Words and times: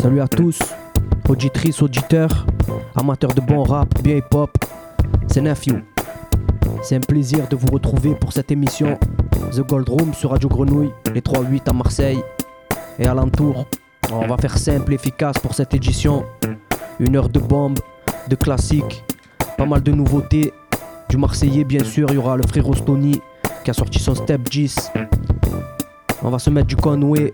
Salut 0.00 0.20
à 0.20 0.28
tous, 0.28 0.58
auditrices, 1.28 1.80
auditeurs, 1.82 2.46
amateurs 2.94 3.34
de 3.34 3.40
bon 3.40 3.62
rap, 3.62 3.88
bien 4.02 4.16
hip-hop. 4.16 4.50
C'est 5.28 5.40
Nephew. 5.40 5.82
C'est 6.82 6.96
un 6.96 7.00
plaisir 7.00 7.48
de 7.48 7.56
vous 7.56 7.68
retrouver 7.68 8.14
pour 8.14 8.32
cette 8.32 8.50
émission 8.50 8.98
The 9.52 9.60
Gold 9.60 9.88
Room 9.88 10.12
sur 10.12 10.30
Radio 10.30 10.48
Grenouille, 10.48 10.92
les 11.14 11.20
3-8 11.20 11.70
à 11.70 11.72
Marseille 11.72 12.22
et 12.98 13.06
alentour. 13.06 13.66
On 14.12 14.26
va 14.26 14.36
faire 14.36 14.58
simple 14.58 14.92
efficace 14.92 15.38
pour 15.38 15.54
cette 15.54 15.72
édition. 15.74 16.24
Une 17.00 17.16
heure 17.16 17.28
de 17.28 17.38
bombe, 17.38 17.78
de 18.28 18.36
classiques, 18.36 19.04
pas 19.56 19.66
mal 19.66 19.82
de 19.82 19.92
nouveautés. 19.92 20.52
Du 21.08 21.16
Marseillais, 21.16 21.64
bien 21.64 21.84
sûr, 21.84 22.08
il 22.10 22.14
y 22.14 22.18
aura 22.18 22.36
le 22.36 22.46
frère 22.46 22.64
Stony 22.74 23.20
qui 23.64 23.70
a 23.70 23.74
sorti 23.74 23.98
son 23.98 24.14
Step 24.14 24.42
10. 24.48 24.92
On 26.22 26.30
va 26.30 26.38
se 26.38 26.50
mettre 26.50 26.66
du 26.66 26.76
Conway, 26.76 27.32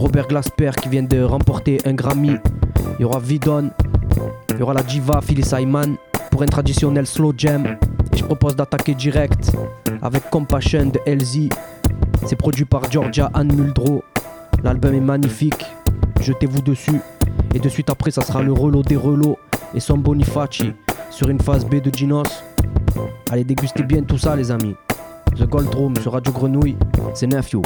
Robert 0.00 0.28
Glasper 0.28 0.70
qui 0.80 0.88
vient 0.88 1.02
de 1.02 1.22
remporter 1.22 1.76
un 1.84 1.92
Grammy. 1.92 2.32
Il 2.98 3.02
y 3.02 3.04
aura 3.04 3.20
Vidon, 3.20 3.70
il 4.48 4.58
y 4.58 4.62
aura 4.62 4.72
la 4.72 4.82
diva 4.82 5.20
Phyllis 5.20 5.50
Hyman 5.52 5.94
pour 6.30 6.40
un 6.42 6.46
traditionnel 6.46 7.06
slow 7.06 7.34
jam. 7.36 7.76
Et 8.10 8.16
je 8.16 8.24
propose 8.24 8.56
d'attaquer 8.56 8.94
direct 8.94 9.52
avec 10.00 10.30
Compassion 10.30 10.86
de 10.86 10.98
LZ. 11.06 11.50
C'est 12.24 12.36
produit 12.36 12.64
par 12.64 12.90
Georgia 12.90 13.30
Anne 13.34 13.52
Muldrow. 13.54 14.02
L'album 14.64 14.94
est 14.94 15.00
magnifique, 15.00 15.66
jetez-vous 16.22 16.62
dessus. 16.62 17.02
Et 17.54 17.58
de 17.58 17.68
suite 17.68 17.90
après, 17.90 18.10
ça 18.10 18.22
sera 18.22 18.42
le 18.42 18.54
relot 18.54 18.82
des 18.82 18.96
relots 18.96 19.36
et 19.74 19.80
son 19.80 19.98
Bonifaci 19.98 20.72
sur 21.10 21.28
une 21.28 21.42
phase 21.42 21.66
B 21.66 21.74
de 21.74 21.94
Ginos. 21.94 22.42
Allez, 23.30 23.44
dégustez 23.44 23.82
bien 23.82 24.02
tout 24.02 24.16
ça, 24.16 24.34
les 24.34 24.50
amis. 24.50 24.76
The 25.36 25.44
Gold 25.44 25.74
Room 25.74 25.94
sur 25.96 26.14
Radio 26.14 26.32
Grenouille, 26.32 26.78
c'est 27.12 27.26
Nephew. 27.26 27.60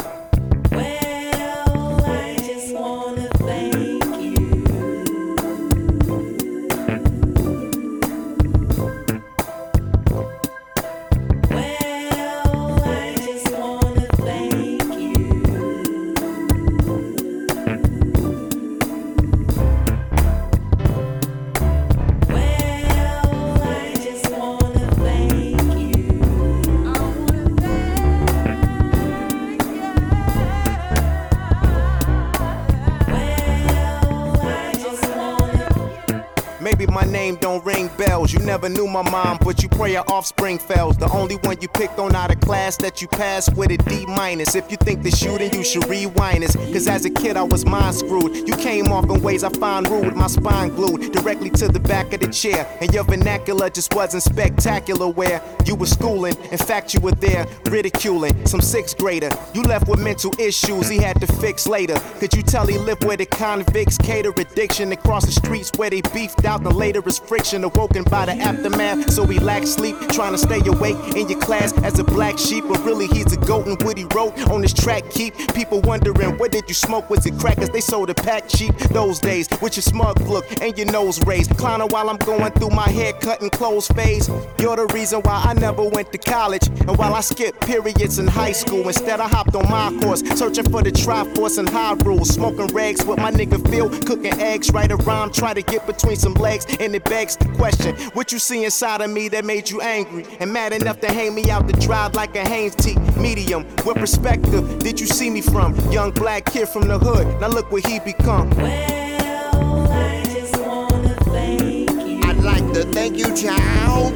Never 38.44 38.69
knew 38.69 38.86
my 38.86 39.03
mom, 39.11 39.39
but 39.42 39.62
you 39.62 39.69
pray 39.69 39.94
her 39.94 40.05
offspring 40.11 40.58
fails. 40.58 40.97
The 40.97 41.11
only 41.11 41.36
one 41.36 41.56
you 41.61 41.69
picked 41.69 41.98
on 41.98 42.14
out 42.14 42.33
of 42.33 42.41
class 42.41 42.77
that 42.78 43.00
you 43.00 43.08
passed 43.08 43.56
with 43.56 43.70
a 43.70 43.78
D 43.78 44.05
minus. 44.06 44.55
If 44.55 44.70
you 44.70 44.77
think 44.77 45.03
the 45.03 45.11
shooting, 45.11 45.53
you 45.53 45.64
should 45.64 45.86
rewind 45.89 46.42
this. 46.42 46.55
Cause 46.56 46.86
as 46.86 47.05
a 47.05 47.11
kid, 47.11 47.36
I 47.36 47.42
was 47.42 47.64
mind 47.64 47.97
screwed. 47.97 48.36
You 48.48 48.56
came 48.56 48.92
off 48.92 49.05
in 49.05 49.22
ways 49.22 49.45
I 49.45 49.48
find 49.50 49.89
rude, 49.89 50.14
my 50.14 50.27
spine 50.27 50.70
glued 50.70 51.12
directly 51.12 51.50
to 51.50 51.69
the 51.69 51.80
back 51.80 52.12
of 52.12 52.20
the 52.20 52.28
chair. 52.28 52.67
And 52.80 52.92
your 52.92 53.05
vernacular 53.05 53.70
just 53.70 53.95
wasn't 53.95 54.22
spectacular 54.22 55.08
where 55.08 55.42
you 55.64 55.75
were 55.75 55.86
schooling. 55.86 56.36
In 56.50 56.58
fact, 56.58 56.95
you 56.95 57.00
were 57.00 57.12
there 57.12 57.47
ridiculing 57.70 58.47
some 58.47 58.61
sixth 58.61 58.98
grader. 58.98 59.30
You 59.55 59.62
left 59.62 59.89
with 59.89 60.00
mental 60.00 60.33
issues 60.39 60.89
he 60.89 60.98
had 60.98 61.20
to 61.20 61.27
fix 61.27 61.67
later. 61.67 61.98
Could 62.19 62.34
you 62.34 62.42
tell 62.42 62.67
he 62.67 62.78
lived 62.78 63.05
where 63.05 63.17
the 63.17 63.27
convicts 63.27 63.98
cater 63.98 64.33
addiction 64.36 64.92
across 64.92 65.25
the 65.27 65.33
streets 65.33 65.70
where 65.77 65.91
they 65.91 66.00
beefed 66.12 66.45
out? 66.45 66.62
The 66.62 66.70
later 66.70 67.02
friction 67.19 67.64
awoken 67.64 68.05
by 68.05 68.14
the 68.15 68.33
aftermath. 68.33 69.11
So 69.12 69.27
he 69.27 69.39
lacked 69.39 69.69
sleep, 69.69 69.97
trying 70.11 70.33
to 70.33 70.39
stay 70.39 70.61
awake 70.67 70.97
in 71.17 71.29
your 71.29 71.41
class 71.41 71.73
as 71.83 71.98
a 71.98 72.05
black 72.05 72.39
sheep. 72.39 72.64
But 72.69 72.85
really, 72.85 73.07
he's 73.08 73.33
a 73.33 73.36
goat, 73.39 73.67
and 73.67 73.83
what 73.83 73.98
he 73.98 74.05
wrote 74.14 74.39
on 74.48 74.63
his 74.63 74.73
track 74.73 75.11
keep 75.11 75.35
people 75.55 75.80
wondering, 75.80 76.39
what 76.39 76.53
did 76.53 76.64
you 76.69 76.74
smoke? 76.74 77.11
Was 77.11 77.27
it 77.27 77.39
crackers? 77.39 77.70
They 77.70 77.80
sold 77.80 78.11
a 78.11 78.14
pack 78.14 78.48
cheap 78.48 78.77
those 78.91 79.19
days 79.19 79.48
with 79.61 79.77
your 79.77 79.83
smug 79.83 80.20
look 80.23 80.47
and 80.63 80.77
your 80.79 80.91
nose 80.91 81.24
raised. 81.27 81.57
Clowning 81.57 81.89
while 81.89 82.08
I'm 82.08 82.19
going 82.19 82.53
through 82.53 82.70
my 82.70 82.89
haircut 82.89 83.41
and 83.42 83.51
clothes 83.51 83.89
phase. 83.89 84.29
You're 84.61 84.77
the 84.77 84.86
reason 84.95 85.20
why 85.23 85.42
I 85.47 85.55
never 85.55 85.85
went 85.89 86.13
to 86.13 86.19
college. 86.19 86.67
And 86.69 86.97
while 86.97 87.14
I 87.14 87.20
skipped 87.20 87.61
periods 87.67 88.19
in 88.19 88.27
high 88.27 88.53
school, 88.53 88.86
instead 88.86 89.20
I 89.20 89.29
hopped 89.29 89.55
on 89.55 89.69
my 89.70 89.91
course, 90.03 90.20
searching 90.39 90.64
for 90.70 90.83
the 90.83 90.92
Triforce 90.92 91.58
and 91.58 91.69
high 91.69 91.95
rules. 92.05 92.30
Smoking 92.30 92.69
rags 92.69 93.05
with 93.05 93.19
my 93.19 93.30
nigga 93.30 93.58
Phil, 93.70 93.89
cooking 94.01 94.39
eggs, 94.41 94.70
right 94.73 94.91
around, 94.91 95.35
try 95.35 95.55
to 95.55 95.63
get 95.63 95.86
between 95.86 96.17
some 96.17 96.35
legs. 96.35 96.67
And 96.80 96.95
it 96.95 97.05
begs 97.05 97.36
the 97.36 97.48
question, 97.55 97.97
what 98.13 98.33
you 98.33 98.39
see 98.39 98.65
inside 98.65 99.01
of 99.01 99.11
me 99.11 99.29
that 99.29 99.45
made 99.45 99.70
you 99.70 99.81
angry 99.81 100.25
and 100.41 100.53
mad 100.53 100.73
enough 100.73 101.01
to 101.01 101.09
hang 101.13 101.35
me 101.35 101.51
out 101.51 101.67
the 101.67 101.73
drive 101.75 102.15
like 102.15 102.37
a 102.37 102.47
Hanes 102.47 102.75
T. 102.75 102.97
Medium, 103.19 103.65
what 103.85 103.97
perspective 103.97 104.79
did 104.81 105.01
you 105.01 105.07
see 105.07 105.31
me 105.31 105.41
from? 105.41 105.75
Young 105.91 106.11
black 106.11 106.45
kid 106.47 106.69
from 106.69 106.89
the 106.89 106.98
hood, 106.98 107.27
now 107.41 107.48
look 107.48 107.70
what 107.73 107.87
he 107.87 107.98
become. 108.01 108.51
Well, 108.51 109.91
I 109.91 110.23
just 110.25 110.57
wanna 110.59 111.15
thank 111.25 111.91
you. 111.91 112.20
I'd 112.25 112.42
like 112.42 112.73
to 112.75 112.85
thank 112.92 113.17
you, 113.17 113.35
child. 113.35 114.13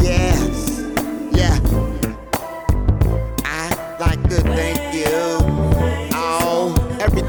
Yes, 0.00 0.80
yeah. 1.32 1.58
I'd 3.44 3.96
like 4.00 4.22
to 4.30 4.40
thank 4.40 4.94
you. 4.94 5.41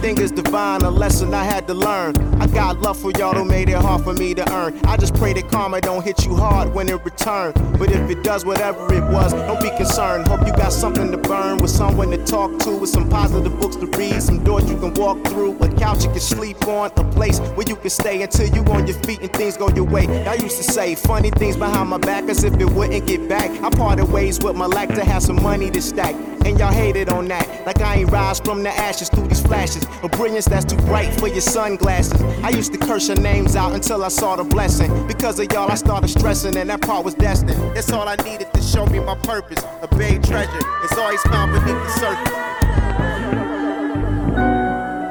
Everything 0.03 0.25
is 0.25 0.31
divine, 0.34 0.81
a 0.81 0.90
lesson 0.90 1.34
I 1.34 1.46
had 1.46 1.66
to 1.68 1.74
learn. 1.74 2.18
I 2.41 2.47
got 2.47 2.81
love 2.81 3.00
for 3.00 3.12
y'all 3.12 3.34
who 3.34 3.46
made 3.46 3.69
it 3.69 3.78
hard 3.78 4.03
for 4.03 4.12
me 4.12 4.34
to 4.34 4.44
earn. 4.52 4.78
I 4.84 4.97
just 4.97 5.16
pray 5.16 5.31
that 5.31 5.50
karma 5.50 5.80
don't 5.80 6.03
hit 6.03 6.25
you 6.25 6.36
hard 6.36 6.74
when 6.74 6.90
it 6.90 7.02
return. 7.06 7.53
But 7.80 7.90
if 7.90 8.09
it 8.09 8.22
does, 8.22 8.44
whatever 8.44 8.94
it 8.94 9.03
was, 9.14 9.31
don't 9.31 9.62
be 9.62 9.69
concerned. 9.78 10.28
Hope 10.28 10.46
you 10.46 10.52
got 10.52 10.74
something 10.74 11.09
to 11.09 11.18
burn 11.18 11.59
with 11.59 11.72
someone 11.72 12.12
to 12.12 12.18
talk 12.25 12.59
to, 12.64 12.72
with 12.72 12.90
some 12.90 13.08
positive 13.08 13.58
books 13.62 13.78
to 13.78 13.86
read, 13.97 14.22
some 14.22 14.44
doors 14.44 14.69
you 14.69 14.78
can 14.78 14.94
walk 14.96 15.24
through, 15.24 15.58
a 15.59 15.74
couch 15.78 16.03
you 16.03 16.09
can 16.09 16.20
sleep 16.20 16.68
on, 16.68 16.91
a 16.97 17.03
place 17.14 17.40
where 17.56 17.66
you 17.66 17.78
can 17.78 17.90
stay 17.90 18.22
until 18.22 18.47
you 18.53 18.62
on 18.74 18.85
your 18.85 18.97
feet 19.03 19.22
and 19.22 19.31
things 19.31 19.56
go 19.56 19.70
your 19.70 19.85
way. 19.85 20.06
I 20.28 20.34
used 20.34 20.58
to 20.58 20.64
say 20.64 20.96
funny 20.96 21.30
things 21.30 21.56
behind 21.56 21.88
my 21.88 21.97
back 21.97 22.25
as 22.25 22.44
if 22.44 22.53
it 22.59 22.70
wouldn't 22.70 23.08
get 23.08 23.30
back. 23.30 23.50
I 23.64 23.70
parted 23.70 24.12
ways 24.12 24.38
with 24.44 24.58
my 24.58 24.66
lack 24.66 24.90
to 24.90 25.06
have 25.06 25.24
some 25.24 25.41
money 25.41 25.72
to 25.72 25.81
stack. 25.81 26.14
And 26.46 26.59
y'all 26.59 26.74
hated 26.74 27.08
on 27.08 27.30
that, 27.30 27.66
like 27.66 27.80
I 27.80 27.96
ain't 28.00 28.12
rise 28.12 28.41
from 28.41 28.64
the 28.64 28.70
ashes 28.70 29.08
through 29.08 29.30
these 29.30 29.41
flashes. 29.41 29.85
A 30.02 30.09
brilliance 30.09 30.46
that's 30.46 30.66
too 30.66 30.78
bright 30.84 31.14
for 31.20 31.28
your 31.28 31.42
sunglasses. 31.42 32.22
I 32.44 32.50
used 32.50 32.72
to 32.74 32.80
curse 32.80 33.08
your 33.08 33.20
names 33.20 33.56
out 33.56 33.74
until 33.74 34.04
I 34.04 34.09
saw 34.09 34.36
the 34.36 34.44
blessing. 34.44 35.08
Because 35.08 35.40
of 35.40 35.52
y'all, 35.52 35.72
I 35.72 35.76
started 35.76 36.08
stressing, 36.09 36.58
and 36.58 36.70
that 36.70 36.81
part 36.81 37.06
was 37.06 37.14
destined. 37.14 37.76
That's 37.76 37.92
all 37.92 38.08
I 38.08 38.16
needed 38.18 38.53
to 38.53 38.62
show 38.62 38.86
me 38.86 39.00
my 39.00 39.16
purpose. 39.16 39.64
A 39.82 39.88
big 39.96 40.24
treasure, 40.24 40.62
it's 40.84 40.98
always 40.98 41.22
found 41.24 41.53
beneath 41.53 41.82
the 41.84 41.90
surface. 41.90 42.34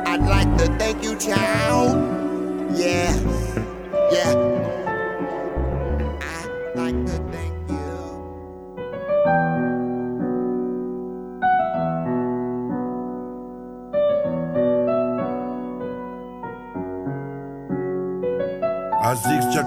I'd 0.07 0.21
like 0.21 0.59
to 0.59 0.67
thank 0.79 1.03
you, 1.03 1.17
child. 1.19 1.97
Yeah, 2.77 3.15
yeah. 4.11 4.52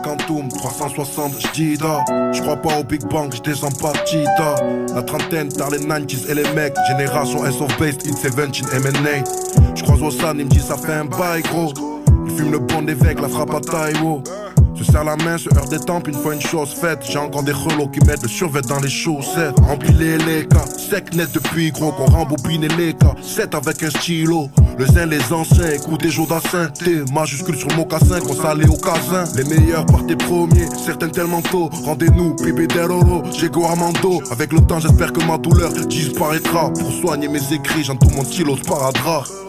Giacantum, 0.06 0.50
360, 0.50 1.34
j'dida 1.40 2.06
J'crois 2.32 2.58
pas 2.58 2.80
au 2.80 2.84
Big 2.84 3.04
Bang, 3.10 3.34
j'descends 3.34 3.72
pas 3.72 3.92
Cheetah 4.06 4.56
La 4.94 5.02
trentaine, 5.02 5.50
tard 5.50 5.72
les 5.72 5.80
90s 5.80 6.30
et 6.30 6.36
les 6.36 6.48
mecs. 6.54 6.76
Génération 6.88 7.44
S 7.44 7.56
of 7.60 7.76
Based, 7.80 8.06
in 8.06 8.12
17 8.12 8.36
MNA 8.84 9.24
J'croise 9.74 10.04
au 10.04 10.12
San, 10.12 10.38
il 10.38 10.46
me 10.46 10.50
dit 10.50 10.60
ça 10.60 10.78
fait 10.78 10.94
un 10.94 11.06
bail 11.06 11.42
gros. 11.42 11.74
Il 12.28 12.38
fume 12.38 12.52
le 12.52 12.60
bon 12.60 12.84
d'évêque, 12.84 13.20
la 13.20 13.30
frappe 13.30 13.56
à 13.56 13.60
Taïwo 13.60 14.22
se 14.78 14.84
serre 14.84 15.04
la 15.04 15.16
main, 15.16 15.38
se 15.38 15.50
heure 15.56 15.68
des 15.70 15.80
tempes, 15.80 16.08
une 16.08 16.16
fois 16.16 16.34
une 16.34 16.42
chose 16.42 16.74
faite. 16.74 17.00
J'ai 17.10 17.18
encore 17.18 17.44
des 17.44 17.52
relots 17.52 17.88
qui 17.88 18.00
mettent 18.02 18.24
le 18.24 18.30
survêt 18.30 18.62
dans 18.62 18.80
les 18.80 18.90
chaussettes. 18.90 19.60
Remplis 19.62 19.94
les 19.94 20.18
les 20.18 20.48
cas, 20.48 20.66
sec 20.66 21.14
net 21.14 21.32
depuis 21.34 21.72
gros, 21.72 21.92
qu'on 21.92 22.06
rembobine 22.06 22.68
les 22.78 22.94
cas. 22.94 23.16
7 23.22 23.56
avec 23.56 23.84
un 23.84 23.90
stylo, 23.90 24.50
le 24.78 24.86
zen, 24.86 25.10
les 25.10 25.32
anciens, 25.32 25.72
écoute 25.72 26.02
des 26.02 26.10
jours 26.10 26.28
T 26.28 27.04
majuscule 27.14 27.56
sur 27.56 27.70
le 27.70 27.76
mocassin, 27.76 28.20
qu'on 28.20 28.36
s'allait 28.36 28.68
au 28.68 28.78
casin. 28.78 29.24
Les 29.36 29.44
meilleurs 29.44 29.86
partent 29.86 30.10
les 30.10 30.16
premiers, 30.16 30.68
certains 30.86 31.10
tellement 31.10 31.42
tôt. 31.42 31.70
Rendez-nous, 31.86 32.36
bébé 32.36 32.68
d'Eroro, 32.68 33.24
Diego 33.32 33.66
Armando. 33.66 34.22
Avec 34.32 34.52
le 34.52 34.62
temps, 34.62 34.80
j'espère 34.80 35.14
que 35.14 35.24
ma 35.26 35.38
douleur 35.38 35.72
disparaîtra. 35.72 36.72
Pour 36.72 36.92
soigner 36.92 37.28
mes 37.28 37.54
écrits, 37.54 37.84
j'entoure 37.84 38.12
mon 38.12 38.24
stylo 38.24 38.58
sparadrap 38.58 39.45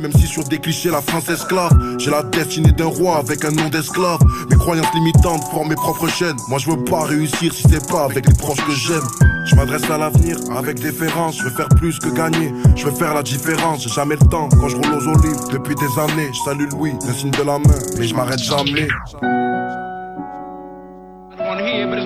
même 0.00 0.12
si 0.12 0.26
sur 0.26 0.44
des 0.44 0.58
clichés 0.58 0.90
la 0.90 1.02
France 1.02 1.28
esclave. 1.28 1.70
J'ai 1.98 2.10
la 2.10 2.22
destinée 2.22 2.72
d'un 2.72 2.86
roi 2.86 3.18
avec 3.18 3.44
un 3.44 3.50
nom 3.50 3.68
d'esclave. 3.68 4.18
Mes 4.48 4.56
croyances 4.56 4.92
limitantes 4.94 5.44
forment 5.50 5.68
mes 5.68 5.74
propres 5.74 6.08
chaînes. 6.08 6.36
Moi 6.48 6.58
je 6.58 6.70
veux 6.70 6.84
pas 6.84 7.04
réussir 7.04 7.52
si 7.52 7.62
c'est 7.68 7.86
pas 7.86 8.04
avec 8.04 8.26
les 8.26 8.34
proches 8.34 8.64
que 8.64 8.72
j'aime. 8.72 9.06
Je 9.44 9.54
m'adresse 9.56 9.88
à 9.90 9.98
l'avenir 9.98 10.36
avec 10.56 10.80
déférence. 10.80 11.38
Je 11.38 11.44
veux 11.44 11.50
faire 11.50 11.68
plus 11.68 11.98
que 11.98 12.08
gagner. 12.08 12.52
Je 12.76 12.86
veux 12.86 12.94
faire 12.94 13.14
la 13.14 13.22
différence. 13.22 13.82
J'ai 13.82 13.90
jamais 13.90 14.16
le 14.20 14.26
temps 14.28 14.48
quand 14.48 14.68
je 14.68 14.76
roule 14.76 14.94
aux 14.94 15.06
olives. 15.06 15.52
Depuis 15.52 15.74
des 15.74 16.00
années, 16.00 16.30
je 16.32 16.50
salue 16.50 16.68
Louis, 16.72 16.94
le 17.06 17.12
signe 17.12 17.30
de 17.30 17.42
la 17.42 17.58
main. 17.58 17.78
Mais 17.98 18.06
je 18.06 18.14
m'arrête 18.14 18.40
jamais. 18.40 18.88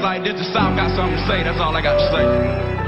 I. 0.05 1.43
That's 1.45 1.61
all 1.61 1.75
I 1.75 1.81
got 1.81 1.95
to 1.95 2.11
say. 2.11 2.82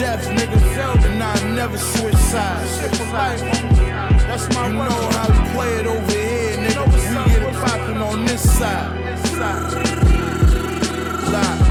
Death, 0.00 0.26
nigga. 0.30 0.56
And 1.04 1.22
I 1.22 1.54
never 1.54 1.76
switch 1.76 2.16
sides. 2.16 2.80
That's 2.80 4.54
my 4.54 4.68
you 4.68 4.74
know 4.74 5.08
how 5.16 5.28
we 5.28 5.50
play 5.52 5.72
it 5.80 5.86
over 5.86 6.10
here, 6.10 6.56
nigga. 6.56 6.84
We 6.86 7.32
get 7.32 7.42
it 7.42 7.54
poppin' 7.54 7.98
on 7.98 8.24
this 8.24 8.42
side. 8.58 8.96
Lock, 11.32 11.69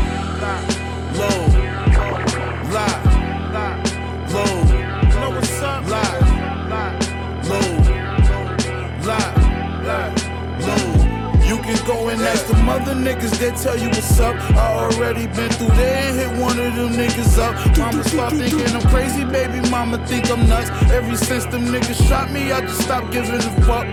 go 11.89 12.09
and 12.09 12.21
ask 12.21 12.45
the 12.45 12.55
mother 12.57 12.93
niggas, 12.93 13.33
they 13.39 13.49
tell 13.63 13.75
you 13.75 13.89
what's 13.89 14.19
up. 14.19 14.35
I 14.55 14.65
already 14.83 15.25
been 15.25 15.49
through 15.57 15.75
there 15.75 15.97
and 16.05 16.19
hit 16.19 16.31
one 16.39 16.59
of 16.59 16.75
them 16.75 16.93
niggas 16.93 17.37
up. 17.39 17.53
Mama 17.77 18.03
start 18.03 18.33
thinking 18.33 18.75
I'm 18.75 18.87
crazy, 18.89 19.23
baby. 19.23 19.67
Mama 19.69 19.97
think 20.05 20.29
I'm 20.29 20.47
nuts. 20.47 20.69
Ever 20.91 21.15
since 21.17 21.45
them 21.45 21.65
niggas 21.65 22.07
shot 22.07 22.31
me, 22.31 22.51
I 22.51 22.61
just 22.61 22.81
stopped 22.81 23.11
giving 23.11 23.33
a 23.33 23.51
fuck. 23.65 23.87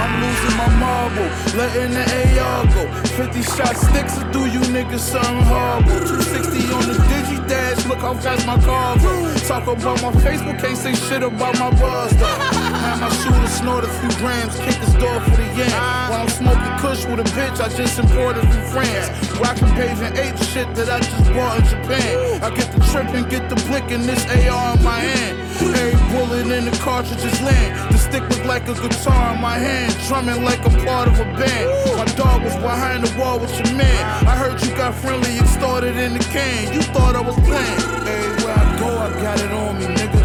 I'm 0.00 0.12
losing 0.22 0.56
my 0.56 0.68
marble, 0.80 1.28
letting 1.60 1.92
the 1.92 2.04
AR 2.40 2.64
go. 2.72 2.88
50 3.20 3.42
shot 3.42 3.76
sticks 3.76 4.16
will 4.16 4.32
do 4.32 4.46
you 4.48 4.60
niggas 4.72 5.00
something 5.00 5.44
horrible. 5.44 5.92
260 6.08 6.72
on 6.72 6.84
the 6.88 6.96
digi 7.04 7.36
dash, 7.46 7.84
look 7.84 7.98
how 7.98 8.14
fast 8.14 8.46
my 8.46 8.58
car 8.64 8.96
go. 8.96 9.12
Talk 9.44 9.64
about 9.64 10.00
my 10.00 10.12
Facebook, 10.24 10.58
can't 10.58 10.78
say 10.78 10.94
shit 10.94 11.22
about 11.22 11.58
my 11.58 11.70
buzz 11.78 12.16
though. 12.16 12.40
Had 12.80 13.00
my 13.00 13.10
shooter 13.20 13.46
snort 13.48 13.84
a 13.84 13.88
few 14.00 14.08
grams, 14.16 14.56
kick 14.60 14.80
his 14.80 14.94
door 14.94 15.20
for 15.20 15.36
the 15.36 15.48
yam. 15.52 16.10
While 16.10 16.22
I'm 16.22 16.28
smoking 16.28 16.76
kush 16.80 17.04
with 17.04 17.20
a 17.20 17.28
bitch 17.36 17.60
I 17.60 17.68
just 17.68 17.98
imported 17.98 18.48
from 18.48 18.64
France. 18.72 19.08
Rockin' 19.38 19.68
Bathing 19.76 20.16
Ape 20.16 20.38
shit 20.48 20.74
that 20.76 20.88
I 20.88 21.00
just 21.00 21.32
bought 21.34 21.58
in 21.60 21.64
Japan. 21.66 22.42
I 22.42 22.48
get 22.56 22.72
the 22.72 22.80
trip 22.88 23.08
and 23.12 23.28
get 23.28 23.50
the 23.50 23.56
blick 23.68 23.90
in 23.90 24.06
this 24.06 24.24
AR 24.24 24.76
in 24.76 24.82
my 24.82 24.98
hand. 24.98 25.39
Every 25.62 25.98
bullet 26.12 26.46
in 26.46 26.64
the 26.64 26.76
cartridges 26.78 27.40
land. 27.42 27.92
The 27.92 27.98
stick 27.98 28.22
look 28.28 28.44
like 28.44 28.68
a 28.68 28.74
guitar 28.74 29.34
in 29.34 29.40
my 29.40 29.58
hand, 29.58 29.94
drumming 30.08 30.42
like 30.42 30.60
I'm 30.64 30.74
part 30.84 31.08
of 31.08 31.20
a 31.20 31.24
band. 31.24 31.66
My 31.96 32.04
dog 32.16 32.42
was 32.42 32.56
behind 32.56 33.04
the 33.04 33.18
wall 33.18 33.38
with 33.38 33.52
your 33.58 33.76
man. 33.76 34.26
I 34.26 34.36
heard 34.36 34.60
you 34.62 34.74
got 34.76 34.94
friendly 34.94 35.38
and 35.38 35.48
started 35.48 35.96
in 35.96 36.14
the 36.14 36.24
can. 36.32 36.72
You 36.72 36.82
thought 36.82 37.14
I 37.16 37.20
was 37.20 37.36
playing. 37.40 37.78
Everywhere 38.08 38.54
I 38.56 38.78
go, 38.78 38.88
I 38.98 39.10
got 39.22 39.40
it 39.40 39.52
on 39.52 39.78
me, 39.78 39.86
nigga. 39.86 40.20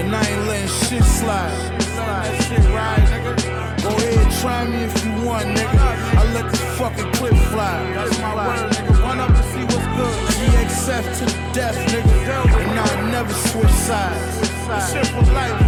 And 0.00 0.14
I 0.14 0.22
ain't 0.24 0.46
letting 0.46 0.68
shit 0.68 1.04
slide. 1.04 1.78
That 2.08 2.42
shit 2.44 2.64
ride, 2.70 3.04
nigga. 3.12 3.82
Go 3.82 3.90
ahead, 3.90 4.40
try 4.40 4.66
me 4.66 4.84
if 4.84 5.04
you 5.04 5.12
want, 5.26 5.46
nigga. 5.46 5.78
I 6.18 6.32
let 6.32 6.50
the 6.50 6.56
fucking 6.78 7.12
clip 7.12 7.34
fly. 7.52 7.76
That's 7.94 8.18
my 8.18 8.34
word, 8.34 8.72
nigga. 8.72 9.02
Run 9.02 9.20
up 9.20 9.30
and 9.30 9.44
see 9.52 9.64
what's 9.64 9.88
good. 9.96 10.16
GXF 10.34 11.18
to 11.18 11.24
the 11.26 11.52
death, 11.52 11.76
nigga. 11.92 12.38
And 12.58 12.80
I 12.80 13.10
never 13.10 13.32
switch 13.32 13.68
sides. 13.68 14.47
This 14.68 14.92
shit 14.92 15.06
for 15.06 15.22
life. 15.32 15.58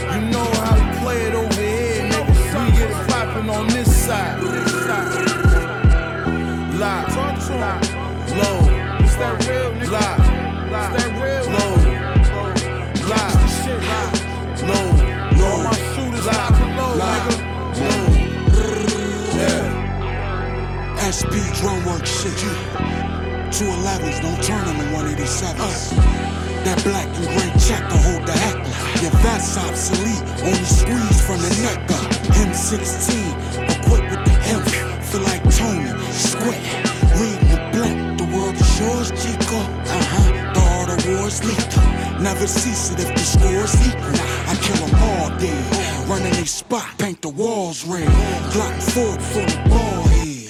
You 0.00 0.20
know 0.30 0.44
how 0.44 0.74
we 0.76 0.84
play 1.00 1.18
it 1.22 1.34
over 1.34 1.62
here, 1.62 2.04
nigga. 2.10 2.28
We 2.28 2.72
get 2.76 2.90
it 2.90 3.08
poppin' 3.08 3.48
on 3.48 3.66
this 3.68 3.88
side. 4.04 4.36
Lock, 6.76 7.08
low, 7.08 8.60
is 9.02 9.14
that 9.16 9.34
real, 9.48 9.70
nigga? 9.72 9.90
Lock, 9.90 10.92
that 10.92 11.10
real? 11.16 11.44
Low, 11.56 11.72
lock, 13.08 13.34
low, 14.68 14.88
low. 15.40 15.56
My 15.64 15.72
shooters 15.94 16.26
lock, 16.26 16.52
low, 16.76 16.92
nigga. 17.00 17.34
Yeah. 19.36 21.08
SP 21.08 21.32
drum 21.56 21.80
work 21.86 22.04
shit. 22.04 22.36
Two 23.56 23.68
elevens, 23.72 24.20
don't 24.20 24.42
turn 24.42 24.62
them 24.66 24.76
to 24.76 24.84
187s. 25.00 25.96
That 26.64 26.78
black 26.84 27.08
and 27.16 27.26
gray 27.26 27.50
checker 27.58 27.96
the. 27.96 27.99
Yeah, 29.02 29.08
that's 29.24 29.56
obsolete. 29.56 30.20
Only 30.44 30.64
squeeze 30.64 31.20
from 31.24 31.40
the 31.40 31.48
neck 31.64 31.90
up. 31.90 32.10
M16, 32.36 33.08
equipped 33.56 34.10
with 34.10 34.24
the 34.24 34.36
hemp. 34.44 34.68
Feel 35.02 35.22
like 35.22 35.42
Tony, 35.56 35.88
squat. 36.12 36.60
Reading 37.16 37.48
the 37.48 37.60
black, 37.72 37.96
the 38.18 38.24
world 38.36 38.54
is 38.54 38.80
yours, 38.80 39.08
Chico. 39.16 39.56
Uh 39.56 40.04
huh, 40.12 40.52
the 40.52 40.60
art 40.76 40.90
of 40.92 41.00
war 41.08 41.28
is 41.28 41.42
lethal. 41.44 41.82
Never 42.20 42.46
cease 42.46 42.92
it 42.92 43.00
if 43.00 43.08
the 43.14 43.20
score's 43.20 43.74
equal. 43.88 44.20
I 44.46 44.54
kill 44.60 44.86
them 44.86 44.94
all 45.02 45.30
dead. 45.38 46.06
Running 46.06 46.32
they 46.34 46.44
spot, 46.44 46.86
paint 46.98 47.22
the 47.22 47.30
walls 47.30 47.86
red. 47.86 48.06
Glock 48.52 48.82
forward 48.92 49.22
for 49.22 49.40
the 49.40 49.68
ball. 49.70 50.00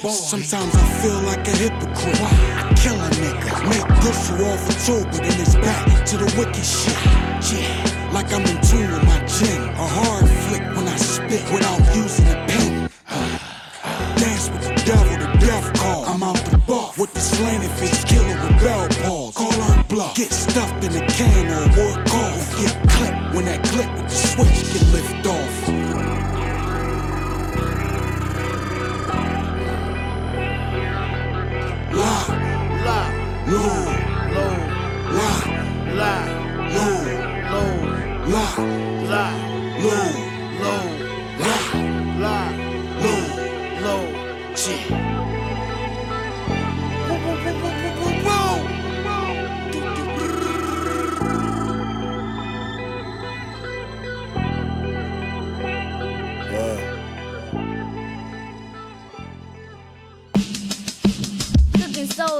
Sometimes 0.08 0.74
I 0.74 0.84
feel 1.02 1.20
like 1.22 1.46
a 1.46 1.50
hypocrite. 1.50 2.20
I 2.20 2.72
kill 2.74 2.96
a 2.96 3.10
nigga, 3.20 3.68
make 3.68 3.86
good 4.00 4.14
for 4.14 4.42
all 4.42 4.56
for 4.56 4.72
two, 4.86 5.04
but 5.04 5.22
then 5.22 5.40
it's 5.40 5.54
back 5.56 6.04
to 6.06 6.16
the 6.16 6.24
wicked 6.38 6.64
shit. 6.64 6.96
Yeah, 7.52 7.89
like 8.12 8.32
I'm 8.32 8.42
in 8.42 8.60
tune 8.62 8.90
with 8.92 9.04
my 9.04 9.18
gin. 9.26 9.62
A 9.62 9.86
hard 9.86 10.28
flick 10.28 10.62
when 10.76 10.88
I 10.88 10.96
spit 10.96 11.42
without 11.52 11.80
using 11.94 12.26
a 12.26 12.46
pen. 12.46 12.90
Dance 14.16 14.50
with 14.50 14.62
the 14.62 14.74
devil, 14.84 15.16
the 15.18 15.46
death 15.46 15.72
call. 15.78 16.04
I'm 16.06 16.22
out 16.22 16.36
the 16.50 16.58
bar 16.58 16.92
with 16.98 17.12
the 17.14 17.20
slanted 17.20 17.70
face 17.72 18.04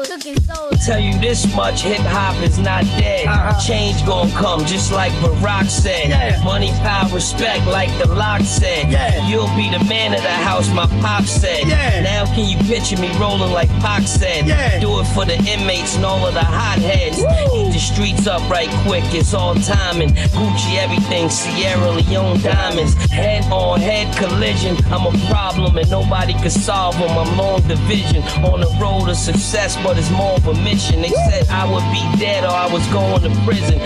soul, 0.04 0.16
cooking 0.16 0.40
soul. 0.42 0.70
tell 0.84 1.00
you 1.00 1.18
this 1.18 1.54
much, 1.54 1.82
hip 1.82 2.00
hop 2.00 2.36
is 2.42 2.58
not 2.58 2.84
dead. 2.98 3.26
Uh-huh. 3.26 3.60
Change 3.60 4.04
gon' 4.06 4.30
come, 4.32 4.64
just 4.64 4.92
like 4.92 5.12
Barack 5.14 5.68
said. 5.68 6.42
Money, 6.44 6.70
power, 6.82 7.08
respect, 7.12 7.66
like 7.66 7.90
the 7.98 8.08
lock 8.14 8.42
said. 8.42 8.90
Yeah. 8.90 9.28
You'll 9.28 9.54
be 9.56 9.70
the 9.70 9.84
man 9.84 10.14
of 10.14 10.22
the 10.22 10.28
house, 10.28 10.72
my 10.72 10.86
pop 11.00 11.24
said. 11.24 11.66
Yeah. 11.66 12.02
Now 12.02 12.26
can 12.26 12.48
you 12.48 12.58
picture 12.66 13.00
me 13.00 13.10
rolling 13.18 13.52
like 13.52 13.68
Pac 13.80 14.06
said? 14.06 14.46
Yeah. 14.46 14.80
Do 14.80 15.00
it 15.00 15.04
for 15.06 15.24
the 15.24 15.36
inmates 15.36 15.96
and 15.96 16.04
all 16.04 16.26
of 16.26 16.34
the 16.34 16.44
hotheads. 16.44 17.18
Eat 17.18 17.72
the 17.72 17.78
streets 17.78 18.26
up 18.26 18.48
right 18.50 18.70
quick, 18.86 19.04
it's 19.12 19.34
all 19.34 19.54
timing. 19.54 20.10
Gucci 20.10 20.76
everything, 20.78 21.28
Sierra 21.28 21.90
Leone 21.90 22.40
diamonds. 22.40 22.94
Head 23.10 23.44
on 23.52 23.80
head 23.80 24.14
collision, 24.16 24.76
I'm 24.86 25.06
a 25.06 25.26
problem 25.28 25.76
and 25.76 25.90
nobody 25.90 26.32
can 26.34 26.50
solve 26.50 26.98
them. 26.98 27.10
I'm 27.10 27.36
long 27.36 27.60
division 27.66 28.22
on 28.44 28.60
the 28.60 28.70
road 28.80 29.06
to 29.06 29.14
success, 29.14 29.76
but 29.82 29.89
it's 29.98 30.10
more 30.10 30.34
of 30.36 30.46
a 30.46 30.54
mission. 30.62 31.02
They 31.02 31.08
said 31.10 31.48
I 31.48 31.64
would 31.70 31.84
be 31.92 32.02
dead 32.18 32.44
or 32.44 32.50
I 32.50 32.66
was 32.72 32.86
going 32.88 33.22
to 33.22 33.30
prison. 33.44 33.78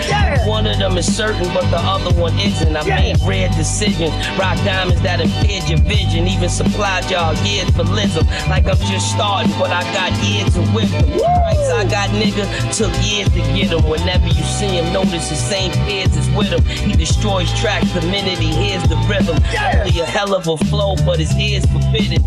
One 0.47 0.67
of 0.67 0.77
them 0.77 0.97
is 0.97 1.05
certain, 1.05 1.47
but 1.53 1.69
the 1.71 1.77
other 1.77 2.13
one 2.19 2.37
isn't. 2.39 2.75
I 2.75 2.83
made 2.83 3.17
rare 3.25 3.49
decisions, 3.49 4.11
rock 4.37 4.57
diamonds 4.65 5.01
that 5.01 5.21
impaired 5.21 5.69
your 5.69 5.79
vision, 5.79 6.27
even 6.27 6.49
supplied 6.49 7.09
y'all 7.09 7.33
years 7.45 7.69
for 7.71 7.83
lism. 7.83 8.25
Like 8.49 8.65
I'm 8.67 8.77
just 8.77 9.11
starting, 9.11 9.51
but 9.57 9.71
I 9.71 9.81
got 9.93 10.11
years 10.23 10.53
to 10.55 10.61
whip 10.73 10.89
them. 10.89 11.09
Rights 11.09 11.69
I 11.71 11.85
got, 11.89 12.09
nigga, 12.09 12.45
took 12.75 12.93
years 13.03 13.29
to 13.29 13.41
get 13.55 13.69
them. 13.69 13.87
Whenever 13.89 14.27
you 14.27 14.43
see 14.43 14.77
him, 14.77 14.93
notice 14.93 15.29
the 15.29 15.35
same 15.35 15.71
peers 15.85 16.15
is 16.15 16.29
with 16.35 16.47
him. 16.47 16.63
He 16.65 16.93
destroys 16.93 17.51
tracks 17.59 17.91
the 17.93 18.01
minute 18.01 18.37
he 18.39 18.53
hears 18.53 18.83
the 18.83 18.97
rhythm. 19.09 19.37
Yeah. 19.51 19.83
Only 19.85 19.99
a 19.99 20.05
hell 20.05 20.33
of 20.35 20.47
a 20.47 20.57
flow, 20.65 20.95
but 21.05 21.19
his 21.19 21.33
ears 21.37 21.65
forbidden. 21.65 22.23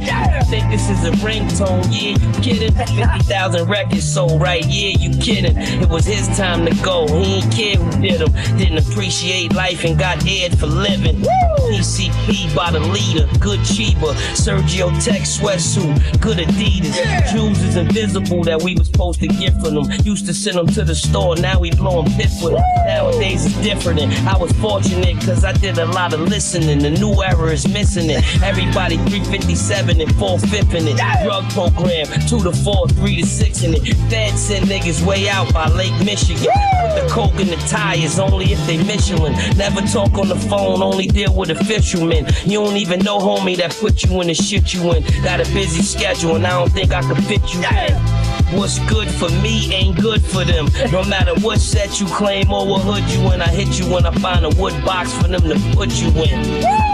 Think 0.49 0.71
this 0.71 0.89
is 0.89 1.05
a 1.05 1.13
ringtone? 1.23 1.85
Yeah, 1.91 2.17
you 2.17 2.41
kidding? 2.43 2.73
50,000 3.19 3.68
records 3.69 4.13
sold, 4.13 4.41
right? 4.41 4.65
Yeah, 4.67 4.97
you 4.99 5.11
kidding? 5.19 5.57
It 5.57 5.89
was 5.89 6.07
his 6.07 6.27
time 6.37 6.65
to 6.67 6.75
go. 6.83 7.07
He 7.07 7.37
ain't 7.37 7.53
care 7.53 7.77
who 7.77 8.03
did 8.03 8.21
him. 8.21 8.59
Didn't 8.59 8.79
appreciate 8.79 9.55
life 9.55 9.85
and 9.85 9.99
got 9.99 10.27
aired 10.27 10.59
for 10.59 10.67
living. 10.67 11.23
PCP 11.69 12.55
by 12.57 12.71
the 12.71 12.81
leader, 12.81 13.29
good 13.39 13.61
Chiba. 13.61 14.15
Sergio 14.35 14.89
Tech 15.05 15.23
sweatsuit, 15.23 16.21
good 16.21 16.39
Adidas. 16.39 17.31
Jewels 17.31 17.61
is 17.63 17.77
invisible 17.77 18.43
that 18.45 18.63
we 18.63 18.75
was 18.75 18.87
supposed 18.87 19.21
to 19.21 19.29
get 19.29 19.53
from 19.61 19.75
them. 19.75 19.85
Used 20.03 20.27
to 20.27 20.35
send 20.35 20.57
them 20.57 20.67
to 20.69 20.85
the 20.85 20.95
store, 20.95 21.37
now 21.37 21.61
we 21.61 21.71
blowing 21.73 22.11
piff 22.13 22.33
with 22.43 22.55
them. 22.55 22.63
Nowadays 22.87 23.45
it's 23.45 23.63
different. 23.63 24.01
And 24.01 24.13
I 24.29 24.37
was 24.39 24.53
fortunate 24.53 25.17
cause 25.27 25.45
I 25.45 25.53
did 25.53 25.79
a 25.79 25.87
lot 25.87 26.15
of 26.15 26.21
listening. 26.21 26.79
The 26.79 26.91
new 26.91 27.23
era 27.23 27.53
is 27.53 27.69
missing 27.69 28.09
it. 28.09 28.25
Everybody 28.43 28.97
357 28.97 30.01
and 30.01 30.15
4 30.17 30.39
5 30.39 30.75
in 30.75 30.89
it. 30.89 30.97
Drug 31.23 31.45
program, 31.51 32.07
2 32.27 32.43
to 32.45 32.53
4, 32.53 32.89
3 32.89 33.17
to 33.21 33.27
6 33.27 33.48
in 33.63 33.75
it. 33.75 33.97
Fed 34.11 34.39
send 34.39 34.67
niggas 34.67 35.05
way 35.05 35.29
out 35.29 35.53
by 35.53 35.69
Lake 35.69 35.93
Michigan. 36.05 36.53
Put 36.81 36.95
the 37.01 37.09
coke 37.11 37.41
in 37.41 37.49
the 37.49 37.57
tires 37.69 38.19
only 38.19 38.53
if 38.53 38.67
they 38.67 38.77
Michelin. 38.85 39.33
Never 39.57 39.81
talk 39.83 40.13
on 40.19 40.29
the 40.29 40.37
phone, 40.37 40.83
only 40.83 41.07
deal 41.07 41.35
with 41.35 41.51
official 41.51 42.07
men. 42.07 42.27
You 42.45 42.59
don't 42.65 42.77
even 42.77 43.01
know 43.01 43.19
homie 43.19 43.57
that 43.57 43.75
put 43.75 44.05
you 44.05 44.21
in 44.21 44.29
the 44.29 44.35
shit 44.35 44.75
you 44.75 44.93
in. 44.93 45.03
Got 45.23 45.41
a 45.41 45.53
busy 45.53 45.83
schedule 45.83 46.37
and 46.37 46.47
I 46.47 46.51
don't 46.51 46.71
think 46.71 46.93
I 46.93 47.03
could 47.03 47.23
fit 47.25 47.43
you 47.55 47.61
in. 47.61 48.29
What's 48.57 48.79
good 48.89 49.09
for 49.09 49.29
me 49.43 49.73
ain't 49.75 50.01
good 50.01 50.23
for 50.23 50.45
them. 50.45 50.69
No 50.91 51.05
matter 51.05 51.35
what 51.41 51.59
set 51.61 52.01
you 52.01 52.07
claim 52.07 52.51
or 52.51 52.67
what 52.67 52.83
hood 52.83 53.05
you 53.11 53.33
in, 53.33 53.43
I 53.43 53.49
hit 53.49 53.79
you 53.79 53.93
when 53.93 54.07
I 54.07 54.11
find 54.13 54.45
a 54.45 54.51
wood 54.51 54.73
box 54.85 55.13
for 55.13 55.29
them 55.29 55.43
to 55.43 55.77
put 55.77 55.91
you 56.01 56.09
in. 56.23 56.88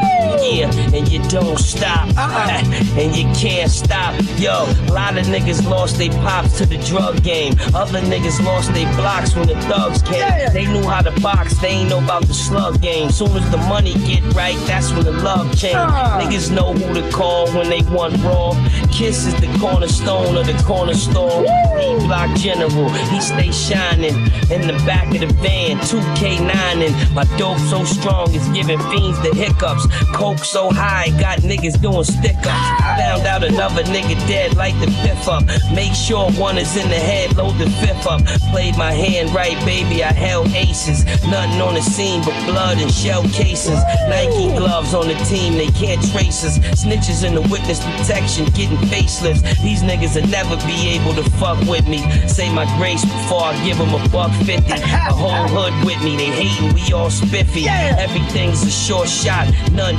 Yeah, 0.45 0.71
and 0.95 1.09
you 1.09 1.23
don't 1.31 1.59
stop. 1.59 2.09
Uh-uh. 2.17 2.63
and 3.01 3.17
you 3.17 3.25
can't 3.35 3.71
stop. 3.71 4.15
Yo, 4.37 4.53
a 4.53 4.93
lot 4.93 5.17
of 5.17 5.27
niggas 5.27 5.67
lost 5.67 5.97
their 5.97 6.11
pops 6.11 6.59
to 6.59 6.67
the 6.67 6.77
drug 6.79 7.23
game. 7.23 7.55
Other 7.75 8.01
niggas 8.01 8.45
lost 8.45 8.75
their 8.75 8.93
blocks 8.95 9.35
when 9.35 9.49
the 9.49 9.55
thugs 9.63 10.03
came. 10.03 10.53
They 10.53 10.67
knew 10.67 10.87
how 10.87 11.01
to 11.01 11.19
box, 11.21 11.57
they 11.59 11.69
ain't 11.69 11.91
know 11.91 11.99
about 11.99 12.27
the 12.27 12.35
slug 12.35 12.83
game. 12.83 13.11
Soon 13.11 13.31
as 13.37 13.51
the 13.51 13.57
money 13.57 13.95
get 14.07 14.23
right, 14.35 14.59
that's 14.67 14.93
when 14.93 15.05
the 15.05 15.13
love 15.13 15.57
change. 15.57 15.77
Uh. 15.77 16.21
Niggas 16.21 16.55
know 16.55 16.75
who 16.75 16.95
to 16.95 17.11
call 17.11 17.49
when 17.53 17.71
they 17.71 17.83
want 17.83 18.17
raw. 18.23 18.53
Kiss 18.93 19.27
is 19.27 19.35
the 19.41 19.49
cornerstone 19.59 20.37
of 20.37 20.47
the 20.47 20.63
corner 20.65 20.95
store. 20.95 21.43
He 21.81 21.95
block 22.07 22.37
general, 22.37 22.91
he 22.91 23.21
stay 23.21 23.51
shining 23.51 24.15
in 24.51 24.67
the 24.67 24.81
back 24.85 25.07
of 25.15 25.21
the 25.21 25.35
van. 25.41 25.79
2K9 25.79 26.55
and 26.87 27.15
my 27.15 27.25
dope 27.39 27.59
so 27.59 27.85
strong 27.85 28.35
it's 28.35 28.49
giving 28.51 28.79
fiends 28.91 29.21
the 29.23 29.35
hiccups. 29.35 29.87
Coke 30.35 30.45
so 30.45 30.71
high, 30.71 31.11
got 31.21 31.39
niggas 31.41 31.81
doing 31.81 32.03
stick 32.05 32.37
ups. 32.37 32.69
Found 32.99 33.27
out 33.27 33.45
another 33.45 33.83
nigga 33.85 34.15
dead, 34.27 34.57
like 34.57 34.75
the 34.81 34.91
fifth 35.03 35.29
up. 35.29 35.45
Make 35.75 35.95
sure 35.95 36.31
one 36.33 36.59
is 36.59 36.77
in 36.77 36.89
the 36.89 36.99
head, 36.99 37.37
load 37.37 37.57
the 37.59 37.71
fifth 37.79 38.07
up. 38.07 38.25
Played 38.51 38.77
my 38.77 38.93
hand 38.93 39.35
right, 39.35 39.57
baby, 39.65 40.03
I 40.03 40.13
held 40.13 40.49
aces. 40.49 41.05
Nothing 41.27 41.61
on 41.61 41.75
the 41.75 41.83
scene 41.83 42.23
but 42.25 42.35
blood 42.47 42.79
and 42.79 42.91
shell 42.91 43.23
casings. 43.31 43.79
Nike 44.09 44.49
gloves 44.59 44.95
on 44.95 45.09
the 45.09 45.15
team, 45.25 45.55
they 45.55 45.69
can't 45.69 46.03
trace 46.11 46.45
us. 46.45 46.59
Snitches 46.83 47.25
in 47.25 47.35
the 47.35 47.43
witness 47.43 47.79
protection, 47.85 48.47
getting 48.47 48.79
facelifts. 48.91 49.43
These 49.63 49.83
niggas 49.83 50.21
will 50.21 50.29
never 50.29 50.57
be 50.67 50.99
able 50.99 51.15
to 51.15 51.23
fuck 51.39 51.61
with 51.69 51.87
me. 51.87 51.99
Say 52.27 52.53
my 52.53 52.67
grace 52.79 53.05
before 53.05 53.45
I 53.45 53.65
give 53.65 53.79
them 53.79 53.95
a 53.95 54.09
buck 54.09 54.33
fifty. 54.45 54.73
A 55.05 55.13
whole 55.13 55.47
hood 55.49 55.75
with 55.85 56.03
me, 56.03 56.17
they 56.17 56.31
hating, 56.33 56.73
we 56.73 56.93
all 56.93 57.11
spiffy. 57.11 57.69
Everything's 57.69 58.63
a 58.63 58.71
short 58.71 59.07
shot, 59.07 59.47
none 59.73 59.95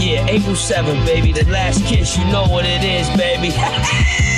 Yeah, 0.00 0.26
April 0.26 0.54
7th, 0.54 1.04
baby, 1.04 1.32
the 1.32 1.44
last 1.50 1.84
kiss, 1.84 2.16
you 2.16 2.24
know 2.26 2.46
what 2.46 2.64
it 2.64 2.84
is, 2.84 3.08
baby. 3.16 3.52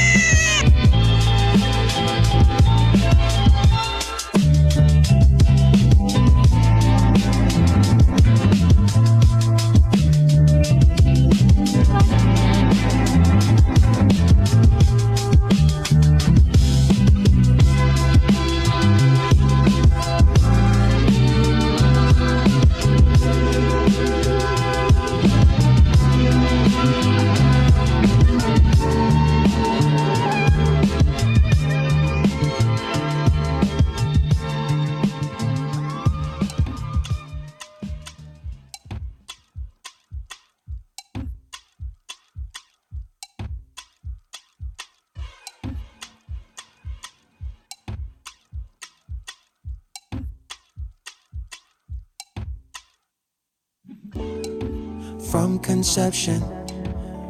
From 55.30 55.60
conception, 55.60 56.42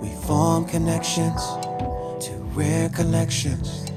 we 0.00 0.08
form 0.26 0.64
connections 0.64 1.42
to 2.24 2.32
rare 2.54 2.88
collections 2.88 3.90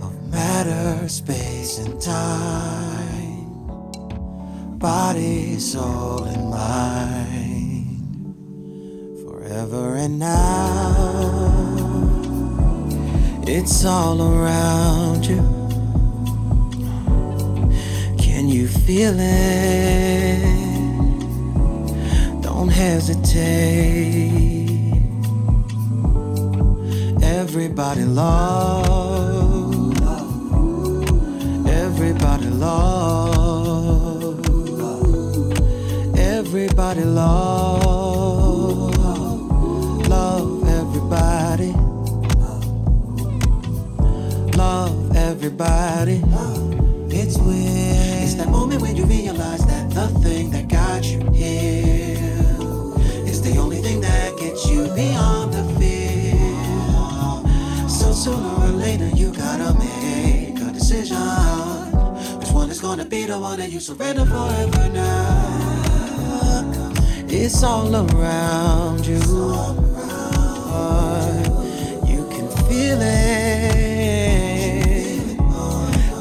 of 0.00 0.14
matter, 0.30 1.08
space, 1.08 1.78
and 1.78 2.00
time. 2.00 3.50
Body, 4.78 5.58
soul, 5.58 6.22
and 6.22 6.50
mind. 6.50 7.56
Forever 9.24 9.96
and 9.96 10.20
now, 10.20 10.94
it's 13.44 13.84
all 13.84 14.22
around 14.22 15.26
you. 15.26 15.42
Can 18.18 18.48
you 18.48 18.68
feel 18.68 19.16
it? 19.18 20.67
Don't 22.58 22.70
hesitate. 22.70 23.38
Everybody 27.22 28.04
love. 28.04 29.94
Everybody 31.68 32.46
love. 32.46 34.40
Everybody 36.18 37.04
love. 37.04 38.48
Love 40.08 40.68
everybody. 40.68 41.72
Love 44.56 45.16
everybody. 45.16 46.24
It's 47.08 47.38
weird. 47.38 48.22
It's 48.24 48.34
that 48.34 48.48
moment 48.48 48.82
when 48.82 48.96
you 48.96 49.04
realize 49.04 49.64
that 49.64 49.90
the 49.90 50.08
thing 50.18 50.50
that 50.50 50.66
got 50.66 51.04
you 51.04 51.20
here 51.30 51.87
beyond 54.98 55.52
the 55.52 55.62
fear. 55.78 56.34
So 57.88 58.12
sooner 58.12 58.52
or 58.64 58.72
later 58.84 59.08
you 59.20 59.30
gotta 59.32 59.70
make 59.78 60.58
a 60.68 60.72
decision. 60.72 61.18
Which 62.40 62.50
one 62.50 62.68
is 62.70 62.80
gonna 62.80 63.04
be 63.04 63.22
the 63.24 63.38
one 63.38 63.58
that 63.60 63.70
you 63.70 63.78
surrender 63.78 64.24
forever 64.24 64.88
now? 64.88 66.64
It's 67.28 67.62
all 67.62 67.94
around 67.94 69.06
you. 69.06 69.22
You 72.12 72.22
can 72.32 72.46
feel 72.66 73.00
it. 73.00 73.38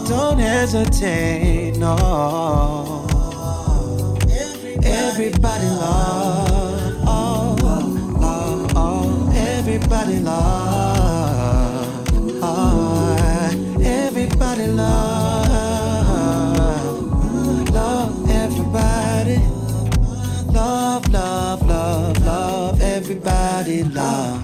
Don't 0.07 0.39
hesitate, 0.39 1.77
no. 1.77 1.95
Everybody 4.83 5.66
everybody, 23.67 23.83
love. 23.95 24.43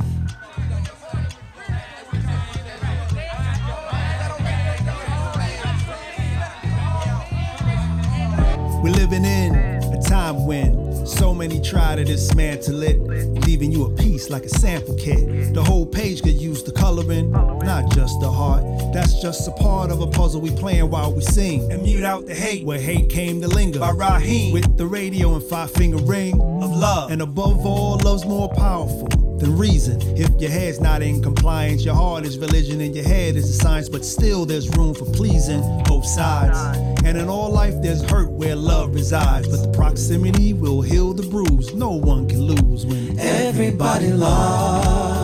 We're 8.84 8.92
living 8.92 9.24
in 9.24 9.56
a 9.56 10.02
time 10.02 10.46
when 10.46 10.83
so 11.06 11.34
many 11.34 11.62
try 11.62 11.96
to 11.96 12.04
dismantle 12.04 12.84
it, 12.84 13.00
leaving 13.48 13.72
you 13.72 13.86
a 13.86 13.96
piece 13.96 14.30
like 14.30 14.44
a 14.44 14.50
sample 14.50 14.96
kit. 14.96 15.54
The 15.54 15.64
whole 15.64 15.86
page 15.86 16.22
could 16.22 16.36
use 16.36 16.64
the 16.64 16.72
coloring, 16.72 17.32
not 17.32 17.92
just 17.92 18.20
the 18.20 18.32
heart. 18.32 18.64
That's 18.94 19.22
just 19.22 19.48
a 19.48 19.52
part 19.52 19.92
of 19.92 20.02
a 20.02 20.08
puzzle 20.08 20.42
we 20.42 20.52
playing 20.52 20.90
while 20.90 21.14
we 21.14 21.22
sing. 21.22 21.72
And 21.72 21.84
mute 21.84 22.04
out 22.04 22.26
the 22.26 22.36
hate 22.36 22.66
where 22.66 22.80
hate 22.80 23.10
came 23.10 23.42
to 23.42 23.48
linger. 23.48 23.80
By 23.80 23.92
Raheem 23.92 24.54
with 24.54 24.78
the 24.78 24.88
radio 24.88 25.36
and 25.36 25.44
five 25.44 25.72
finger 25.72 25.98
ring 25.98 26.34
of 26.40 26.76
love. 26.76 27.12
And 27.12 27.22
above 27.22 27.66
all, 27.66 27.98
love's 27.98 28.26
more 28.26 28.50
powerful 28.50 29.23
than 29.44 29.58
reason. 29.58 30.00
If 30.18 30.30
your 30.40 30.50
head's 30.50 30.80
not 30.80 31.02
in 31.02 31.22
compliance, 31.22 31.84
your 31.84 31.96
heart 31.96 32.26
is 32.26 32.38
religion 32.38 32.80
and 32.82 32.96
your 32.96 33.04
head 33.06 33.36
is 33.36 33.48
the 33.48 33.54
science, 33.64 33.90
but 33.90 34.06
still 34.06 34.46
there's 34.46 34.70
room 34.78 34.94
for 34.94 35.06
pleasing 35.06 35.62
both 35.84 36.06
sides. 36.06 36.58
And 37.06 37.18
in 37.18 37.28
all 37.28 37.50
life, 37.52 37.74
there's 37.82 38.02
hurt 38.10 38.32
where 38.32 38.56
love 38.56 38.96
resides, 38.96 39.48
but 39.50 39.62
the 39.66 39.72
proximity 39.78 40.54
will 40.54 40.82
heal 40.82 41.14
the 41.14 41.24
bruise. 41.24 41.74
No 41.74 41.92
one 41.92 42.28
can 42.30 42.42
lose 42.42 42.86
when 42.86 43.20
Everybody 43.20 44.14
loves. 44.14 45.18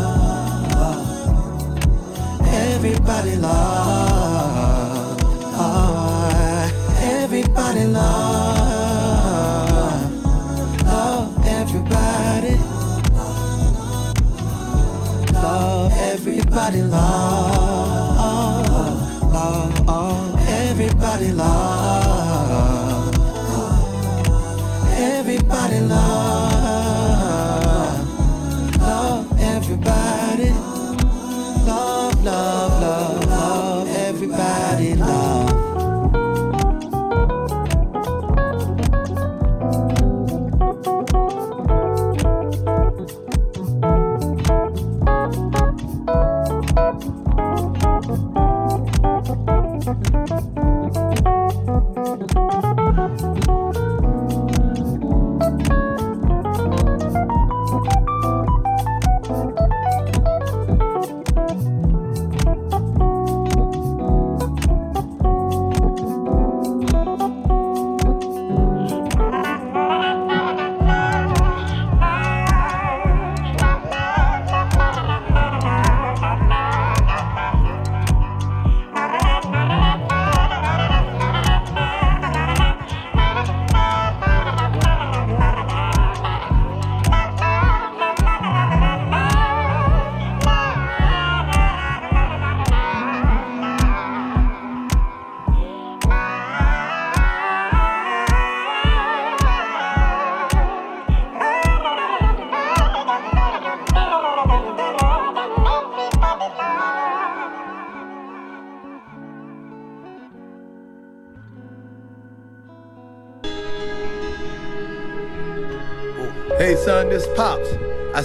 everybody 2.47 3.35
loves. 3.37 5.23
everybody 7.01 7.85
love, 7.85 8.38
everybody 16.29 16.83
love, 16.83 18.15
love, 19.33 19.87
love 19.87 20.39
everybody 20.47 21.31
love, 21.31 23.15
everybody 24.93 25.79
love, 25.79 26.48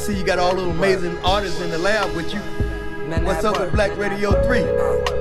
see 0.04 0.18
you 0.18 0.24
got 0.24 0.38
all 0.38 0.54
those 0.54 0.68
amazing 0.76 1.16
artists 1.24 1.62
in 1.62 1.70
the 1.70 1.78
lab 1.78 2.14
with 2.14 2.30
you. 2.34 2.40
What's 3.24 3.42
up 3.42 3.58
with 3.58 3.72
Black 3.72 3.96
Radio 3.96 4.32
3? 4.44 4.60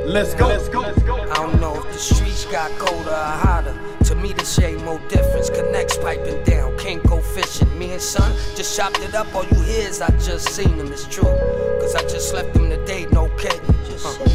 Let's 0.03 0.33
go. 0.33 0.47
Let's 0.47 0.67
go. 0.67 0.83
I 0.83 1.35
don't 1.35 1.61
know 1.61 1.75
if 1.77 1.85
the 1.93 1.97
streets 1.97 2.43
got 2.45 2.69
colder 2.77 3.09
or 3.09 3.13
hotter. 3.13 3.73
To 4.05 4.15
me, 4.15 4.33
this 4.33 4.59
ain't 4.59 4.83
no 4.83 4.97
difference. 5.07 5.49
Connects 5.49 5.97
piping 5.97 6.43
down, 6.43 6.77
can't 6.77 7.01
go 7.03 7.21
fishing. 7.21 7.79
Me 7.79 7.93
and 7.93 8.01
son 8.01 8.29
just 8.55 8.75
chopped 8.75 8.99
it 8.99 9.15
up. 9.15 9.33
All 9.33 9.45
you 9.45 9.61
hear 9.61 9.87
is 9.87 10.01
I 10.01 10.09
just 10.17 10.49
seen 10.49 10.73
him. 10.73 10.91
It's 10.91 11.07
true. 11.07 11.31
Cause 11.79 11.95
I 11.95 12.01
just 12.01 12.33
left 12.33 12.53
him 12.53 12.69
today, 12.69 13.05
no 13.13 13.29
kidding. 13.37 13.61
Uh. 14.05 14.27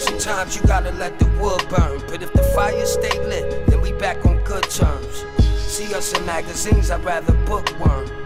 Sometimes 0.00 0.54
you 0.54 0.62
gotta 0.66 0.92
let 0.92 1.18
the 1.18 1.26
wood 1.40 1.66
burn. 1.70 2.02
But 2.08 2.22
if 2.22 2.30
the 2.34 2.42
fire 2.54 2.84
stay 2.84 3.18
lit, 3.24 3.66
then 3.68 3.80
we 3.80 3.92
back 3.92 4.26
on 4.26 4.36
good 4.44 4.68
terms. 4.68 5.24
See 5.56 5.94
us 5.94 6.12
in 6.12 6.26
magazines, 6.26 6.90
I'd 6.90 7.02
rather 7.02 7.32
bookworm. 7.46 8.17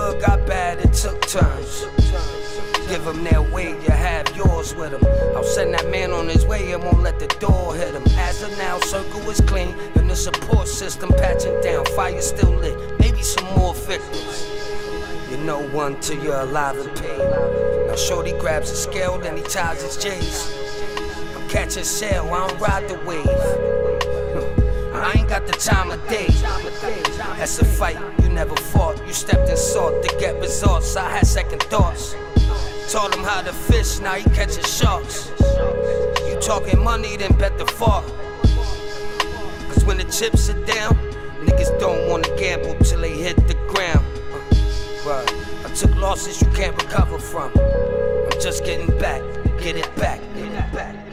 Good, 0.00 0.22
got 0.22 0.46
bad, 0.46 0.78
it 0.78 0.94
took 0.94 1.20
turns. 1.26 1.84
Give 2.88 3.04
them 3.04 3.22
their 3.22 3.42
way, 3.42 3.68
you 3.82 3.90
have 3.90 4.34
yours 4.34 4.74
with 4.74 4.92
them. 4.92 5.04
I'll 5.36 5.44
send 5.44 5.74
that 5.74 5.90
man 5.90 6.10
on 6.10 6.26
his 6.26 6.46
way 6.46 6.72
and 6.72 6.82
won't 6.82 7.02
let 7.02 7.18
the 7.18 7.26
door 7.38 7.74
hit 7.74 7.94
him. 7.94 8.02
As 8.16 8.42
of 8.42 8.50
now, 8.56 8.80
circle 8.80 9.20
is 9.28 9.42
clean, 9.42 9.74
and 9.96 10.08
the 10.08 10.16
support 10.16 10.68
system 10.68 11.10
patching 11.10 11.60
down. 11.60 11.84
Fire 11.96 12.22
still 12.22 12.50
lit, 12.50 12.98
maybe 12.98 13.20
some 13.20 13.44
more 13.58 13.74
victims. 13.74 14.48
You 15.30 15.36
know 15.36 15.68
one 15.68 16.00
till 16.00 16.22
you're 16.24 16.40
alive 16.40 16.78
and 16.78 16.96
paid. 16.96 17.18
Now 17.86 17.96
Shorty 17.96 18.32
grabs 18.38 18.70
a 18.70 18.76
scale, 18.76 19.18
then 19.18 19.36
he 19.36 19.42
ties 19.42 19.82
his 19.82 19.98
J's. 20.02 20.50
I'm 21.36 21.46
catching 21.50 21.84
sail, 21.84 22.24
I 22.32 22.48
don't 22.48 22.58
ride 22.58 22.88
the 22.88 22.94
wave. 23.04 23.26
I 24.94 25.12
ain't 25.18 25.28
got 25.28 25.46
the 25.46 25.52
time 25.52 25.90
of 25.90 26.00
day. 26.08 26.28
That's 27.36 27.58
a 27.58 27.66
fight 27.66 27.98
never 28.30 28.56
fought. 28.56 29.04
You 29.06 29.12
stepped 29.12 29.48
and 29.48 29.58
sought 29.58 30.02
to 30.02 30.16
get 30.18 30.38
results. 30.40 30.96
I 30.96 31.08
had 31.08 31.26
second 31.26 31.62
thoughts. 31.64 32.14
Taught 32.90 33.14
him 33.14 33.24
how 33.24 33.42
to 33.42 33.52
fish, 33.52 34.00
now 34.00 34.14
he 34.14 34.24
catching 34.30 34.64
sharks. 34.64 35.30
You 36.26 36.38
talking 36.40 36.82
money, 36.82 37.16
then 37.16 37.32
bet 37.38 37.56
the 37.58 37.66
fall. 37.66 38.02
Cause 39.70 39.84
when 39.84 39.98
the 39.98 40.04
chips 40.04 40.48
are 40.50 40.64
down, 40.64 40.94
niggas 41.44 41.78
don't 41.78 42.08
wanna 42.08 42.28
gamble 42.36 42.74
till 42.84 43.00
they 43.00 43.16
hit 43.16 43.36
the 43.46 43.54
ground. 43.68 44.04
Uh, 45.06 45.24
I 45.64 45.72
took 45.74 45.94
losses 45.96 46.40
you 46.42 46.48
can't 46.48 46.76
recover 46.82 47.18
from. 47.18 47.52
I'm 47.56 48.40
just 48.40 48.64
getting 48.64 48.96
back, 48.98 49.22
get 49.58 49.76
it 49.76 49.94
back, 49.96 50.20
get 50.34 50.52
it 50.52 50.72
back. 50.72 51.09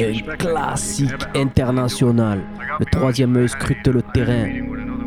Un 0.00 0.36
classique 0.36 1.10
international. 1.34 2.42
Le 2.78 2.86
troisième 2.86 3.36
œil 3.36 3.48
scrute 3.48 3.86
le 3.88 4.02
terrain. 4.02 4.48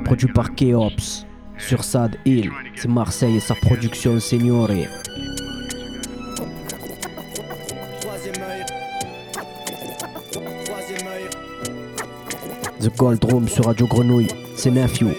Produit 0.03 0.27
par 0.27 0.53
Keops. 0.55 1.25
Sur 1.57 1.83
Sad 1.83 2.17
Hill, 2.25 2.51
c'est 2.75 2.89
Marseille 2.89 3.37
et 3.37 3.39
sa 3.39 3.55
production 3.55 4.19
Signore. 4.19 4.69
The 12.81 12.97
Gold 12.97 13.23
Room 13.23 13.47
sur 13.47 13.65
Radio 13.65 13.87
Grenouille, 13.87 14.27
c'est 14.55 14.71
Nephew 14.71 15.13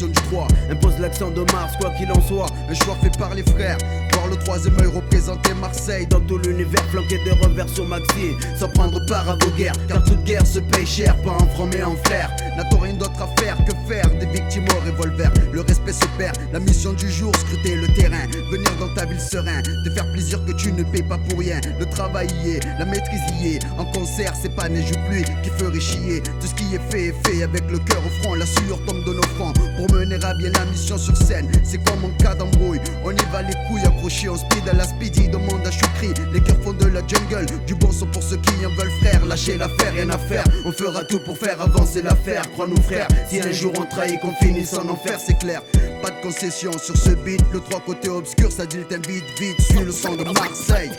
saigne 0.00 0.08
pour 0.08 0.08
une 0.08 0.08
nouvelle 0.08 0.08
prestation 0.08 0.08
du 0.08 0.12
3 0.12 0.48
Impose 0.70 0.98
l'accent 0.98 1.30
de 1.30 1.52
Mars, 1.52 1.76
quoi 1.80 1.90
qu'il 1.90 2.10
en 2.10 2.20
soit. 2.20 2.46
Un 2.68 2.74
choix 2.74 2.96
fait 3.02 3.16
par 3.18 3.34
les 3.34 3.42
frères. 3.42 3.78
Voir 4.12 4.28
le 4.28 4.36
troisième 4.36 4.78
œil 4.80 4.86
représenter 4.86 5.54
Marseille 5.54 6.06
Dans 6.06 6.20
tout 6.20 6.38
l'univers. 6.38 6.82
Flanqué 6.90 7.18
de 7.24 7.30
revers 7.44 7.68
sur 7.68 7.86
Maxi 7.86 8.34
Sans 8.58 8.68
prendre 8.68 9.04
part 9.06 9.28
à 9.28 9.36
vos 9.36 9.50
guerres. 9.56 9.74
Car 9.88 10.02
toute 10.04 10.22
guerre 10.24 10.46
se 10.46 10.60
paye 10.60 10.86
cher, 10.86 11.16
pas 11.22 11.32
en 11.32 11.46
franc 11.48 11.68
mais 11.72 11.82
en 11.82 11.96
flair 12.04 12.30
N'a-t-on 12.56 12.78
rien 12.78 12.94
d'autre 12.94 13.20
à 13.22 13.28
faire 13.40 13.56
que 13.64 13.72
Des 13.90 14.26
victimes 14.26 14.66
au 14.68 14.86
revolver, 14.88 15.32
le 15.52 15.62
respect 15.62 15.92
se 15.92 16.06
perd 16.16 16.36
La 16.52 16.60
mission 16.60 16.92
du 16.92 17.10
jour, 17.10 17.34
scruter 17.34 17.74
le 17.74 17.88
terrain 17.88 18.24
Venir 18.52 18.70
dans 18.78 18.94
ta 18.94 19.04
ville 19.04 19.18
serein 19.18 19.62
Te 19.62 19.90
faire 19.90 20.08
plaisir 20.12 20.38
que 20.44 20.52
tu 20.52 20.72
ne 20.72 20.84
payes 20.84 21.02
pas 21.02 21.18
pour 21.18 21.40
rien. 21.40 21.60
Le 21.76 21.86
travail 21.86 22.28
y 22.44 22.50
est, 22.50 22.60
la 22.78 22.84
maîtrise 22.84 23.20
y 23.42 23.56
est 23.56 23.58
En 23.78 23.84
concert 23.86 24.32
c'est 24.40 24.54
pas 24.54 24.68
neige 24.68 24.92
ou 24.92 25.08
pluie 25.08 25.24
qui 25.42 25.50
ferait 25.58 25.80
chier. 25.80 26.22
Tout 26.22 26.46
ce 26.46 26.54
qui 26.54 26.72
est 26.72 26.90
fait 26.92 27.06
est 27.08 27.26
fait 27.26 27.42
avec 27.42 27.68
le 27.68 27.78
cœur 27.78 28.00
au 28.06 28.22
front 28.22 28.34
La 28.34 28.46
sueur 28.46 28.78
tombe 28.86 29.04
de 29.04 29.12
nos 29.12 29.26
fronts. 29.34 29.52
Pour 29.76 29.92
mener 29.92 30.22
à 30.22 30.34
bien 30.34 30.52
la 30.52 30.64
mission 30.66 30.96
sur 30.96 31.16
scène 31.16 31.50
C'est 31.64 31.82
comme 31.82 32.04
en 32.04 32.10
cas 32.22 32.36
d'embrouille. 32.36 32.80
On 33.04 33.10
y 33.10 33.32
va 33.32 33.42
les 33.42 33.54
couilles 33.66 33.84
accrochées 33.84 34.28
en 34.28 34.36
speed 34.36 34.68
à 34.68 34.72
la 34.72 34.84
speedy 34.84 35.26
Demande 35.26 35.66
à 35.66 35.70
Choukri. 35.72 36.14
Les 36.32 36.40
cœurs 36.40 36.62
font 36.62 36.74
de 36.74 36.86
la 36.86 37.00
jungle 37.08 37.46
Du 37.66 37.74
bon 37.74 37.90
son 37.90 38.06
pour 38.06 38.22
ceux 38.22 38.36
qui 38.36 38.64
en 38.64 38.70
veulent 38.70 38.92
frère. 39.02 39.26
Lâchez 39.26 39.58
l'affaire, 39.58 39.92
rien 39.94 40.10
à 40.10 40.18
faire. 40.18 40.44
On 40.64 40.70
fera 40.70 41.02
tout 41.02 41.18
pour 41.18 41.36
faire 41.36 41.60
avancer 41.60 42.02
l'affaire 42.02 42.48
Crois-nous 42.52 42.80
frère. 42.82 43.08
Si 43.28 43.40
un 43.40 43.50
jour 43.50 43.72
on 43.79 43.79
trahit 43.84 44.20
qu'on 44.20 44.34
finisse 44.34 44.74
en 44.74 44.88
enfer 44.88 45.18
c'est 45.18 45.38
clair 45.38 45.62
Pas 46.02 46.10
de 46.10 46.20
concession 46.22 46.72
sur 46.72 46.96
ce 46.96 47.10
beat 47.10 47.42
Le 47.52 47.60
trois 47.60 47.80
côtés 47.80 48.08
obscur 48.08 48.50
ça 48.50 48.66
dit 48.66 48.78
le 48.78 48.84
vite 48.84 49.24
vite 49.38 49.60
Suis 49.60 49.80
le 49.80 49.92
son 49.92 50.16
de 50.16 50.24
Marseille 50.24 50.90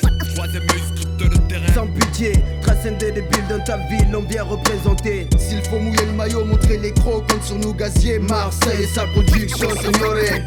sans 1.74 1.88
pitié, 1.88 2.34
transcender 2.62 3.12
des 3.12 3.22
billes 3.22 3.44
dans 3.50 3.64
ta 3.64 3.78
ville, 3.78 4.16
on 4.16 4.22
vient 4.22 4.44
représenter. 4.44 5.28
S'il 5.38 5.62
faut 5.64 5.80
mouiller 5.80 6.06
le 6.06 6.14
maillot, 6.14 6.46
montrer 6.46 6.78
les 6.78 6.92
crocs, 6.92 7.30
compte 7.30 7.44
sur 7.44 7.58
nous 7.58 7.74
gaziers. 7.74 8.20
Marseille 8.20 8.84
et 8.84 8.88
sa 8.88 9.06
production, 9.08 9.70
signoré. 9.70 10.44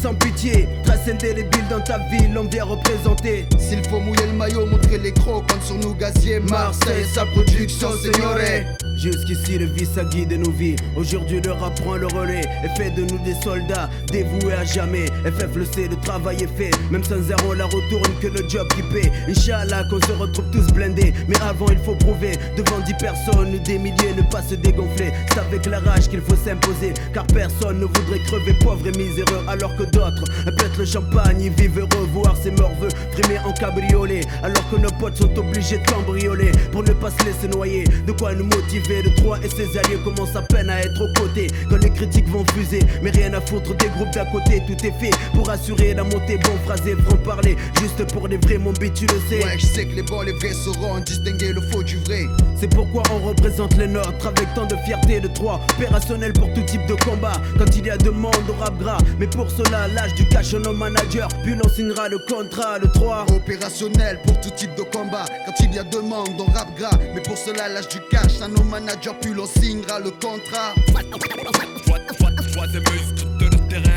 Sans 0.00 0.14
pitié, 0.14 0.68
transcender 0.84 1.34
les 1.34 1.44
billes 1.44 1.68
dans 1.70 1.80
ta 1.80 1.98
ville, 2.10 2.36
on 2.38 2.44
vient 2.44 2.64
représenter. 2.64 3.46
S'il 3.58 3.82
faut 3.88 4.00
mouiller 4.00 4.26
le 4.26 4.34
maillot, 4.34 4.66
montrer 4.66 4.98
les 4.98 5.12
crocs, 5.12 5.44
compte 5.50 5.62
sur 5.62 5.76
nous 5.76 5.94
gaziers. 5.94 6.40
Marseille 6.40 7.02
et 7.02 7.14
sa 7.14 7.24
production, 7.26 7.90
signoré. 7.96 8.66
Jusqu'ici 8.96 9.58
le 9.58 9.66
vice 9.66 9.98
a 9.98 10.04
guidé 10.04 10.38
nos 10.38 10.50
vies. 10.50 10.76
Aujourd'hui 10.96 11.40
le 11.44 11.52
rap 11.52 11.78
le 11.98 12.06
relais 12.06 12.42
Et 12.64 12.78
fait 12.78 12.90
de 12.90 13.02
nous 13.02 13.18
des 13.24 13.34
soldats 13.42 13.90
dévoués 14.10 14.54
à 14.54 14.64
jamais. 14.64 15.06
FF 15.24 15.56
le 15.56 15.64
sait, 15.64 15.88
le 15.88 15.96
travail 15.96 16.36
est 16.42 16.56
fait. 16.56 16.70
Même 16.90 17.02
sans 17.02 17.20
zéro 17.20 17.54
la 17.54 17.64
retourne 17.64 18.14
que 18.20 18.28
le 18.28 18.48
job 18.48 18.66
qui 18.74 18.82
paie. 18.82 19.10
Inch'Allah 19.28 19.84
qu'on 19.90 20.00
se 20.00 20.12
retrouve 20.12 20.44
tous 20.52 20.72
blindés. 20.72 21.12
Mais 21.28 21.36
avant 21.40 21.66
il 21.70 21.78
faut 21.78 21.96
prouver. 21.96 22.32
Devant 22.56 22.80
dix 22.86 22.94
personnes, 22.94 23.58
des 23.64 23.78
milliers 23.78 24.14
ne 24.16 24.22
pas 24.22 24.42
se 24.42 24.54
dégonfler. 24.54 25.12
C'est 25.28 25.40
avec 25.40 25.66
la 25.66 25.80
rage 25.80 26.08
qu'il 26.08 26.20
faut 26.20 26.36
s'imposer. 26.36 26.94
Car 27.12 27.26
personne 27.26 27.80
ne 27.80 27.86
voudrait 27.86 28.20
crever 28.26 28.54
pauvre 28.60 28.86
et 28.86 28.96
miséreux. 28.96 29.44
Alors 29.48 29.74
que 29.76 29.84
d'autres 29.84 30.24
pètent 30.56 30.78
le 30.78 30.84
champagne 30.84 31.40
Ils 31.40 31.52
vivent 31.52 31.80
heureux, 31.80 32.08
voir 32.12 32.36
ses 32.36 32.52
morveux 32.52 32.90
Frimer 33.12 33.40
en 33.44 33.52
cabriolet. 33.52 34.20
Alors 34.42 34.68
que 34.70 34.76
nos 34.76 34.90
potes 35.00 35.16
sont 35.16 35.38
obligés 35.38 35.78
de 35.78 35.86
cambrioler 35.86 36.52
Pour 36.70 36.84
ne 36.84 36.92
pas 36.92 37.10
se 37.10 37.24
laisser 37.24 37.48
noyer. 37.48 37.84
De 38.06 38.12
quoi 38.12 38.34
nous 38.34 38.44
motiver 38.44 38.83
de 38.88 39.08
Troyes 39.16 39.38
et 39.42 39.48
ses 39.48 39.78
alliés 39.78 39.98
commencent 40.04 40.36
à 40.36 40.42
peine 40.42 40.68
à 40.68 40.80
être 40.80 41.00
aux 41.00 41.12
côtés. 41.20 41.48
Quand 41.70 41.76
les 41.82 41.90
critiques 41.90 42.28
vont 42.28 42.44
fuser 42.54 42.80
Mais 43.02 43.10
rien 43.10 43.32
à 43.32 43.40
foutre 43.40 43.74
des 43.76 43.88
groupes 43.88 44.12
d'à 44.12 44.24
côté 44.26 44.62
Tout 44.66 44.86
est 44.86 44.92
fait 45.00 45.10
pour 45.32 45.48
assurer 45.48 45.94
la 45.94 46.04
montée. 46.04 46.38
Bon 46.38 46.56
phrasé, 46.64 46.94
franc 47.06 47.16
parler 47.16 47.56
Juste 47.80 48.04
pour 48.12 48.28
les 48.28 48.36
vrais 48.36 48.58
mon 48.58 48.72
beat 48.72 48.94
tu 48.94 49.06
le 49.06 49.20
sais. 49.28 49.44
Ouais 49.44 49.56
je 49.58 49.66
sais 49.66 49.86
que 49.86 49.94
les 49.94 50.02
bons 50.02 50.22
les 50.22 50.32
vrais 50.32 50.52
sauront 50.52 50.98
distinguer 51.00 51.52
le 51.52 51.60
faux 51.60 51.82
du 51.82 51.96
vrai. 51.98 52.24
C'est 52.56 52.68
pourquoi 52.68 53.02
on 53.12 53.28
représente 53.28 53.76
les 53.76 53.86
nôtres 53.86 54.26
Avec 54.26 54.52
tant 54.54 54.66
de 54.66 54.76
fierté 54.84 55.20
de 55.20 55.28
Troyes 55.28 55.60
Opérationnel 55.76 56.32
pour 56.32 56.52
tout 56.52 56.62
type 56.62 56.86
de 56.86 56.94
combat. 57.04 57.40
Quand 57.58 57.76
il 57.76 57.86
y 57.86 57.90
a 57.90 57.96
demande 57.96 58.34
au 58.48 58.62
rap 58.62 58.76
gras 58.78 58.98
Mais 59.18 59.26
pour 59.26 59.50
cela 59.50 59.88
l'âge 59.88 60.14
du 60.14 60.26
cash 60.28 60.52
nos 60.52 60.72
managers. 60.72 61.28
Puis 61.42 61.54
l'on 61.54 61.68
signera 61.68 62.08
le 62.08 62.18
contrat 62.18 62.78
le 62.78 62.88
3 62.88 63.26
Opérationnel 63.34 64.20
pour 64.26 64.40
tout 64.40 64.50
type 64.50 64.74
de 64.76 64.82
combat. 64.82 65.24
Quand 65.46 65.54
il 65.60 65.74
y 65.74 65.78
a 65.78 65.84
demande 65.84 66.28
on 66.38 66.52
rap 66.52 66.68
gras 66.76 66.98
Mais 67.14 67.22
pour 67.22 67.36
cela 67.36 67.68
l'âge 67.68 67.88
du 67.88 68.00
cash 68.10 68.40
à 68.42 68.48
nos 68.48 68.62
manager, 68.74 69.14
puis 69.20 69.32
l'on 69.32 69.46
signera 69.46 70.00
le 70.00 70.10
contrat. 70.10 70.74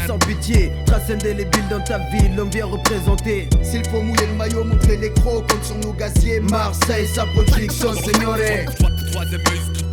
Sans 0.06 0.20
pitié, 0.20 0.72
les 1.24 1.46
billes 1.46 1.70
dans 1.70 1.84
ta 1.84 1.98
ville, 1.98 2.40
on 2.40 2.46
vient 2.46 2.68
représenter. 2.68 3.50
S'il 3.64 3.84
faut 3.90 4.02
mouiller 4.02 4.28
le 4.28 4.34
maillot, 4.34 4.64
montrer 4.64 4.98
les 4.98 5.12
crocs, 5.14 5.50
compte 5.50 5.64
sur 5.64 5.78
nos 5.78 5.94
gaziers. 5.94 6.40
Marseille, 6.42 7.08
sa 7.08 7.26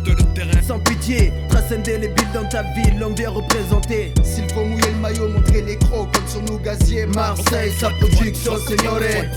production, 0.05 0.27
signoré. 0.27 0.61
Sans 0.65 0.79
pitié, 0.79 1.33
transcender 1.49 1.97
les 1.97 2.07
billes 2.09 2.33
dans 2.33 2.47
ta 2.47 2.63
ville, 2.73 3.03
on 3.03 3.13
vient 3.13 3.29
représenter. 3.29 4.13
S'il 4.23 4.49
faut 4.49 4.63
mouiller 4.65 4.91
le 4.91 4.99
maillot, 4.99 5.29
montrer 5.29 5.61
les 5.61 5.77
crocs, 5.77 6.13
compte 6.13 6.27
sur 6.27 6.41
nos 6.43 6.57
gaziers. 6.59 7.05
Marseille, 7.07 7.71
sa 7.79 7.89
production, 7.89 8.57
signoré. 8.67 9.29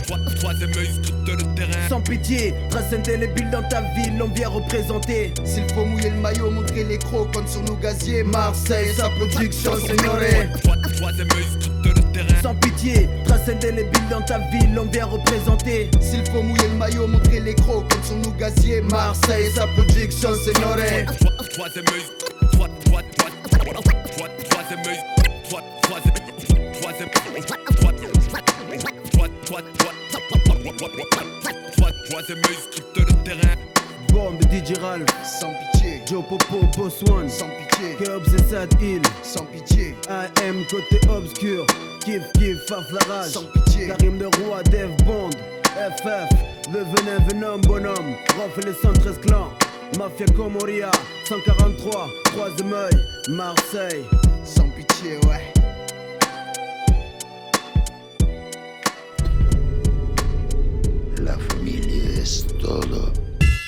Sans 1.89 2.01
pitié, 2.01 2.55
transcender 2.71 3.17
les 3.17 3.29
billes 3.29 3.51
dans 3.51 3.63
ta 3.69 3.81
ville, 3.81 4.23
on 4.23 4.29
vient 4.29 4.49
représenter. 4.49 5.33
S'il 5.45 5.69
faut 5.75 5.85
mouiller 5.85 6.11
le 6.11 6.17
maillot, 6.21 6.51
montrer 6.51 6.85
les 6.85 6.99
crocs, 6.99 7.33
compte 7.35 7.49
sur 7.49 7.63
nos 7.63 7.77
gaziers. 7.77 8.23
Marseille, 8.23 8.95
sa 8.97 9.09
production, 9.11 9.73
sans 12.43 12.55
pitié, 12.55 13.09
trace 13.25 13.49
indélébile 13.49 14.09
dans 14.11 14.23
ta 14.23 14.39
ville, 14.39 14.79
on 14.79 14.87
vient 14.87 15.07
représenter. 15.07 15.91
S'il 16.01 16.25
faut 16.27 16.43
mouiller 16.43 16.69
le 16.69 16.77
maillot, 16.77 17.07
montrer 17.07 17.41
les 17.41 17.55
crocs 17.55 17.89
comme 17.91 18.03
sont 18.03 18.17
nous 18.17 18.33
gaziers. 18.33 18.81
Marseille, 18.83 19.51
ça 19.55 19.67
peut 19.77 19.85
Dixon, 19.85 20.35
Signoret. 20.35 21.07
Troisième 21.53 21.85
Troisième 32.11 32.39
œil, 32.39 32.57
scripte 32.71 32.99
de 32.99 33.25
terrain. 33.25 33.78
Bombe 34.19 34.43
DJ 34.51 34.77
Ralph, 34.81 35.07
sans 35.23 35.53
pitié. 35.55 36.03
Joe 36.05 36.25
Popo, 36.29 36.67
Boss 36.77 37.05
One, 37.09 37.29
sans 37.29 37.47
pitié. 37.51 37.95
Curbs 38.05 38.35
et 38.35 38.51
Sad 38.51 38.83
Hill, 38.83 39.01
sans 39.23 39.45
pitié. 39.45 39.95
AM 40.09 40.65
côté 40.69 40.99
obscur, 41.09 41.65
Kif 42.05 42.23
Kif, 42.33 42.59
Faf 42.67 42.91
la 42.91 43.15
rage, 43.15 43.31
sans 43.31 43.45
pitié. 43.45 43.87
Karim 43.87 44.19
de 44.19 44.25
Roi, 44.25 44.65
Dev 44.65 44.91
Bond, 45.05 45.31
FF, 45.63 46.31
le 46.73 46.81
venin, 46.81 47.25
venom, 47.29 47.59
bonhomme. 47.61 48.17
Rof 48.37 48.59
et 48.59 48.67
les 48.67 48.75
113 48.75 49.21
clans, 49.21 49.53
Mafia 49.97 50.27
Comoria, 50.37 50.91
143, 51.29 52.09
troisième 52.25 52.73
œil, 52.73 52.99
Marseille, 53.29 54.05
sans 54.43 54.69
pitié, 54.71 55.19
ouais. 55.29 55.53
La 61.23 61.39
familia 61.39 62.21
es 62.21 62.45
todo. 62.61 63.13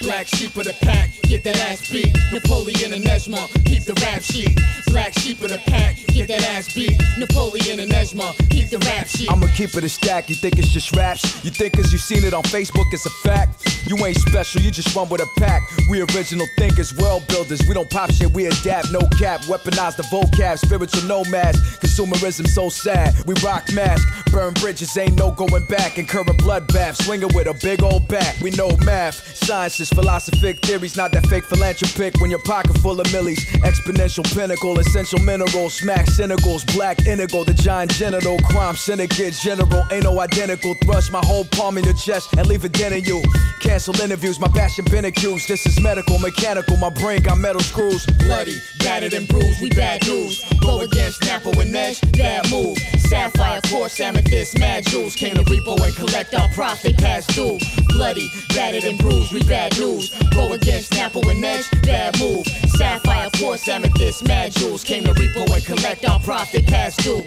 Black 0.00 0.26
sheep 0.28 0.56
of 0.56 0.64
the 0.64 0.72
pack, 0.80 1.10
get 1.22 1.44
that 1.44 1.58
ass 1.58 1.90
beat. 1.90 2.16
Napoleon 2.32 2.94
and 2.94 3.04
Nesma, 3.04 3.48
keep 3.66 3.84
the 3.84 3.92
rap 4.00 4.22
sheet. 4.22 4.58
Black 4.90 5.12
sheep 5.18 5.40
of 5.42 5.50
the 5.50 5.58
pack, 5.58 5.96
get 6.08 6.26
that 6.28 6.42
ass 6.42 6.74
beat. 6.74 7.00
Napoleon 7.16 7.78
and 7.78 7.90
Nesma, 7.92 8.36
keep 8.50 8.70
the 8.70 8.78
rap 8.78 9.06
sheet. 9.06 9.30
I'ma 9.30 9.46
keep 9.54 9.74
it 9.76 9.84
a 9.84 9.88
stack. 9.88 10.28
You 10.28 10.34
think 10.34 10.58
it's 10.58 10.68
just 10.68 10.94
raps? 10.96 11.44
You 11.44 11.50
think 11.50 11.74
cause 11.74 11.92
you 11.92 11.98
seen 11.98 12.24
it 12.24 12.34
on 12.34 12.42
Facebook, 12.42 12.92
it's 12.92 13.06
a 13.06 13.10
fact? 13.10 13.66
You 13.86 13.96
ain't 14.04 14.16
special, 14.16 14.60
you 14.60 14.70
just 14.70 14.94
run 14.94 15.08
with 15.08 15.20
a 15.20 15.28
pack. 15.38 15.62
We 15.88 16.00
original 16.00 16.46
thinkers, 16.58 16.94
world 16.96 17.26
builders. 17.28 17.60
We 17.68 17.74
don't 17.74 17.88
pop 17.88 18.10
shit, 18.10 18.32
we 18.32 18.46
adapt, 18.46 18.90
no 18.90 19.00
cap. 19.18 19.42
Weaponize 19.42 19.96
the 19.96 20.02
vocab, 20.04 20.58
spiritual 20.58 21.04
nomads. 21.04 21.58
Consumerism 21.78 22.48
so 22.48 22.68
sad. 22.68 23.14
We 23.26 23.34
rock 23.44 23.72
mask, 23.72 24.06
burn 24.32 24.54
bridges, 24.54 24.96
ain't 24.96 25.16
no 25.16 25.30
going 25.30 25.66
back. 25.66 25.98
Incur 25.98 26.22
a 26.22 26.34
bloodbath, 26.34 27.02
swinging 27.02 27.30
with 27.34 27.46
a 27.46 27.54
big 27.54 27.82
old 27.82 28.08
bat. 28.08 28.36
We 28.42 28.50
know 28.50 28.76
math, 28.84 29.36
sciences, 29.36 29.88
philosophic 29.88 30.60
theories, 30.64 30.96
not 30.96 31.12
that 31.12 31.26
fake 31.26 31.44
philanthropic. 31.44 32.20
When 32.20 32.30
your 32.30 32.42
pocket 32.42 32.76
full 32.78 33.00
of 33.00 33.10
millies, 33.12 33.44
exponential 33.62 34.24
pinnacle, 34.34 34.78
essential 34.80 35.20
minerals, 35.20 35.74
smack 35.74 36.06
cynicals, 36.06 36.64
black 36.64 37.06
indigo, 37.06 37.44
the 37.44 37.54
giant 37.54 37.92
genital 37.92 38.38
crime 38.38 38.74
syndicate 38.74 39.34
general. 39.34 39.86
Ain't 39.90 40.04
no 40.04 40.18
identical. 40.20 40.74
Thrust 40.82 41.12
my 41.12 41.20
whole 41.24 41.44
palm 41.44 41.78
in 41.78 41.84
your 41.84 41.94
chest 41.94 42.32
and 42.36 42.46
leave 42.46 42.64
a 42.64 42.68
dent 42.68 42.94
in 42.94 43.04
you. 43.04 43.22
Cancel 43.60 43.98
interviews, 44.00 44.40
my 44.40 44.48
passion 44.48 44.84
been 44.90 45.04
accused. 45.04 45.48
This 45.48 45.66
is 45.66 45.80
medical, 45.80 46.18
mechanical, 46.18 46.76
my 46.78 46.90
brain 46.90 47.22
got 47.22 47.38
metal 47.38 47.60
screws. 47.60 48.04
Bloody, 48.06 48.56
battered 48.78 49.12
and 49.12 49.28
bruised, 49.28 49.60
we 49.60 49.68
bad 49.70 50.04
news. 50.06 50.44
Go 50.60 50.80
against 50.80 51.22
Napo 51.24 51.52
and 51.60 51.72
Nash, 51.72 52.00
bad 52.00 52.50
move. 52.50 52.78
Sapphire, 53.10 53.60
quartz, 53.68 54.00
amethyst, 54.00 54.58
mad 54.58 54.86
jewels. 54.86 55.14
Came 55.14 55.34
to 55.34 55.42
repo 55.42 55.78
and 55.84 55.94
collect 55.94 56.34
our 56.34 56.48
profit 56.50 56.96
past 56.96 57.28
due. 57.34 57.58
Bloody, 57.88 58.28
battered 58.54 58.84
and 58.84 58.98
bruised, 58.98 59.32
we 59.32 59.42
bad 59.44 59.78
news. 59.78 60.10
Go 60.30 60.52
against 60.52 60.92
Napo 60.94 61.20
and 61.28 61.40
Nash, 61.40 61.68
bad 61.82 62.18
move. 62.18 62.46
Sapphire, 62.76 63.28
quartz, 63.36 63.68
amethyst, 63.68 64.26
mad 64.26 64.52
jewels. 64.52 64.69
Came 64.78 65.04
to 65.04 65.12
repo 65.12 65.44
and 65.54 65.64
collect 65.64 66.08
our 66.08 66.18
profit 66.20 66.64
past 66.66 67.00
due. 67.00 67.22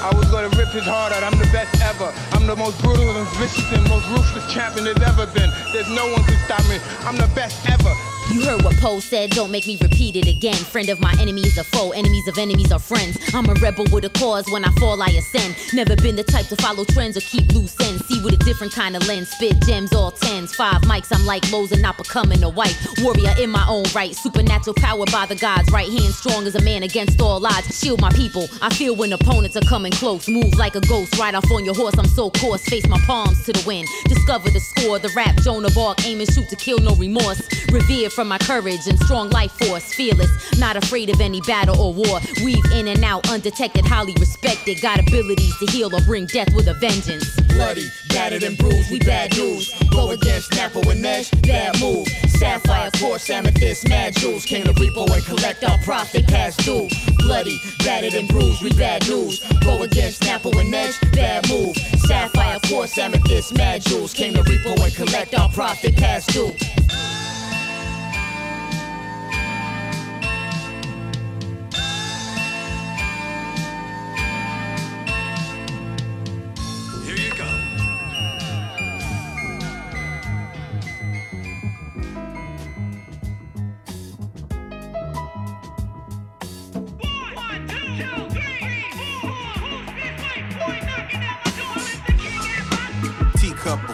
I 0.00 0.12
was 0.14 0.30
gonna 0.30 0.48
rip 0.56 0.68
his 0.68 0.84
heart 0.84 1.12
out. 1.12 1.24
I'm 1.24 1.38
the 1.38 1.48
best 1.52 1.74
ever. 1.82 2.12
I'm 2.32 2.46
the 2.46 2.54
most 2.54 2.80
brutal 2.80 3.10
and 3.10 3.28
vicious 3.36 3.70
and 3.72 3.82
most 3.88 4.08
ruthless 4.10 4.52
champion 4.52 4.84
there's 4.84 5.02
ever 5.08 5.26
been. 5.26 5.50
There's 5.72 5.88
no 5.88 6.06
one 6.12 6.22
can 6.24 6.38
stop 6.44 6.62
me. 6.68 6.78
I'm 7.04 7.16
the 7.16 7.30
best 7.34 7.68
ever. 7.68 8.11
You 8.32 8.46
heard 8.46 8.62
what 8.62 8.74
Poe 8.76 8.98
said, 8.98 9.30
don't 9.30 9.50
make 9.50 9.66
me 9.66 9.76
repeat 9.82 10.16
it 10.16 10.26
again. 10.26 10.54
Friend 10.54 10.88
of 10.88 11.00
my 11.00 11.14
enemy 11.20 11.42
is 11.42 11.58
a 11.58 11.64
foe, 11.64 11.90
enemies 11.90 12.26
of 12.28 12.38
enemies 12.38 12.72
are 12.72 12.78
friends. 12.78 13.18
I'm 13.34 13.46
a 13.46 13.52
rebel 13.60 13.84
with 13.92 14.06
a 14.06 14.08
cause, 14.08 14.50
when 14.50 14.64
I 14.64 14.70
fall, 14.80 15.02
I 15.02 15.08
ascend. 15.08 15.54
Never 15.74 15.96
been 15.96 16.16
the 16.16 16.24
type 16.24 16.46
to 16.46 16.56
follow 16.56 16.84
trends 16.84 17.18
or 17.18 17.20
keep 17.20 17.52
loose 17.52 17.78
ends. 17.80 18.06
See 18.06 18.22
with 18.24 18.32
a 18.32 18.38
different 18.38 18.72
kind 18.72 18.96
of 18.96 19.06
lens, 19.06 19.28
spit 19.28 19.60
gems, 19.66 19.92
all 19.92 20.12
tens. 20.12 20.54
Five 20.54 20.80
mics, 20.82 21.14
I'm 21.14 21.26
like 21.26 21.50
Lowe's 21.52 21.72
and 21.72 21.82
not 21.82 21.98
becoming 21.98 22.42
a 22.42 22.48
white 22.48 22.74
warrior 23.02 23.34
in 23.38 23.50
my 23.50 23.66
own 23.68 23.84
right. 23.94 24.14
Supernatural 24.14 24.74
power 24.76 25.04
by 25.12 25.26
the 25.26 25.36
gods, 25.36 25.70
right 25.70 25.88
hand 25.88 26.14
strong 26.14 26.46
as 26.46 26.54
a 26.54 26.62
man 26.62 26.84
against 26.84 27.20
all 27.20 27.44
odds. 27.44 27.78
Shield 27.78 28.00
my 28.00 28.10
people, 28.12 28.48
I 28.62 28.72
feel 28.74 28.96
when 28.96 29.12
opponents 29.12 29.58
are 29.58 29.68
coming 29.68 29.92
close. 29.92 30.26
Move 30.26 30.54
like 30.56 30.74
a 30.74 30.80
ghost, 30.80 31.18
ride 31.18 31.34
off 31.34 31.50
on 31.50 31.66
your 31.66 31.74
horse, 31.74 31.98
I'm 31.98 32.06
so 32.06 32.30
coarse. 32.30 32.64
Face 32.64 32.88
my 32.88 32.98
palms 33.00 33.44
to 33.44 33.52
the 33.52 33.62
wind, 33.66 33.88
discover 34.06 34.48
the 34.48 34.60
score. 34.60 34.98
The 34.98 35.12
rap 35.14 35.36
Joan 35.42 35.66
of 35.66 35.76
Arc, 35.76 36.02
aim 36.06 36.20
and 36.20 36.32
shoot 36.32 36.48
to 36.48 36.56
kill, 36.56 36.78
no 36.78 36.94
remorse. 36.94 37.42
Revered 37.70 38.12
from 38.12 38.21
my 38.24 38.38
courage 38.38 38.86
and 38.86 38.98
strong 39.00 39.30
life 39.30 39.52
force, 39.52 39.94
fearless, 39.94 40.30
not 40.58 40.76
afraid 40.76 41.10
of 41.10 41.20
any 41.20 41.40
battle 41.42 41.78
or 41.80 41.92
war. 41.92 42.20
Weave 42.44 42.64
in 42.72 42.88
and 42.88 43.04
out, 43.04 43.28
undetected, 43.30 43.84
highly 43.84 44.14
respected. 44.18 44.80
Got 44.80 45.00
abilities 45.00 45.56
to 45.58 45.66
heal 45.66 45.94
or 45.94 46.00
bring 46.02 46.26
death 46.26 46.54
with 46.54 46.68
a 46.68 46.74
vengeance. 46.74 47.24
Bloody, 47.48 47.86
battered 48.08 48.42
and 48.42 48.56
bruised, 48.58 48.90
we 48.90 48.98
bad 49.00 49.36
news. 49.36 49.72
Go 49.90 50.10
against 50.10 50.54
Napo 50.54 50.80
and 50.90 51.02
Nash, 51.02 51.30
bad 51.42 51.80
move. 51.80 52.06
Sapphire, 52.28 52.90
quartz, 52.98 53.30
amethyst, 53.30 53.88
mad 53.88 54.14
jewels. 54.16 54.44
Came 54.44 54.64
to 54.64 54.72
repo 54.72 55.08
and 55.14 55.24
collect 55.24 55.64
our 55.64 55.78
profit 55.78 56.26
past 56.26 56.58
due. 56.64 56.88
Bloody, 57.18 57.58
battered 57.84 58.14
and 58.14 58.28
bruised, 58.28 58.62
we 58.62 58.70
bad 58.72 59.06
news. 59.08 59.40
Go 59.60 59.82
against 59.82 60.24
Napo 60.24 60.50
and 60.58 60.70
Nash, 60.70 60.98
bad 61.12 61.48
move. 61.48 61.76
Sapphire, 62.06 62.58
quartz, 62.66 62.98
amethyst, 62.98 63.56
mad 63.56 63.82
jewels. 63.82 64.12
Came 64.12 64.34
to 64.34 64.42
repo 64.42 64.78
and 64.82 64.94
collect 64.94 65.34
our 65.38 65.48
profit 65.50 65.96
past 65.96 66.30
due. 66.30 66.52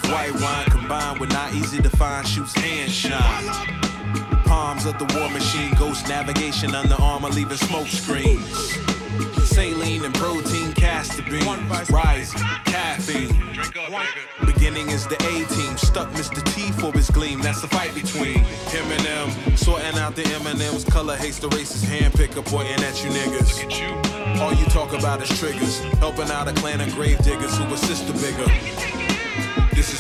White 0.09 0.33
wine 0.41 0.65
combined 0.67 1.21
with 1.21 1.31
not 1.31 1.53
easy 1.55 1.81
to 1.83 1.91
find 1.91 2.27
shoots 2.27 2.57
and 2.57 2.91
shine. 2.91 3.45
Palms 4.45 4.87
of 4.87 4.99
the 4.99 5.05
war 5.19 5.31
machine, 5.31 5.75
ghost 5.75 6.09
navigation 6.09 6.75
under 6.75 6.95
armor, 6.95 7.29
leaving 7.29 7.57
smoke 7.57 7.87
screens. 7.87 8.79
Saline 9.45 10.05
and 10.05 10.15
protein, 10.15 10.73
castor 10.73 11.23
beans, 11.23 11.91
rising, 11.91 12.41
caffeine. 12.65 13.35
Beginning 14.47 14.89
is 14.91 15.07
the 15.07 15.17
A 15.17 15.45
team, 15.55 15.77
stuck 15.77 16.09
Mr. 16.11 16.43
T 16.55 16.73
for 16.73 16.93
his 16.93 17.11
gleam. 17.11 17.41
That's 17.41 17.61
the 17.61 17.69
fight 17.69 17.95
between 17.95 18.39
him 18.73 18.91
and 18.91 19.01
them. 19.01 19.57
Sorting 19.57 19.99
out 19.99 20.15
the 20.15 20.25
M&M's, 20.27 20.85
color 20.85 21.17
hates 21.17 21.39
the 21.39 21.49
racist 21.49 21.85
hand 21.85 22.15
picker 22.15 22.43
pointing 22.43 22.83
at 22.85 23.03
you 23.03 23.11
niggas. 23.11 24.41
All 24.41 24.53
you 24.55 24.65
talk 24.67 24.93
about 24.93 25.21
is 25.23 25.39
triggers, 25.39 25.81
helping 25.99 26.31
out 26.31 26.49
a 26.49 26.53
clan 26.55 26.81
of 26.81 26.95
grave 26.95 27.19
diggers 27.19 27.57
who 27.59 27.65
assist 27.75 28.07
the 28.07 28.15
bigger. 28.15 28.98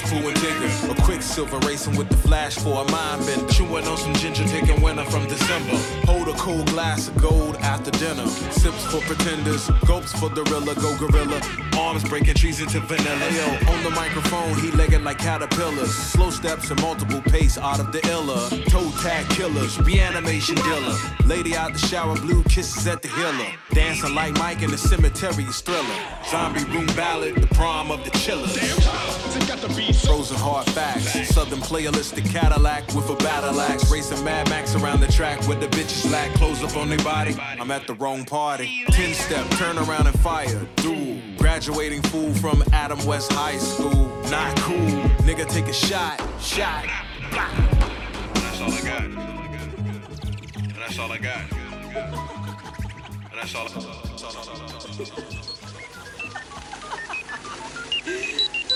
Pooh 0.08 0.26
and 0.26 0.90
a 0.90 1.02
quicksilver 1.02 1.58
racing 1.66 1.94
with 1.94 2.08
the 2.08 2.16
flash 2.16 2.56
for 2.56 2.82
a 2.82 2.90
mind 2.90 3.26
bender. 3.26 3.52
Chewing 3.52 3.86
on 3.86 3.96
some 3.98 4.14
ginger, 4.14 4.44
taking 4.44 4.80
winter 4.80 5.04
from 5.04 5.26
December. 5.26 5.76
Hold 6.06 6.28
a 6.28 6.32
cold 6.32 6.66
glass 6.70 7.08
of 7.08 7.16
gold 7.20 7.56
after 7.56 7.90
dinner. 7.90 8.26
Sips 8.26 8.86
for 8.86 9.02
pretenders, 9.02 9.68
gulps 9.86 10.18
for 10.18 10.30
gorilla, 10.30 10.74
go 10.76 10.96
gorilla. 10.96 11.42
Arms 11.76 12.04
breaking 12.08 12.34
trees 12.34 12.60
into 12.60 12.80
vanilla. 12.80 13.30
Yo, 13.32 13.70
on 13.70 13.84
the 13.84 13.90
microphone, 13.90 14.54
he 14.60 14.70
legging 14.70 15.04
like 15.04 15.18
caterpillars. 15.18 15.94
Slow 15.94 16.30
steps 16.30 16.70
and 16.70 16.80
multiple 16.80 17.20
pace 17.20 17.58
out 17.58 17.78
of 17.78 17.92
the 17.92 18.00
illa. 18.08 18.48
Toe 18.68 18.90
tag 19.02 19.28
killers, 19.28 19.78
reanimation 19.80 20.54
dealer. 20.54 20.96
Lady 21.26 21.54
out 21.54 21.74
the 21.74 21.78
shower, 21.78 22.16
blue 22.16 22.42
kisses 22.44 22.86
at 22.86 23.02
the 23.02 23.08
healer. 23.08 23.50
Dancing 23.72 24.14
like 24.14 24.32
Mike 24.38 24.62
in 24.62 24.70
the 24.70 24.78
cemetery 24.78 25.44
is 25.44 25.60
thriller. 25.60 25.98
Zombie 26.30 26.64
room 26.64 26.86
ballad, 26.96 27.36
the 27.36 27.46
prom 27.48 27.90
of 27.90 28.02
the 28.04 28.10
chillers. 28.18 28.56
Frozen 29.28 30.36
hard 30.38 30.66
facts. 30.70 31.28
Southern 31.28 31.60
playalistic 31.60 32.28
Cadillac 32.30 32.86
with 32.94 33.10
a 33.10 33.16
battle 33.16 33.60
axe. 33.60 33.90
Racing 33.90 34.24
Mad 34.24 34.48
Max 34.48 34.74
around 34.74 35.00
the 35.00 35.06
track 35.06 35.46
with 35.46 35.60
the 35.60 35.66
bitches 35.68 36.10
lack 36.10 36.32
clothes 36.34 36.62
up 36.64 36.76
on 36.76 36.88
their 36.88 36.98
body. 36.98 37.36
I'm 37.40 37.70
at 37.70 37.86
the 37.86 37.94
wrong 37.94 38.24
party. 38.24 38.84
10 38.88 39.14
step, 39.14 39.48
turn 39.52 39.76
around 39.78 40.06
and 40.06 40.18
fire. 40.20 40.66
Duel. 40.76 41.20
Graduating 41.36 42.02
fool 42.02 42.32
from 42.34 42.64
Adam 42.72 43.04
West 43.06 43.32
High 43.32 43.58
School. 43.58 44.08
Not 44.30 44.56
cool. 44.60 44.76
Nigga, 45.26 45.46
take 45.48 45.66
a 45.66 45.72
shot. 45.72 46.20
Shot. 46.40 46.84
That's 47.30 48.60
all 48.60 48.72
I 48.72 48.80
got. 48.80 49.10
That's 50.78 50.98
all 50.98 51.12
I 51.12 51.18
got. 51.18 51.42
That's 53.34 53.54
all. 53.54 53.68
That's 53.68 54.34
all, 54.34 55.47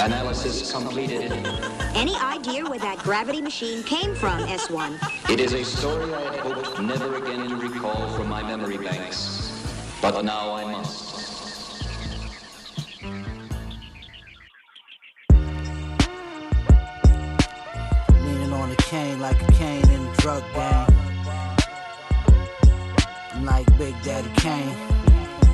Analysis 0.00 0.72
completed. 0.72 1.32
Any 1.94 2.16
idea 2.16 2.64
where 2.64 2.78
that 2.78 2.98
gravity 2.98 3.40
machine 3.40 3.82
came 3.84 4.14
from, 4.14 4.40
S1? 4.46 5.30
It 5.30 5.38
is 5.38 5.52
a 5.52 5.64
story 5.64 6.12
I 6.12 6.20
had 6.22 6.40
hoped 6.40 6.80
never 6.80 7.16
again 7.16 7.48
to 7.48 7.56
recall 7.56 8.08
from 8.16 8.28
my 8.28 8.42
memory 8.42 8.78
banks. 8.78 9.50
But 10.00 10.24
now 10.24 10.54
I 10.54 10.64
must. 10.64 11.12
Leaning 18.24 18.52
on 18.52 18.72
a 18.72 18.76
cane 18.76 19.20
like 19.20 19.40
a 19.42 19.52
cane 19.52 19.88
in 19.90 20.06
a 20.06 20.16
drug 20.16 20.42
game. 20.54 20.86
I'm 23.34 23.44
like 23.44 23.66
Big 23.78 23.94
Daddy 24.02 24.30
Kane. 24.36 25.11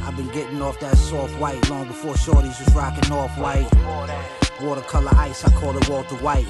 I've 0.08 0.16
been 0.16 0.28
getting 0.28 0.62
off 0.62 0.80
that 0.80 0.96
soft 0.96 1.38
white 1.38 1.68
long 1.68 1.86
before 1.86 2.14
shorties 2.14 2.58
was 2.64 2.74
rocking 2.74 3.12
off 3.12 3.36
white. 3.36 3.68
Watercolor 4.58 5.14
ice, 5.14 5.44
I 5.44 5.50
call 5.50 5.76
it 5.76 5.86
Walter 5.86 6.14
White. 6.16 6.46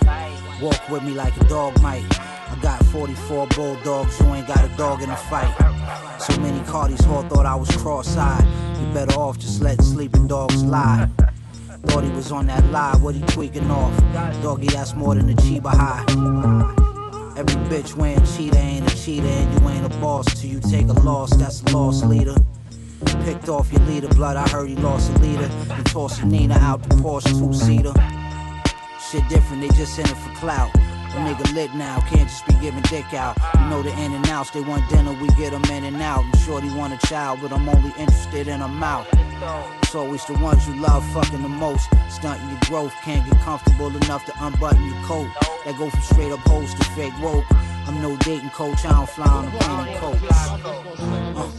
Walk 0.62 0.88
with 0.88 1.03
me 1.03 1.11
like 1.11 1.37
a 1.38 1.44
dog 1.47 1.83
might. 1.83 2.05
I 2.21 2.57
got 2.62 2.81
44 2.87 3.49
bulldogs, 3.49 4.21
you 4.21 4.27
ain't 4.27 4.47
got 4.47 4.64
a 4.64 4.68
dog 4.77 5.03
in 5.03 5.09
the 5.09 5.16
fight. 5.16 5.53
So 6.21 6.38
many 6.40 6.61
Cardis 6.61 7.05
all 7.09 7.25
thought 7.25 7.47
I 7.47 7.57
was 7.57 7.68
cross-eyed. 7.79 8.44
You 8.81 8.94
better 8.94 9.18
off 9.18 9.40
just 9.40 9.61
letting 9.61 9.85
sleeping 9.85 10.29
dogs 10.29 10.62
lie. 10.62 11.09
Thought 11.87 12.05
he 12.05 12.11
was 12.11 12.31
on 12.31 12.47
that 12.47 12.64
lie, 12.66 12.94
what 12.99 13.16
he 13.16 13.23
tweaking 13.23 13.68
off? 13.73 13.92
Doggy, 14.40 14.68
that's 14.68 14.94
more 14.94 15.16
than 15.16 15.31
a 15.31 15.35
Chiba 15.35 15.75
high. 15.75 16.05
Every 17.37 17.57
bitch 17.68 17.97
wearing 17.97 18.25
cheetah 18.25 18.57
ain't 18.57 18.92
a 18.92 18.97
cheetah, 18.97 19.27
and 19.27 19.61
you 19.61 19.68
ain't 19.68 19.85
a 19.85 19.88
boss 19.99 20.27
till 20.40 20.49
you 20.49 20.61
take 20.61 20.87
a 20.87 21.01
loss. 21.01 21.35
That's 21.37 21.61
a 21.62 21.77
loss 21.77 22.05
leader. 22.05 22.37
Picked 23.25 23.49
off 23.49 23.73
your 23.73 23.83
leader, 23.83 24.09
blood. 24.09 24.37
I 24.37 24.49
heard 24.49 24.68
he 24.68 24.77
lost 24.77 25.11
a 25.11 25.18
leader. 25.18 25.51
And 25.71 25.87
tossing 25.87 26.31
Nina 26.31 26.55
out 26.55 26.83
the 26.83 26.97
Porsche 26.97 27.38
two 27.38 27.53
seater. 27.53 27.92
Shit 29.11 29.29
different, 29.29 29.62
they 29.62 29.68
just 29.77 29.99
in 29.99 30.05
it 30.05 30.16
for 30.16 30.35
clout. 30.37 30.71
A 30.75 31.21
nigga 31.21 31.55
lit 31.55 31.75
now, 31.75 32.01
can't 32.01 32.29
just 32.29 32.47
be 32.47 32.53
giving 32.61 32.83
dick 32.83 33.14
out. 33.14 33.37
You 33.55 33.71
know 33.71 33.83
the 33.83 33.90
in 33.99 34.12
and 34.12 34.29
outs, 34.29 34.51
they 34.51 34.61
want 34.61 34.88
dinner, 34.90 35.12
we 35.14 35.29
get 35.29 35.53
them 35.53 35.64
in 35.73 35.85
and 35.85 36.01
out. 36.03 36.25
I'm 36.25 36.38
sure 36.40 36.61
they 36.61 36.68
want 36.77 36.92
a 36.92 37.07
child, 37.07 37.40
but 37.40 37.51
I'm 37.51 37.66
only 37.68 37.90
interested 37.99 38.47
in 38.49 38.61
a 38.61 38.68
mouth. 38.68 39.07
It's 39.83 39.94
always 39.94 40.25
the 40.27 40.35
ones 40.35 40.68
you 40.68 40.75
love 40.77 41.03
fucking 41.12 41.40
the 41.42 41.49
most. 41.49 41.88
Stunting 42.11 42.49
your 42.51 42.61
growth, 42.64 42.94
can't 43.03 43.25
get 43.29 43.40
comfortable 43.40 43.88
enough 43.88 44.27
to 44.27 44.33
unbutton 44.40 44.85
your 44.85 45.03
coat. 45.05 45.29
That 45.64 45.79
go 45.79 45.88
from 45.88 46.03
straight 46.03 46.33
up 46.33 46.40
hoes 46.40 46.75
to 46.75 46.85
fake 46.85 47.18
woke. 47.23 47.47
I'm 47.88 48.03
no 48.03 48.14
dating 48.18 48.51
coach, 48.51 48.85
I 48.85 48.92
don't 48.92 49.09
fly 49.09 49.27
on 49.27 49.46
a 49.46 49.51
plane 49.51 49.96
of 49.96 50.01
coach. 50.01 50.20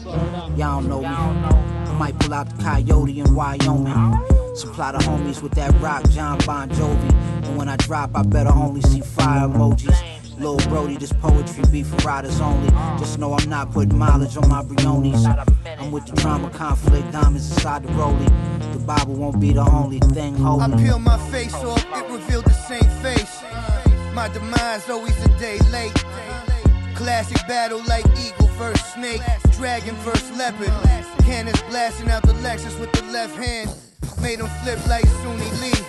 Uh, 0.06 0.50
y'all 0.56 0.80
don't 0.80 0.88
know 0.88 1.02
me. 1.02 1.08
I 1.08 1.96
might 1.98 2.20
pull 2.20 2.36
out 2.36 2.56
the 2.56 2.64
coyote 2.64 3.20
in 3.20 3.34
Wyoming. 3.34 4.56
Supply 4.56 4.92
the 4.92 5.00
homies 5.00 5.42
with 5.42 5.54
that 5.54 5.74
rock, 5.82 6.08
Jon 6.12 6.38
Bon 6.46 6.70
Jovi. 6.70 7.14
And 7.46 7.58
when 7.58 7.68
I 7.68 7.78
drop, 7.78 8.12
I 8.14 8.22
better 8.22 8.52
only 8.54 8.82
see 8.82 9.02
fire 9.02 9.48
emojis. 9.48 9.98
Lil 10.38 10.58
Brody, 10.70 10.98
this 10.98 11.12
poetry 11.14 11.64
be 11.72 11.82
for 11.82 11.96
riders 12.08 12.40
only. 12.40 12.70
Just 13.00 13.18
know 13.18 13.34
I'm 13.34 13.50
not 13.50 13.72
putting 13.74 13.98
mileage 13.98 14.38
on 14.38 14.48
my 14.50 14.62
Briones. 14.62 15.26
I'm 15.26 15.92
with 15.92 16.06
the 16.06 16.14
drama, 16.14 16.52
conflict, 16.52 17.12
diamonds 17.12 17.50
inside 17.52 17.84
the 17.84 17.90
rollie. 17.94 18.74
The 18.74 18.80
Bible 18.80 19.16
won't 19.16 19.40
be 19.40 19.52
the 19.52 19.68
only 19.68 19.98
thing 20.00 20.36
holding. 20.36 20.76
I 20.76 20.78
peel 20.78 21.00
my 21.00 21.18
face 21.32 21.56
off, 21.56 21.84
it 21.84 22.10
revealed 22.12 22.46
the 22.46 22.54
same. 22.54 22.99
My 24.20 24.28
demise 24.28 24.90
always 24.90 25.16
a 25.24 25.30
day 25.40 25.58
late. 25.72 25.94
Classic 26.94 27.38
battle 27.48 27.82
like 27.88 28.04
eagle 28.20 28.48
versus 28.60 28.86
snake, 28.88 29.22
dragon 29.54 29.96
versus 30.04 30.38
leopard. 30.38 30.74
cannons 31.24 31.62
blasting 31.70 32.10
out 32.10 32.24
the 32.24 32.34
Lexus 32.44 32.78
with 32.82 32.92
the 32.92 33.02
left 33.14 33.38
hand. 33.38 33.74
Made 34.22 34.42
him 34.42 34.48
flip 34.62 34.86
like 34.90 35.06
Suni 35.06 35.50
Lee. 35.62 35.86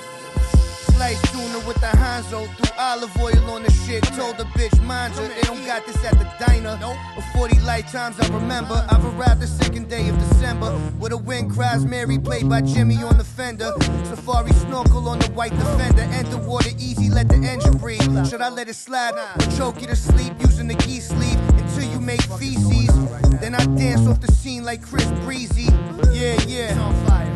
Slice 1.01 1.33
tuna 1.33 1.59
with 1.67 1.81
the 1.81 1.87
Hanzo. 1.97 2.47
Threw 2.57 2.77
olive 2.79 3.17
oil 3.17 3.51
on 3.51 3.63
the 3.63 3.71
shit. 3.71 4.03
Told 4.03 4.37
the 4.37 4.45
bitch, 4.53 4.79
mind 4.83 5.15
you, 5.17 5.29
they 5.29 5.41
don't 5.49 5.65
got 5.65 5.87
this 5.87 5.97
at 6.05 6.13
the 6.19 6.29
diner. 6.39 6.77
For 7.15 7.23
40 7.39 7.59
lifetimes 7.61 8.21
I 8.21 8.29
remember. 8.29 8.85
I've 8.91 9.03
arrived 9.07 9.41
the 9.41 9.47
second 9.47 9.89
day 9.89 10.11
of 10.11 10.19
December. 10.19 10.79
With 10.99 11.13
a 11.13 11.17
wind 11.17 11.53
cries 11.53 11.87
Mary 11.87 12.19
played 12.19 12.51
by 12.51 12.61
Jimi 12.61 13.03
on 13.03 13.17
the 13.17 13.25
fender. 13.25 13.73
Safari 14.05 14.53
snorkel 14.53 15.09
on 15.09 15.21
the 15.21 15.29
white 15.29 15.53
defender. 15.53 16.03
Enter 16.03 16.37
water 16.37 16.69
easy, 16.79 17.09
let 17.09 17.31
the 17.31 17.37
engine 17.37 17.79
breathe. 17.79 18.29
Should 18.29 18.43
I 18.43 18.51
let 18.51 18.69
it 18.69 18.75
slide? 18.75 19.15
Or 19.15 19.57
choke 19.57 19.81
you 19.81 19.87
to 19.87 19.97
sleep 19.97 20.35
using 20.39 20.69
the 20.69 20.75
geese 20.75 21.09
sleeve 21.09 21.41
until 21.57 21.85
you 21.85 21.99
make 21.99 22.21
feces. 22.39 22.93
Then 23.41 23.55
I 23.55 23.65
dance 23.65 24.07
off 24.07 24.21
the 24.21 24.31
scene 24.31 24.65
like 24.65 24.83
Chris 24.83 25.11
Breezy. 25.25 25.73
Yeah, 26.13 26.39
yeah. 26.47 26.75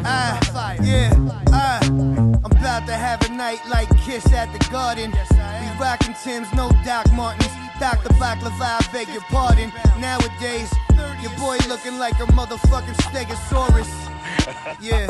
Ah, 0.05 0.75
yeah, 0.83 1.41
ah. 1.49 2.24
I'm 2.45 2.53
about 2.53 2.87
to 2.87 2.93
have 2.93 3.23
a 3.25 3.33
night 3.33 3.61
like 3.69 3.89
Kiss 4.05 4.31
at 4.33 4.53
the 4.53 4.59
Garden. 4.71 5.11
We 5.13 5.81
rockin' 5.81 6.15
Tim's, 6.23 6.53
no 6.53 6.71
Doc 6.85 7.11
Martens. 7.13 7.51
Dr. 7.81 8.11
Baklava, 8.21 8.81
I 8.81 8.89
beg 8.93 9.09
your 9.09 9.23
pardon. 9.23 9.73
Nowadays, 9.99 10.71
your 11.23 11.33
boy 11.39 11.57
looking 11.69 11.99
like 11.99 12.15
a 12.21 12.27
motherfucking 12.33 12.97
Stegosaurus. 13.09 13.91
Yeah, 14.81 15.07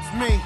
it's 0.00 0.14
me. 0.18 0.40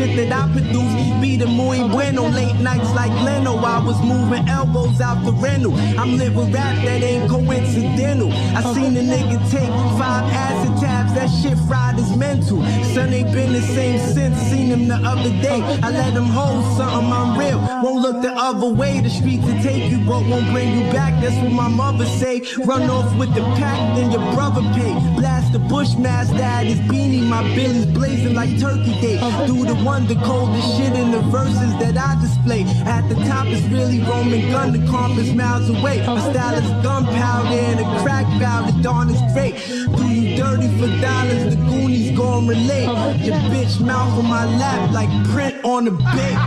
Shit 0.00 0.16
that 0.16 0.32
I 0.32 0.50
produce 0.52 1.20
be 1.20 1.36
the 1.36 1.46
muy 1.46 1.78
bueno. 1.88 2.28
Late 2.28 2.58
nights 2.60 2.90
like 2.94 3.12
Leno, 3.24 3.56
I 3.56 3.78
was 3.84 4.00
moving 4.02 4.48
elbows 4.48 5.00
out 5.00 5.24
the 5.24 5.32
rental. 5.32 5.74
I'm 5.98 6.16
living 6.16 6.52
rap 6.52 6.76
that 6.84 7.02
ain't 7.02 7.28
coincidental. 7.30 8.32
I 8.32 8.62
seen 8.74 8.96
a 8.96 9.00
nigga 9.00 9.38
take 9.50 9.68
five 9.98 10.24
acid 10.32 10.80
tabs, 10.80 11.12
that 11.14 11.28
shit 11.28 11.58
fried 11.68 11.98
is 11.98 12.16
mental. 12.16 12.62
Son 12.94 13.12
ain't 13.12 13.32
been 13.32 13.52
the 13.52 13.62
same 13.62 13.98
since. 14.14 14.36
Seen 14.50 14.68
him 14.68 14.88
the 14.88 14.96
other 14.96 15.30
day. 15.42 15.60
I 15.82 15.90
let 15.90 16.12
him 16.14 16.24
hold 16.24 16.64
something, 16.76 17.12
I'm 17.12 17.38
real. 17.38 17.58
Won't 17.82 18.02
look 18.02 18.22
the 18.22 18.32
other 18.32 18.68
way. 18.68 19.00
The 19.00 19.10
streets 19.10 19.44
will 19.44 19.62
take 19.62 19.90
you, 19.90 19.98
but 19.98 20.24
won't 20.26 20.50
bring 20.52 20.70
you 20.78 20.92
back. 20.92 21.20
That's 21.22 21.36
what 21.42 21.52
my 21.52 21.68
mother 21.68 22.06
say. 22.06 22.42
Run 22.64 22.88
off 22.88 23.16
with 23.18 23.34
the 23.34 23.42
pack, 23.60 23.78
then 23.96 24.10
your 24.10 24.24
brother 24.32 24.62
pay. 24.74 25.09
Blast 25.40 25.52
the 25.54 25.58
Bushmaster 25.58 26.42
at 26.42 26.66
his 26.66 26.78
beanie. 26.80 27.26
My 27.26 27.42
Billy's 27.54 27.86
blazing 27.86 28.34
like 28.34 28.50
Turkey 28.60 29.00
Day. 29.00 29.16
Do 29.46 29.64
the 29.64 29.74
wonder 29.82 30.14
coldest 30.16 30.76
shit 30.76 30.92
in 30.92 31.10
the 31.12 31.20
verses 31.32 31.72
that 31.80 31.96
I 31.96 32.20
display. 32.20 32.64
At 32.84 33.08
the 33.08 33.14
top 33.26 33.46
is 33.46 33.66
really 33.68 34.00
Roman 34.00 34.50
gun, 34.50 34.72
the 34.72 34.86
compass 34.90 35.32
miles 35.32 35.70
away. 35.70 36.04
My 36.06 36.20
style 36.30 36.54
is 36.54 36.68
gunpowder 36.84 37.48
and 37.48 37.80
a 37.80 38.02
crack 38.02 38.26
valve. 38.38 38.66
The 38.74 38.82
dawn 38.82 39.08
is 39.08 39.20
great. 39.32 39.54
Do 39.96 40.04
you 40.08 40.36
dirty 40.36 40.68
for 40.78 40.88
dollars? 41.00 41.56
The 41.56 41.62
Goonies 41.70 42.16
gon' 42.16 42.46
relate. 42.46 42.84
Your 43.24 43.38
bitch 43.48 43.80
mouth 43.80 44.18
on 44.18 44.26
my 44.26 44.44
lap 44.44 44.92
like 44.92 45.10
print 45.30 45.64
on 45.64 45.86
the 45.86 45.92
bait. 45.92 46.38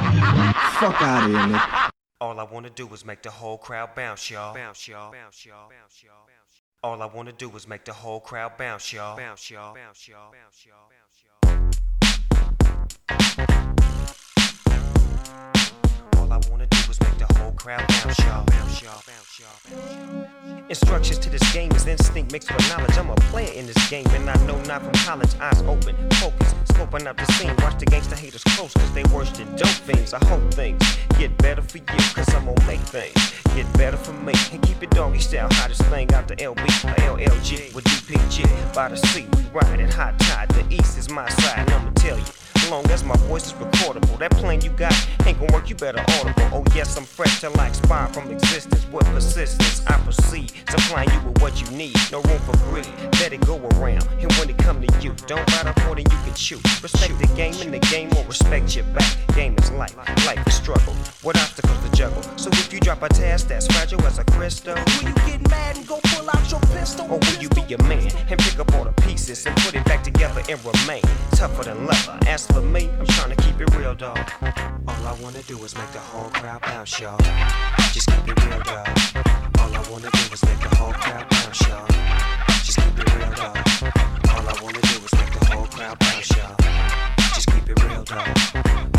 Fuck 0.77 1.01
out 1.01 1.23
of 1.23 1.32
here, 1.32 1.58
nigga. 1.58 1.89
All 2.21 2.39
I 2.39 2.43
wanna 2.43 2.69
do 2.69 2.88
is 2.93 3.03
make 3.03 3.23
the 3.23 3.32
whole 3.32 3.58
crowd 3.58 3.95
bounce, 3.95 4.29
y'all. 4.29 4.53
Bounce, 4.53 4.88
y'all. 4.88 5.12
Bounce, 5.12 5.45
y'all. 5.45 5.69
Bounce, 5.69 6.03
y'all. 6.03 6.22
All 6.86 7.02
I 7.02 7.06
wanna 7.06 7.32
do 7.32 7.50
is 7.56 7.65
make 7.65 7.86
the 7.86 7.93
whole 7.93 8.19
crowd 8.19 8.58
bounce, 8.58 8.91
y'all. 8.91 9.15
Bounce, 9.15 9.50
y'all. 9.50 9.74
Bounce, 9.74 10.06
y'all. 10.06 10.34
Bounce, 10.34 10.65
y'all. 10.65 10.91
All 16.17 16.34
I 16.34 16.41
wanna 16.52 16.67
do 16.67 16.83
make 17.13 17.28
the 17.28 17.34
whole 17.39 17.52
crowd 17.54 17.86
bounce, 17.88 18.19
y'all. 18.19 18.45
Bounce, 18.45 18.82
y'all. 18.82 19.02
Bounce, 19.08 19.39
y'all. 19.39 20.65
Instructions 20.69 21.19
to 21.19 21.30
this 21.30 21.54
game 21.54 21.71
is 21.73 21.88
instinct 21.88 22.32
mixed 22.32 22.52
with 22.54 22.67
knowledge. 22.69 22.97
I'm 22.97 23.10
a 23.10 23.15
player 23.32 23.52
in 23.54 23.65
this 23.65 23.89
game, 23.89 24.08
and 24.12 24.30
I 24.30 24.36
know 24.45 24.60
not 24.63 24.82
from 24.82 24.93
college. 25.06 25.30
Eyes 25.39 25.62
open, 25.63 25.95
focus, 26.13 26.54
scoping 26.69 27.06
out 27.06 27.17
the 27.17 27.26
scene. 27.34 27.56
Watch 27.60 27.80
the 27.80 27.86
gangster 27.86 28.15
haters 28.15 28.43
close, 28.43 28.73
cause 28.73 28.93
they 28.93 29.04
worse 29.06 29.32
than 29.32 29.56
dope 29.56 29.67
fiends. 29.67 30.13
I 30.13 30.23
hope 30.26 30.54
things 30.54 30.82
get 31.17 31.38
better 31.38 31.62
for 31.62 31.78
you, 31.78 31.84
cause 32.15 32.34
I'm 32.34 32.45
gonna 32.45 32.67
make 32.67 32.82
things 32.82 33.34
get 33.56 33.71
better 33.73 33.97
for 33.97 34.13
me. 34.13 34.34
And 34.52 34.62
keep 34.62 34.82
it 34.82 34.89
doggy 34.91 35.19
style, 35.19 35.47
hottest 35.52 35.84
thing 35.86 36.13
out 36.13 36.28
the 36.28 36.36
LB, 36.36 36.65
LLG 36.97 37.73
with 37.76 37.84
DPG. 37.86 38.73
By 38.73 38.89
the 38.89 38.97
sea, 38.97 39.28
we 39.36 39.43
ride 39.54 39.80
it 39.80 39.93
hot 39.93 40.17
tide. 40.19 40.49
The 40.49 40.65
east 40.73 40.97
is 40.97 41.10
my 41.10 41.30
side, 41.30 41.60
and 41.60 41.71
I'ma 41.71 41.91
tell 41.91 42.17
you. 42.17 42.26
Long 42.69 42.89
as 42.91 43.04
my 43.04 43.15
voice 43.28 43.47
is 43.47 43.54
recordable, 43.54 44.17
that 44.19 44.32
plan 44.32 44.62
you 44.62 44.69
got 44.69 44.93
ain't 45.26 45.38
gonna 45.39 45.54
work. 45.54 45.69
You 45.69 45.76
better 45.76 46.04
audible. 46.19 46.49
Oh 46.54 46.63
yes, 46.73 46.97
I'm 46.97 47.03
fresh 47.06 47.42
to 47.42 47.52
I 47.60 47.68
expire 47.68 48.08
from 48.13 48.32
existence. 48.32 48.86
With 48.92 49.06
persistence, 49.08 49.86
I 49.88 49.94
proceed 50.00 50.52
supplying 50.70 51.10
you 51.10 51.20
with 51.30 51.42
what 51.42 51.60
you 51.62 51.68
need. 51.76 51.96
No 52.12 52.22
room 52.22 52.39
for 52.39 52.56
greed. 52.70 52.88
Let 53.20 53.34
it 53.34 53.42
go 53.46 53.58
around. 53.58 54.08
And 54.20 54.32
when 54.34 54.50
it 54.50 54.58
come 54.58 54.82
to 54.82 55.00
you, 55.02 55.13
don't 55.28 55.46
bite 55.48 55.66
off 55.68 55.78
more 55.86 55.96
than 55.96 56.06
you 56.10 56.18
can 56.26 56.34
chew. 56.36 56.58
Respect 56.82 57.18
the 57.20 57.28
game, 57.36 57.56
and 57.62 57.74
the 57.74 57.80
game 57.80 58.10
will 58.12 58.24
respect 58.26 58.76
your 58.76 58.86
back. 58.96 59.18
Game 59.36 59.56
is 59.60 59.72
life, 59.72 59.96
life 60.26 60.46
is 60.48 60.54
struggle. 60.54 60.94
What 61.22 61.38
obstacles 61.38 61.78
to 61.84 61.92
juggle? 61.98 62.22
So 62.38 62.50
if 62.54 62.72
you 62.74 62.80
drop 62.80 63.02
a 63.02 63.10
task 63.10 63.48
that's 63.48 63.68
fragile 63.68 64.02
as 64.06 64.20
a 64.20 64.24
crystal, 64.26 64.76
Will 64.76 65.10
you 65.10 65.13
get 65.26 65.50
mad 65.50 65.78
and 65.78 65.88
go 65.88 66.00
pull 66.04 66.30
out 66.30 66.50
your 66.52 66.60
pistol? 66.62 67.06
or 67.12 67.18
will 67.20 67.42
you 67.42 67.50
be 67.50 67.74
a 67.74 67.84
man 67.84 68.12
and 68.30 68.39
pick 68.39 68.60
up 68.60 68.74
all 68.76 68.84
the 68.84 68.92
pieces 69.02 69.46
and 69.46 69.56
put 69.58 69.74
it 69.76 69.84
back 69.86 70.04
together 70.04 70.42
and 70.50 70.60
remain 70.66 71.02
tougher 71.32 71.63
than 71.63 71.86
leather? 71.86 72.18
As 72.28 72.46
for 72.48 72.62
me, 72.62 72.89
I'm 73.00 73.06
trying 73.08 73.36
to 73.36 73.42
keep 73.44 73.60
it 73.60 73.76
real, 73.76 73.96
dog. 73.96 74.20
All 74.88 75.08
I 75.08 75.18
wanna 75.22 75.42
do 75.44 75.58
is 75.63 75.76
make 75.76 75.92
the 75.92 76.00
whole 76.00 76.30
crowd 76.30 76.62
bounce, 76.62 76.92
y'all. 76.99 77.17
Just 77.91 78.08
keep 78.10 78.27
it 78.27 78.45
real, 78.45 78.60
dog. 78.60 78.88
All 79.60 79.73
I 79.73 79.84
wanna 79.89 80.10
do 80.12 80.34
is 80.34 80.43
make 80.45 80.60
the 80.60 80.75
whole 80.75 80.91
crowd 80.93 81.27
bounce, 81.29 81.62
y'all. 81.67 81.88
Just 82.63 82.77
keep 82.77 82.99
it 82.99 83.15
real, 83.15 83.32
dog. 83.32 83.58
All 84.29 84.47
I 84.47 84.56
wanna 84.62 84.82
do 84.82 84.97
is 85.06 85.13
make 85.13 85.32
the 85.34 85.45
whole 85.45 85.65
crowd 85.67 85.97
bounce, 85.99 86.29
y'all. 86.36 86.56
Just 87.34 87.47
keep 87.51 87.69
it 87.69 87.84
real, 87.84 88.03
dog. 88.03 88.27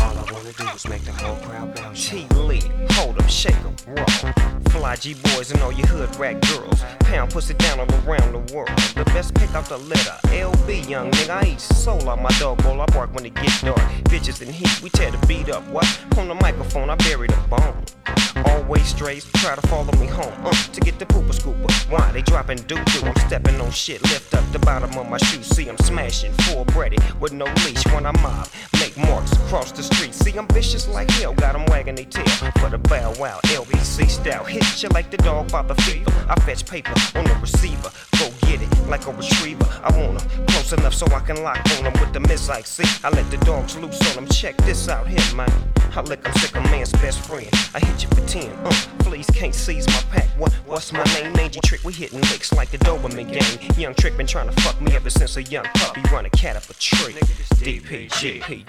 All 0.01 0.17
I 0.17 0.31
wanna 0.31 0.51
do 0.53 0.67
is 0.75 0.87
make 0.87 1.03
the 1.03 1.11
whole 1.11 1.35
crowd 1.37 1.75
bounce. 1.75 2.09
T 2.09 2.27
Lee, 2.35 2.63
hold 2.91 3.21
'em, 3.21 3.27
shake 3.29 3.55
'em, 3.55 3.75
roll. 3.87 4.44
Fly 4.85 4.95
G 4.97 5.15
boys 5.15 5.49
and 5.49 5.59
all 5.63 5.71
your 5.71 5.87
hood 5.87 6.15
rat 6.17 6.39
girls. 6.41 6.83
Pound 6.99 7.31
pussy 7.31 7.55
down 7.55 7.79
all 7.79 7.87
around 8.07 8.33
the 8.33 8.53
world. 8.53 8.69
The 8.93 9.03
best 9.05 9.33
pick 9.33 9.49
out 9.55 9.65
the 9.67 9.79
litter. 9.79 10.15
LB, 10.25 10.87
young 10.87 11.09
nigga. 11.09 11.41
I 11.41 11.47
eat 11.53 11.59
soul 11.59 12.07
out 12.07 12.21
my 12.21 12.29
dog 12.37 12.61
bowl. 12.61 12.79
I 12.79 12.85
bark 12.93 13.11
when 13.15 13.25
it 13.25 13.33
get 13.33 13.61
dark. 13.63 13.79
Bitches 14.11 14.43
in 14.43 14.53
heat, 14.53 14.83
we 14.83 14.91
tear 14.91 15.09
the 15.09 15.17
beat 15.25 15.49
up. 15.49 15.63
What? 15.69 15.87
On 16.19 16.27
the 16.27 16.35
microphone, 16.35 16.91
I 16.91 16.95
bury 16.97 17.27
the 17.27 17.43
bone. 17.49 18.44
Always 18.55 18.85
strays, 18.85 19.29
try 19.33 19.53
to 19.53 19.67
follow 19.67 19.91
me 19.99 20.07
home. 20.07 20.33
Uh, 20.45 20.51
to 20.71 20.79
get 20.79 20.97
the 20.97 21.05
pooper 21.05 21.33
scooper. 21.33 21.69
Why 21.91 22.11
they 22.13 22.21
dropping 22.21 22.59
doo 22.59 22.81
doo? 22.85 23.05
I'm 23.05 23.15
stepping 23.27 23.59
on 23.59 23.69
shit. 23.69 24.01
Lift 24.03 24.33
up 24.33 24.49
the 24.53 24.59
bottom 24.59 24.97
of 24.97 25.09
my 25.09 25.17
shoe. 25.17 25.43
See, 25.43 25.67
I'm 25.67 25.77
smashing. 25.79 26.31
Full 26.45 26.63
bready 26.67 26.97
with 27.19 27.33
no 27.33 27.45
leash 27.65 27.85
when 27.87 28.05
I 28.05 28.13
mob. 28.21 28.47
Make 28.79 28.95
marks 28.97 29.33
across 29.33 29.73
the 29.73 29.83
street. 29.83 30.13
See, 30.13 30.37
I'm 30.37 30.47
vicious 30.47 30.87
like 30.87 31.11
hell, 31.11 31.33
got 31.33 31.53
them 31.53 31.65
wagging 31.65 31.95
their 31.95 32.05
tail. 32.05 32.51
For 32.59 32.69
the 32.69 32.77
bow 32.77 33.13
wow, 33.19 33.41
LBC 33.43 34.09
style. 34.09 34.45
Hit 34.45 34.81
you 34.81 34.87
like 34.89 35.11
the 35.11 35.17
dog 35.17 35.51
by 35.51 35.61
the 35.61 35.75
fever. 35.75 36.11
I 36.29 36.39
fetch 36.41 36.65
paper 36.65 36.93
on 37.15 37.25
the 37.25 37.35
receiver. 37.41 37.91
Go 38.17 38.29
get 38.57 38.71
it 38.71 38.87
like 38.87 39.05
a 39.07 39.11
retriever. 39.11 39.65
I 39.83 39.97
want 39.97 40.19
them 40.19 40.45
close 40.47 40.73
enough 40.73 40.93
so 40.93 41.05
I 41.07 41.19
can 41.19 41.43
lock 41.43 41.59
on 41.77 41.83
them 41.83 41.93
with 41.99 42.13
the 42.13 42.19
missile. 42.19 42.63
See, 42.63 42.83
I 43.03 43.09
let 43.09 43.29
the 43.31 43.37
dogs 43.37 43.77
loose 43.77 43.99
on 44.09 44.23
them. 44.23 44.33
Check 44.33 44.57
this 44.57 44.87
out 44.87 45.07
here, 45.07 45.35
man. 45.35 45.51
I 45.95 46.01
lick, 46.01 46.27
I'm 46.27 46.33
sick, 46.33 46.55
a 46.55 46.61
man's 46.61 46.91
best 46.93 47.21
friend. 47.21 47.49
I 47.73 47.79
hit 47.79 48.03
you 48.03 48.09
for 48.09 48.27
10, 48.27 48.51
uh, 48.65 48.71
please 48.99 49.27
can't 49.27 49.55
seize 49.55 49.87
my 49.87 50.01
pack. 50.11 50.27
What, 50.37 50.51
what's 50.65 50.91
my 50.91 51.03
name? 51.15 51.31
Mangy 51.33 51.61
Trick, 51.63 51.83
we 51.85 51.93
hitting 51.93 52.19
licks 52.19 52.51
like 52.51 52.69
the 52.69 52.77
Doberman 52.79 53.31
gang. 53.31 53.79
Young 53.79 53.93
Trick 53.95 54.17
been 54.17 54.27
trying 54.27 54.49
to 54.49 54.61
fuck 54.61 54.79
me 54.81 54.93
ever 54.93 55.09
since 55.09 55.37
a 55.37 55.43
young 55.43 55.63
puppy. 55.75 56.01
Run 56.11 56.25
a 56.25 56.29
cat 56.31 56.57
up 56.57 56.69
a 56.69 56.73
tree. 56.73 57.13
DPG, 57.13 58.41
PG. 58.41 58.65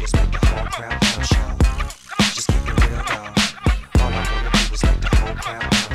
Just 0.00 0.14
make 0.14 0.30
the 0.30 0.46
whole 0.46 0.66
crowd 0.66 1.00
bounce, 1.00 1.32
y'all. 1.32 1.56
Just 2.34 2.48
keep 2.48 2.68
it 2.68 2.84
real, 2.84 3.02
dog. 3.04 3.38
All 4.00 4.12
I 4.12 4.28
wanna 4.34 4.50
do 4.68 4.74
is 4.74 4.84
make 4.84 5.00
the 5.00 5.16
whole 5.16 5.34
crowd 5.36 5.70
bounce, 5.70 5.91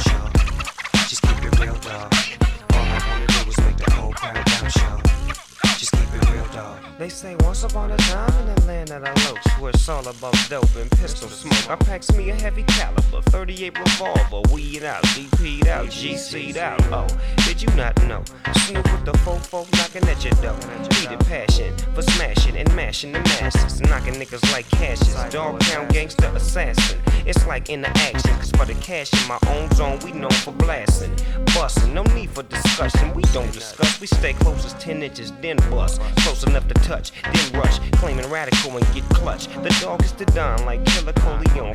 dog. 6.58 6.78
They 6.98 7.10
say 7.10 7.36
once 7.42 7.64
upon 7.64 7.92
a 7.92 7.98
time 7.98 8.34
in 8.40 8.56
the 8.56 8.62
land 8.66 8.92
of 8.92 9.02
the 9.04 9.10
lokes, 9.10 9.62
where 9.62 9.70
it's 9.70 9.88
all 9.88 10.08
about 10.08 10.36
dope 10.50 10.76
and 10.76 10.90
pistol 10.92 11.30
smoke. 11.30 11.70
I 11.70 11.76
packs 11.76 12.12
me 12.14 12.32
a 12.32 12.36
heavy 12.36 12.64
caliber, 12.64 13.22
38 13.30 13.78
revolver, 13.78 14.42
weed 14.54 14.84
out, 14.84 15.04
DP'd 15.04 15.68
out, 15.68 15.88
GC'd 15.88 16.58
out. 16.58 16.82
Oh, 16.92 17.08
did 17.46 17.62
you 17.62 17.70
not 17.76 17.96
know? 18.08 18.24
Snoop 18.66 18.92
with 18.92 19.06
the 19.06 19.14
fofo 19.24 19.72
knocking 19.78 20.08
at 20.10 20.24
your 20.24 20.34
door. 20.42 20.58
Heated 20.96 21.20
passion 21.28 21.74
for 21.94 22.02
smashing 22.02 22.58
and 22.58 22.76
mashing 22.76 23.12
the 23.12 23.20
masses, 23.20 23.80
knocking 23.82 24.16
niggas 24.16 24.52
like 24.52 24.68
cashes. 24.72 25.14
Dog 25.32 25.60
pound 25.60 25.90
gangster 25.94 26.28
assassin. 26.36 27.00
It's 27.26 27.46
like 27.46 27.70
in 27.70 27.82
the 27.82 27.90
action, 27.90 28.34
cause 28.38 28.52
for 28.52 28.66
the 28.66 28.76
cash 28.76 29.12
in 29.14 29.28
my 29.28 29.40
own 29.50 29.70
zone, 29.72 30.00
we 30.04 30.12
known 30.12 30.32
for 30.32 30.54
blasting. 30.54 31.16
Busting, 31.54 31.94
no 31.94 32.04
need 32.16 32.32
for 32.32 32.44
discussion. 32.44 33.14
We 33.14 33.24
don't 33.34 33.52
discuss, 33.52 34.00
we 34.00 34.08
stay 34.08 34.34
close 34.34 34.66
as 34.66 34.74
10 34.76 35.04
inches, 35.04 35.32
then 35.42 35.58
bust. 35.70 36.02
Close 36.24 36.47
enough 36.48 36.68
to 36.68 36.74
touch, 36.76 37.12
then 37.24 37.62
rush. 37.62 37.80
Claiming 37.94 38.30
radical 38.30 38.78
and 38.78 38.94
get 38.94 39.04
clutch. 39.10 39.48
The 39.48 39.70
dog 39.82 40.04
is 40.04 40.12
don 40.34 40.66
like 40.66 40.84
Killer 40.86 41.14
Coleon. 41.14 41.74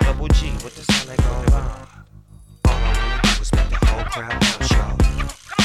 Double 0.00 0.28
G, 0.28 0.50
what 0.62 0.74
the? 0.74 0.84
All 2.66 2.72
I 2.72 2.92
wanna 2.94 3.20
do 3.22 3.42
is 3.42 3.52
make 3.52 3.68
the 3.70 3.86
whole 3.86 4.04
crowd 4.04 4.40
bounce, 4.40 4.70
y'all. 4.70 4.96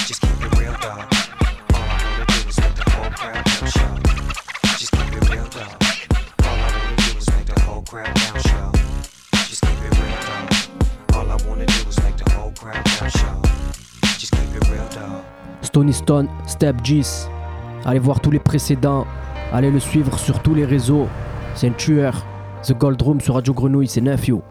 Just 0.05 0.21
keep 0.21 0.41
it 0.41 0.59
real, 0.59 0.73
dog. 0.73 1.05
All 1.73 1.79
I 1.79 1.97
wanna 2.01 2.25
do 2.25 2.49
is 2.49 2.59
make 2.59 2.75
the 2.75 2.89
whole 2.91 3.11
crowd 3.11 3.45
bounce, 3.45 3.75
y'all. 3.75 3.97
Just 4.77 4.91
keep 4.91 5.13
it 5.13 5.29
real, 5.29 5.47
dog. 5.47 5.75
All 6.43 6.57
I 6.57 6.69
wanna 6.75 6.95
do 6.97 7.17
is 7.17 7.29
make 7.31 7.45
the 7.45 7.59
whole 7.61 7.81
crowd 7.83 8.13
bounce, 8.15 8.45
y'all. 8.51 8.71
Just 9.47 9.61
keep 9.61 9.79
it 9.79 9.93
real, 9.99 10.19
dog. 10.27 10.47
All 11.15 11.31
I 11.31 11.37
wanna 11.47 11.65
do 11.65 11.89
is 11.89 11.99
make 12.03 12.17
the 12.17 12.29
whole 12.31 12.51
crowd 12.51 12.83
bounce, 12.83 13.15
y'all. 13.21 13.41
Just 14.17 14.31
keep 14.31 14.55
it 14.55 14.69
real, 14.69 14.87
dog. 14.89 15.23
Stony 15.61 15.93
Stone, 15.93 16.29
Step 16.47 16.83
Gis. 16.83 17.27
Allez 17.86 17.99
voir 17.99 18.19
tous 18.19 18.32
les 18.32 18.39
précédents. 18.39 19.05
Allez 19.53 19.71
le 19.71 19.80
suivre 19.80 20.19
sur 20.19 20.39
tous 20.41 20.53
les 20.53 20.65
réseaux. 20.65 21.07
C'est 21.55 21.67
un 21.67 21.71
tueur. 21.71 22.25
The 22.63 22.73
Gold 22.73 23.01
Room 23.01 23.21
sur 23.21 23.36
Radio 23.36 23.53
Grenouille, 23.53 23.88
c'est 23.88 24.01
Nephew. 24.01 24.41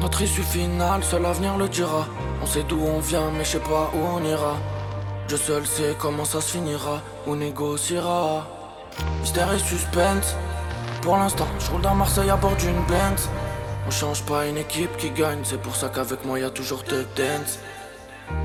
Notre 0.00 0.22
issue 0.22 0.42
finale, 0.42 1.02
seul 1.02 1.22
l'avenir 1.22 1.56
le 1.58 1.68
dira. 1.68 2.06
On 2.42 2.46
sait 2.46 2.64
d'où 2.68 2.78
on 2.78 3.00
vient, 3.00 3.30
mais 3.36 3.44
je 3.44 3.50
sais 3.50 3.58
pas 3.58 3.90
où 3.94 3.98
on 3.98 4.24
ira. 4.24 4.56
Je 5.28 5.36
seul 5.36 5.66
sais 5.66 5.96
comment 5.98 6.24
ça 6.24 6.40
se 6.40 6.56
finira, 6.56 7.00
ou 7.26 7.34
négociera. 7.34 8.46
Mystère 9.20 9.52
et 9.52 9.58
suspense. 9.58 10.36
Pour 11.02 11.16
l'instant, 11.16 11.46
je 11.58 11.70
roule 11.70 11.82
dans 11.82 11.94
Marseille 11.94 12.30
à 12.30 12.36
bord 12.36 12.54
d'une 12.56 12.80
Benz. 12.88 13.28
On 13.88 13.90
change 13.90 14.22
pas 14.22 14.46
une 14.46 14.58
équipe 14.58 14.96
qui 14.96 15.10
gagne, 15.10 15.40
c'est 15.42 15.60
pour 15.60 15.74
ça 15.74 15.88
qu'avec 15.88 16.24
moi 16.24 16.38
y 16.38 16.44
a 16.44 16.50
toujours 16.50 16.82
de 16.88 17.04
dance. 17.16 17.58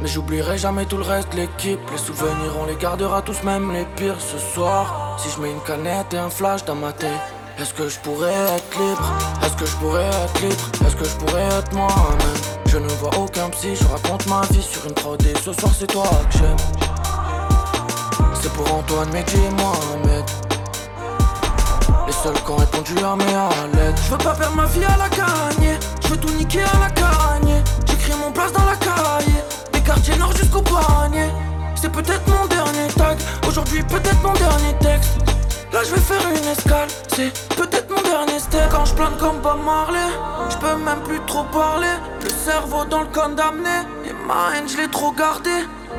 Mais 0.02 0.08
j'oublierai 0.08 0.58
jamais 0.58 0.86
tout 0.86 0.98
le 0.98 1.04
reste, 1.04 1.34
l'équipe. 1.34 1.80
Les 1.92 1.98
souvenirs, 1.98 2.54
on 2.60 2.66
les 2.66 2.76
gardera 2.76 3.22
tous, 3.22 3.44
même 3.44 3.72
les 3.72 3.86
pires 3.96 4.20
ce 4.20 4.38
soir. 4.38 5.18
Si 5.18 5.30
je 5.30 5.40
mets 5.42 5.52
une 5.52 5.62
canette 5.62 6.14
et 6.14 6.18
un 6.18 6.30
flash 6.30 6.66
dans 6.66 6.76
ma 6.76 6.92
tête, 6.92 7.10
est-ce 7.60 7.74
que 7.74 7.88
je 7.88 8.00
pourrais 8.00 8.34
être 8.34 8.80
libre? 8.80 9.12
Est-ce 9.44 9.56
que 9.56 9.66
je 9.66 9.76
pourrais 9.78 10.06
être 10.06 10.42
libre? 10.42 10.64
Est-ce 10.86 10.96
que 10.96 11.06
je 11.06 11.16
pourrais 11.18 11.44
être 11.44 11.74
moi-même? 11.74 12.18
Je 12.66 12.78
ne 12.78 12.88
vois 12.88 13.12
aucun 13.18 13.50
psy, 13.50 13.76
je 13.76 13.86
raconte 13.86 14.26
ma 14.28 14.42
vie 14.52 14.64
sur 14.64 14.86
une 14.86 14.94
prod 14.94 15.22
et 15.22 15.34
ce 15.44 15.52
soir 15.52 15.72
c'est 15.78 15.88
toi 15.88 16.10
que 16.32 16.38
j'aime. 16.38 16.58
C'est 18.42 18.52
pour 18.54 18.74
Antoine, 18.74 19.12
Mehdi 19.12 19.36
et 19.36 19.50
Mohamed. 19.62 20.26
Les 22.08 22.14
seuls 22.14 22.34
qui 22.34 22.52
ont 22.52 22.56
répondu 22.56 22.94
à 23.04 23.16
mes 23.16 23.78
lettres. 23.78 24.02
Je 24.06 24.12
veux 24.12 24.18
pas 24.18 24.34
perdre 24.34 24.56
ma 24.56 24.66
vie 24.66 24.86
à 24.86 24.98
la 24.98 25.10
gagne. 25.10 25.78
Je 26.02 26.08
veux 26.08 26.18
tout 26.18 26.32
niquer 26.32 26.64
à 26.64 26.80
la 26.80 26.90
gagne. 26.90 27.62
J'écris 27.86 28.14
mon 28.18 28.32
place 28.32 28.54
dans 28.54 28.66
la 28.66 28.76
cahier. 28.78 29.11
Des 29.92 29.96
quartiers 29.96 30.18
nord 30.20 30.32
jusqu'au. 30.38 30.64
C'est 31.76 31.92
peut-être 31.92 32.26
mon 32.28 32.46
dernier 32.46 32.88
tag. 32.96 33.18
Aujourd'hui, 33.46 33.84
peut-être 33.84 34.22
mon 34.24 34.32
dernier 34.34 34.74
texte. 34.80 35.18
Là, 35.74 35.82
je 35.84 35.94
vais 35.94 36.00
faire 36.00 36.22
une 36.30 36.48
escale. 36.48 36.88
C'est 37.10 37.34
peut-être 37.58 37.90
mon 37.90 38.02
dernier 38.02 38.40
step. 38.40 38.70
Quand 38.72 38.86
je 38.86 38.94
plane 38.94 39.18
comme 39.20 39.40
Bob 39.40 39.60
Marley, 39.66 40.00
je 40.50 40.56
peux 40.58 40.78
même 40.78 41.02
plus 41.04 41.20
trop 41.26 41.44
parler. 41.44 41.90
Le 42.24 42.30
cerveau 42.30 42.86
dans 42.86 43.02
le 43.02 43.08
condamné. 43.08 43.70
Et 44.06 44.14
ma 44.26 44.56
haine, 44.56 44.70
je 44.70 44.78
l'ai 44.78 44.88
trop 44.88 45.12
gardé. 45.12 45.50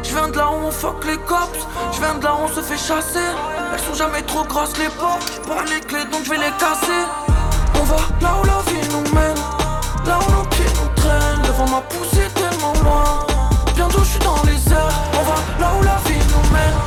Je 0.02 0.10
viens 0.14 0.28
de 0.28 0.38
là 0.38 0.50
où 0.50 0.66
on 0.66 0.70
fuck 0.70 1.04
les 1.04 1.18
cops. 1.18 1.66
Je 1.92 2.00
viens 2.00 2.14
de 2.14 2.24
là 2.24 2.34
où 2.34 2.44
on 2.44 2.48
se 2.48 2.62
fait 2.62 2.78
chasser. 2.78 3.28
Elles 3.74 3.80
sont 3.80 3.94
jamais 3.94 4.22
trop 4.22 4.44
grosses 4.44 4.78
les 4.78 4.88
portes. 4.88 5.30
J'ai 5.34 5.42
pas 5.42 5.64
les 5.64 5.80
clés 5.80 6.04
donc 6.10 6.24
je 6.24 6.30
vais 6.30 6.38
les 6.38 6.52
casser. 6.58 7.02
On 7.78 7.84
va 7.84 7.96
là 8.22 8.36
où 8.40 8.46
la 8.46 8.62
vie 8.70 8.88
nous 8.88 9.14
mène. 9.14 9.36
Là 10.06 10.18
où 10.18 10.32
nos 10.32 10.44
pieds 10.48 10.72
nous 10.80 11.02
traînent. 11.02 11.42
Devant 11.42 11.68
ma 11.68 11.80
poussée 11.82 12.28
tellement 12.34 12.72
loin. 12.84 13.21
Je 14.02 14.08
suis 14.08 14.18
dans 14.18 14.42
les 14.44 14.72
airs. 14.72 15.00
On 15.14 15.22
va 15.22 15.36
là 15.60 15.72
où 15.78 15.82
la 15.82 15.96
vie 16.06 16.18
nous 16.32 16.52
mène. 16.52 16.78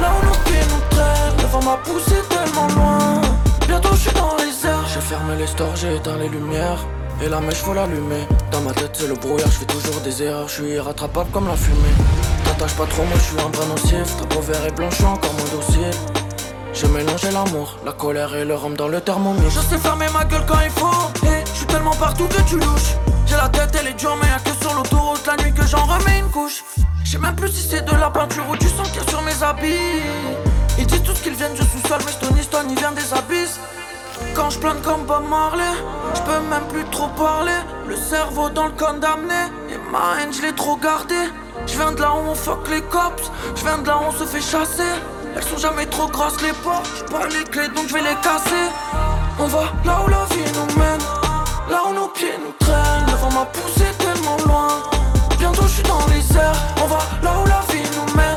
Là 0.00 0.10
où 0.16 0.26
nos 0.26 0.38
pieds 0.44 0.66
nous 0.70 0.82
traînent. 0.90 1.36
Devant 1.38 1.62
ma 1.62 1.76
poussée 1.78 2.22
tellement 2.28 2.68
loin. 2.74 3.20
Bientôt 3.66 3.90
je 3.92 4.00
suis 4.08 4.12
dans 4.12 4.34
les 4.36 4.66
airs. 4.66 4.86
J'ai 4.92 5.00
fermé 5.00 5.36
les 5.36 5.46
stores, 5.46 5.76
j'ai 5.76 5.96
éteint 5.96 6.16
les 6.16 6.28
lumières. 6.28 6.80
Et 7.22 7.28
la 7.28 7.40
mèche 7.40 7.62
faut 7.62 7.74
l'allumer. 7.74 8.26
Dans 8.50 8.60
ma 8.60 8.72
tête 8.72 8.90
c'est 8.92 9.06
le 9.06 9.14
brouillard, 9.14 9.50
je 9.50 9.58
fais 9.58 9.64
toujours 9.66 10.00
des 10.02 10.22
erreurs. 10.22 10.48
Je 10.48 10.54
suis 10.54 10.72
irrattrapable 10.72 11.30
comme 11.30 11.46
la 11.46 11.56
fumée. 11.56 11.94
T'attaches 12.44 12.74
pas 12.74 12.86
trop, 12.86 13.04
moi 13.04 13.18
je 13.18 13.24
suis 13.24 13.40
un 13.40 13.48
brin 13.50 13.66
nocif. 13.66 14.16
Ta 14.18 14.26
peau 14.26 14.40
vert 14.40 14.66
et 14.66 14.72
blanche, 14.72 15.00
encore 15.00 15.32
moins 15.34 15.50
docile. 15.54 15.98
J'ai 16.72 16.88
mélangé 16.88 17.30
l'amour, 17.30 17.76
la 17.84 17.92
colère 17.92 18.34
et 18.34 18.44
le 18.44 18.54
rhum 18.54 18.76
dans 18.76 18.88
le 18.88 19.00
thermomètre. 19.00 19.50
Je 19.50 19.60
sais 19.60 19.78
fermer 19.78 20.06
ma 20.12 20.24
gueule 20.24 20.44
quand 20.46 20.60
il 20.62 20.70
faut. 20.70 21.26
Et 21.26 21.44
je 21.44 21.56
suis 21.58 21.66
tellement 21.66 21.94
partout 21.94 22.26
que 22.26 22.40
tu 22.42 22.56
louches. 22.56 22.94
J'ai 23.28 23.36
la 23.36 23.48
tête, 23.48 23.76
elle 23.78 23.88
est 23.88 23.94
dure, 23.94 24.16
mais 24.20 24.28
y'a 24.28 24.38
que 24.38 24.62
sur 24.62 24.74
l'autoroute 24.74 25.26
la 25.26 25.36
nuit 25.42 25.52
que 25.52 25.66
j'en 25.66 25.84
remets 25.84 26.20
une 26.20 26.30
couche. 26.30 26.64
Je 27.04 27.12
sais 27.12 27.18
même 27.18 27.36
plus 27.36 27.48
si 27.48 27.68
c'est 27.68 27.84
de 27.84 27.94
la 27.96 28.10
peinture 28.10 28.44
ou 28.50 28.56
du 28.56 28.68
sang 28.68 28.82
qu'il 28.84 29.02
y 29.02 29.06
a 29.06 29.10
sur 29.10 29.22
mes 29.22 29.42
habits. 29.42 30.02
Ils 30.78 30.86
disent 30.86 31.02
tous 31.02 31.20
qu'ils 31.20 31.34
viennent 31.34 31.54
du 31.54 31.62
sous-sol, 31.62 31.98
mais 32.04 32.12
Stony 32.12 32.42
Stone, 32.42 32.66
il 32.70 32.78
vient 32.78 32.92
des 32.92 33.12
abysses. 33.12 33.60
Quand 34.34 34.50
je 34.50 34.58
plane 34.58 34.80
comme 34.82 35.04
Bob 35.04 35.28
Marley, 35.28 35.62
je 36.14 36.20
peux 36.22 36.40
même 36.50 36.66
plus 36.68 36.84
trop 36.90 37.08
parler. 37.08 37.58
Le 37.86 37.96
cerveau 37.96 38.48
dans 38.50 38.66
le 38.66 38.72
condamné, 38.72 39.34
et 39.70 39.78
ma 39.90 40.20
haine, 40.20 40.32
je 40.32 40.42
l'ai 40.42 40.52
trop 40.52 40.76
gardé. 40.76 41.14
Je 41.66 41.74
viens 41.74 41.92
de 41.92 42.00
là 42.00 42.14
où 42.14 42.30
on 42.30 42.34
fuck 42.34 42.68
les 42.68 42.82
cops, 42.82 43.30
je 43.56 43.62
viens 43.62 43.78
de 43.78 43.86
là 43.86 43.98
où 43.98 44.08
on 44.08 44.12
se 44.12 44.24
fait 44.24 44.40
chasser. 44.40 44.92
Elles 45.36 45.42
sont 45.44 45.58
jamais 45.58 45.86
trop 45.86 46.08
grosses 46.08 46.40
les 46.42 46.52
portes, 46.52 46.88
j'ai 46.96 47.04
pas 47.04 47.26
les 47.26 47.44
clés 47.44 47.68
donc 47.68 47.88
je 47.88 47.94
vais 47.94 48.02
les 48.02 48.16
casser. 48.22 48.66
On 49.38 49.46
va 49.46 49.64
là 49.84 50.00
où 50.04 50.08
la 50.08 50.24
vie 50.34 50.50
nous 50.54 50.78
mène, 50.78 51.00
là 51.70 51.82
où 51.88 51.94
nos 51.94 52.08
pieds 52.08 52.38
nous 52.44 52.47
Devant 53.28 53.40
ma 53.40 53.46
poussée 53.46 53.92
tellement 53.98 54.36
loin, 54.46 54.68
bientôt 55.38 55.62
je 55.64 55.68
suis 55.68 55.82
dans 55.82 56.06
les 56.08 56.36
airs. 56.36 56.54
On 56.82 56.86
va 56.86 56.98
là 57.22 57.38
où 57.42 57.46
la 57.46 57.60
vie 57.70 57.86
nous 57.94 58.16
mène, 58.16 58.36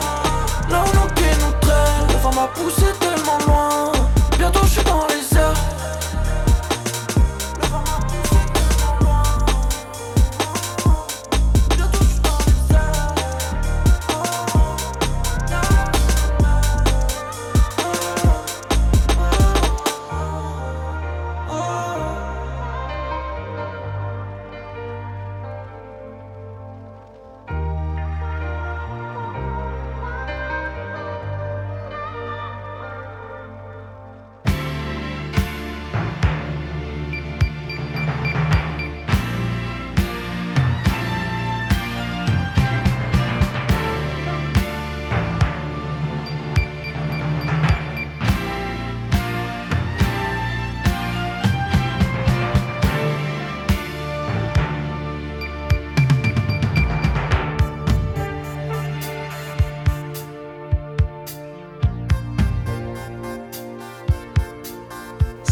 là 0.70 0.84
où 0.84 0.96
nos 0.98 1.08
pieds 1.14 1.32
nous 1.40 1.54
traînent. 1.62 2.08
Devant 2.10 2.34
ma 2.34 2.48
poussée 2.48 2.92
tellement 3.00 3.38
loin, 3.48 3.92
bientôt 4.38 4.60
je 4.64 4.70
suis 4.70 4.84
dans 4.84 5.08
les 5.08 5.11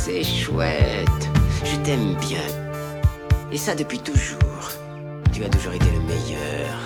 c'est 0.10 0.24
chouette. 0.24 1.30
Je 1.64 1.76
t'aime 1.84 2.16
bien. 2.20 2.42
Et 3.52 3.58
ça 3.58 3.76
depuis 3.76 4.00
toujours. 4.00 4.72
Tu 5.32 5.44
as 5.44 5.50
toujours 5.50 5.74
été 5.74 5.86
le 5.86 6.02
meilleur, 6.02 6.78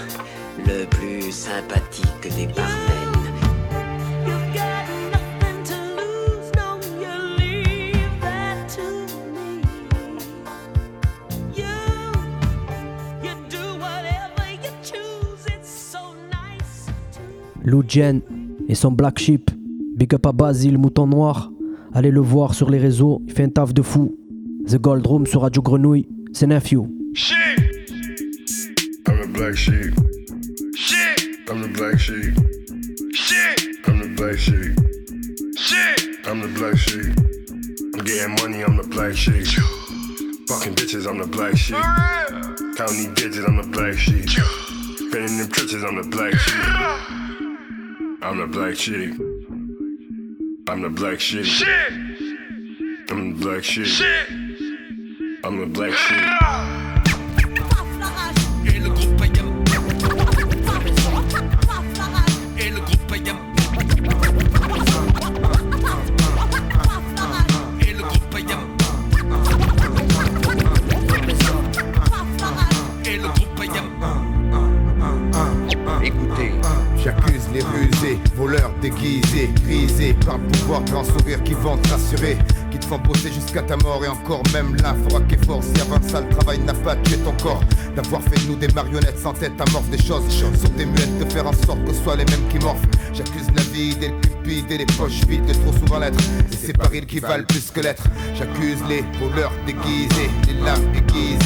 le 0.65 0.85
plus 0.85 1.31
sympathique 1.31 2.35
des 2.35 2.47
barmen. 2.47 2.69
Lou 17.65 17.81
Jen 17.87 18.21
et 18.67 18.75
son 18.75 18.91
Black 18.91 19.19
Sheep. 19.19 19.49
Big 19.95 20.13
up 20.13 20.25
à 20.25 20.33
Basile, 20.33 20.77
mouton 20.77 21.07
noir. 21.07 21.52
Allez 21.95 22.09
le 22.09 22.21
voir 22.21 22.55
sur 22.55 22.71
les 22.71 22.79
réseaux, 22.79 23.21
il 23.27 23.33
fait 23.33 23.43
un 23.43 23.49
taf 23.49 23.71
de 23.71 23.83
fou. 23.83 24.17
The 24.67 24.77
Gold 24.77 25.05
Room 25.05 25.27
sur 25.27 25.41
Radio 25.41 25.61
Grenouille, 25.61 26.07
c'est 26.31 26.47
Nephew. 26.47 26.87
Shit! 27.13 27.35
I'm 29.07 29.21
the 29.21 29.27
black 29.31 29.55
sheep. 29.55 29.93
Shit! 30.75 31.39
I'm 31.47 31.61
the 31.61 31.67
black 31.67 31.99
sheep. 31.99 32.33
Shit! 33.13 33.77
I'm 33.87 34.01
the 34.01 34.07
black 34.15 34.39
sheep. 34.39 34.75
Shit! 35.55 36.27
I'm 36.27 36.41
the 36.41 36.47
black 36.57 36.75
sheep. 36.77 37.13
I'm 37.93 38.03
getting 38.03 38.35
money, 38.41 38.63
I'm 38.63 38.77
the 38.77 38.87
black 38.87 39.15
sheep. 39.15 39.45
Fucking 40.47 40.73
bitches, 40.73 41.07
I'm 41.07 41.19
the 41.19 41.27
black 41.27 41.55
sheep. 41.55 41.77
Counting 42.75 42.97
these 42.97 43.13
digits, 43.13 43.45
I'm 43.47 43.57
the 43.57 43.67
black 43.71 43.93
sheep. 43.93 44.25
Been 45.11 45.25
in 45.25 45.37
them 45.37 45.49
trenches, 45.51 45.83
I'm 45.83 46.01
the 46.01 46.07
black 46.09 46.33
sheep. 46.33 46.55
I'm 48.23 48.39
the 48.39 48.47
black 48.47 48.75
sheep. 48.75 49.32
I'm 50.73 50.81
the 50.81 50.89
black 50.89 51.19
sheep. 51.19 51.45
Shit. 51.45 51.67
I'm 53.11 53.37
the 53.37 53.45
black 53.45 53.63
sheep. 53.63 53.85
Shit. 53.85 54.07
I'm 55.43 55.59
the 55.59 55.67
black 55.67 55.93
sheep. 55.93 56.17
Et 58.65 58.79
le 58.79 58.89
groupe 58.89 59.15
payant. 59.21 59.53
Et 62.57 62.71
le 62.71 62.79
groupe 62.79 63.05
payant. 63.07 63.37
Et 67.77 67.93
le 67.93 68.01
groupe 68.01 68.29
payant. 68.31 68.59
Et 73.05 73.17
le 73.17 73.27
groupe 73.27 73.55
payant. 73.55 73.89
Écoutez, 76.01 76.51
j'accuse 76.97 77.47
les 77.53 77.61
rusés, 77.61 77.82
voleurs 78.35 78.73
déguisés, 78.81 79.49
grisés 79.65 80.13
par 80.25 80.37
le 80.37 80.47
pouvoir 80.47 80.83
grand 80.85 81.03
sourire 81.03 81.41
qui 81.43 81.53
vont 81.53 81.77
te 81.77 81.89
rassurer, 81.89 82.37
qui 82.71 82.79
te 82.79 82.85
font 82.85 82.99
bosser 82.99 83.31
jusqu'à 83.31 83.61
ta 83.61 83.77
mort. 83.77 84.03
Et 84.03 84.07
encore 84.07 84.43
même 84.53 84.75
là, 84.77 84.95
faudra 85.03 85.21
qu'effort 85.21 85.63
si 85.63 85.81
avant 85.81 86.01
ça 86.07 86.21
le 86.21 86.29
travail 86.29 86.59
n'a 86.59 86.73
pas 86.73 86.95
tué 86.97 87.17
ton 87.17 87.33
corps, 87.43 87.63
d'avoir 87.95 88.21
fait 88.21 88.43
de 88.45 88.51
nous 88.51 88.55
des 88.55 88.67
marionnettes 88.69 89.19
sans 89.19 89.33
tête 89.33 89.59
amorphe 89.59 89.89
des 89.89 90.01
choses, 90.01 90.27
sur 90.29 90.49
des 90.77 90.85
muettes, 90.85 91.19
de 91.19 91.31
faire 91.31 91.47
en 91.47 91.53
sorte 91.53 91.83
que 91.85 91.93
ce 91.93 92.03
soit 92.03 92.15
les 92.15 92.25
mêmes 92.25 92.47
qui 92.49 92.59
morphent. 92.59 92.85
J'accuse 93.13 93.47
la 93.55 93.61
vie 93.63 93.95
des 93.95 94.11
cupides 94.21 94.71
et 94.71 94.77
les 94.79 94.85
poches 94.85 95.25
vides 95.27 95.45
de 95.45 95.53
trop 95.53 95.73
souvent 95.73 95.99
l'être, 95.99 96.19
et 96.51 96.55
c'est 96.55 96.77
par 96.77 96.93
ils 96.93 97.05
qui 97.05 97.19
valent 97.19 97.45
plus 97.45 97.69
que 97.71 97.81
l'être. 97.81 98.03
J'accuse 98.35 98.79
les 98.89 99.03
voleurs 99.19 99.53
déguisés, 99.65 100.29
les 100.47 100.59
lames 100.65 100.87
aiguisées, 100.95 101.42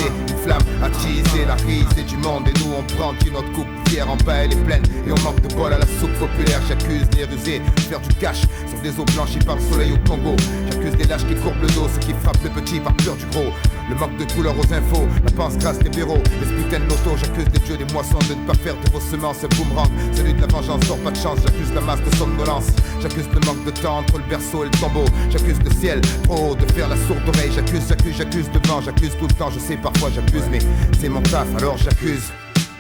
la 1.46 1.56
risée 1.56 2.04
du 2.04 2.18
monde 2.18 2.48
et 2.48 2.60
nous 2.60 2.74
on 2.78 2.84
prend 2.96 3.14
une 3.26 3.36
autre 3.36 3.52
coupe 3.54 3.68
fière 3.88 4.10
en 4.10 4.18
bas 4.18 4.36
elle 4.36 4.54
est 4.54 4.64
pleine 4.64 4.84
et 5.06 5.12
on 5.12 5.20
manque 5.24 5.40
de 5.42 5.54
bol 5.56 5.72
à 5.72 5.78
la 5.78 5.86
soupe 5.86 6.14
populaire. 6.20 6.60
J'accuse 6.68 7.08
les 7.16 7.26
rusés 7.26 7.60
de 7.60 7.82
faire 7.82 8.00
du 8.00 8.14
cash 8.16 8.42
sur 8.68 8.80
des 8.82 9.00
eaux 9.00 9.06
blanchies 9.06 9.40
par 9.40 9.56
le 9.56 9.62
soleil 9.62 9.94
au 9.94 10.10
Congo. 10.10 10.36
J'accuse 10.72 10.96
des 10.96 11.06
lâches 11.06 11.26
qui 11.26 11.36
courbent 11.36 11.62
le 11.62 11.70
dos, 11.70 11.88
ceux 11.94 12.00
qui 12.00 12.14
frappent 12.22 12.44
le 12.44 12.50
petit 12.50 12.80
par 12.80 12.94
peur 12.98 13.16
du 13.16 13.26
gros. 13.28 13.54
Le 13.90 13.96
manque 13.96 14.18
de 14.18 14.26
couleur 14.34 14.54
aux 14.58 14.74
infos, 14.74 15.08
la 15.24 15.32
pince 15.32 15.58
grasse 15.58 15.80
des 15.80 15.90
bureaux, 15.90 16.22
les 16.42 16.64
putains 16.64 16.80
de. 16.80 16.88
J'accuse 17.16 17.46
les 17.54 17.60
dieux 17.60 17.78
des 17.78 17.94
moissons 17.94 18.20
de 18.28 18.34
ne 18.34 18.46
pas 18.46 18.54
faire 18.54 18.76
de 18.76 18.92
vos 18.92 19.00
semences 19.00 19.44
un 19.44 19.48
boomerang. 19.56 19.90
Celui 20.14 20.34
de 20.34 20.42
la 20.42 20.48
vengeance 20.48 20.86
sort 20.86 20.98
pas 20.98 21.12
de 21.12 21.16
chance. 21.16 21.40
J'accuse 21.46 21.74
la 21.74 21.82
masse 21.82 22.02
de 22.04 22.16
somnolence. 22.16 22.68
J'accuse 23.02 23.28
le 23.34 23.40
manque 23.46 23.64
de 23.64 23.72
temps 23.72 24.00
entre 24.00 24.18
le 24.18 24.24
berceau 24.26 24.64
et 24.64 24.68
le 24.68 24.78
tombeau. 24.78 25.06
J'accuse 25.30 25.58
le 25.64 25.72
ciel 25.72 26.02
trop 26.24 26.56
de 26.56 26.66
faire 26.74 26.90
la 26.90 26.98
sourde 27.08 27.22
oreille. 27.28 27.52
J'accuse, 27.56 27.88
j'accuse, 27.88 28.16
j'accuse 28.18 28.50
devant, 28.52 28.82
j'accuse 28.82 29.16
tout 29.18 29.28
le 29.28 29.34
temps. 29.34 29.52
Je 29.52 29.60
sais 29.60 29.78
parfois 29.78 30.10
j'abuse, 30.14 30.44
mais 30.52 30.60
c'est 31.00 31.10
mon 31.10 31.22
taf 31.22 31.48
alors 31.58 31.78
j'accuse. 31.78 32.32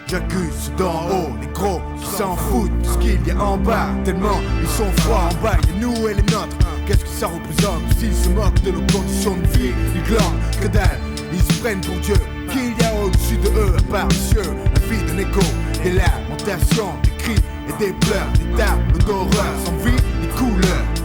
J'accuse 0.09 0.71
d'en 0.77 1.09
haut 1.09 1.35
les 1.41 1.47
gros 1.47 1.81
qui 1.99 2.05
s'en 2.05 2.37
foutent 2.37 2.71
de 2.81 2.87
ce 2.87 2.97
qu'il 2.99 3.27
y 3.27 3.31
a 3.31 3.43
en 3.43 3.57
bas. 3.57 3.89
Tellement 4.05 4.39
ils 4.61 4.67
sont 4.69 4.89
froids 5.01 5.29
en 5.29 5.43
bas, 5.43 5.57
et 5.67 5.79
nous 5.81 6.07
et 6.07 6.13
les 6.13 6.21
nôtres. 6.31 6.55
Qu'est-ce 6.85 7.03
que 7.03 7.09
ça 7.09 7.27
représente 7.27 7.81
S'ils 7.99 8.15
se 8.15 8.29
moquent 8.29 8.61
de 8.63 8.71
nos 8.71 8.87
conditions 8.87 9.35
de 9.35 9.47
vie? 9.57 9.73
Ils 9.95 10.03
glandent, 10.03 10.39
que 10.61 10.67
dalle, 10.67 10.99
ils 11.33 11.41
se 11.41 11.59
prennent 11.59 11.81
pour 11.81 11.97
Dieu. 11.97 12.15
Qu'il 12.49 12.77
y 12.79 12.85
a 12.85 13.03
au-dessus 13.03 13.35
de 13.35 13.49
eux 13.49 13.75
à 13.77 13.91
part 13.91 14.07
les 14.07 14.15
cieux 14.15 14.41
Un 14.41 14.79
vide, 14.89 15.09
un 15.13 15.17
écho, 15.17 15.41
des 15.83 15.91
lamentations, 15.91 16.93
des 17.03 17.11
cris 17.21 17.43
et 17.67 17.73
des 17.77 17.91
pleurs 17.91 18.31
Des 18.39 18.57
tables 18.57 19.03
d'horreur. 19.05 19.53
Sans 19.65 19.75
vie 19.83 19.91
ni 20.21 20.27
couleur 20.29 20.96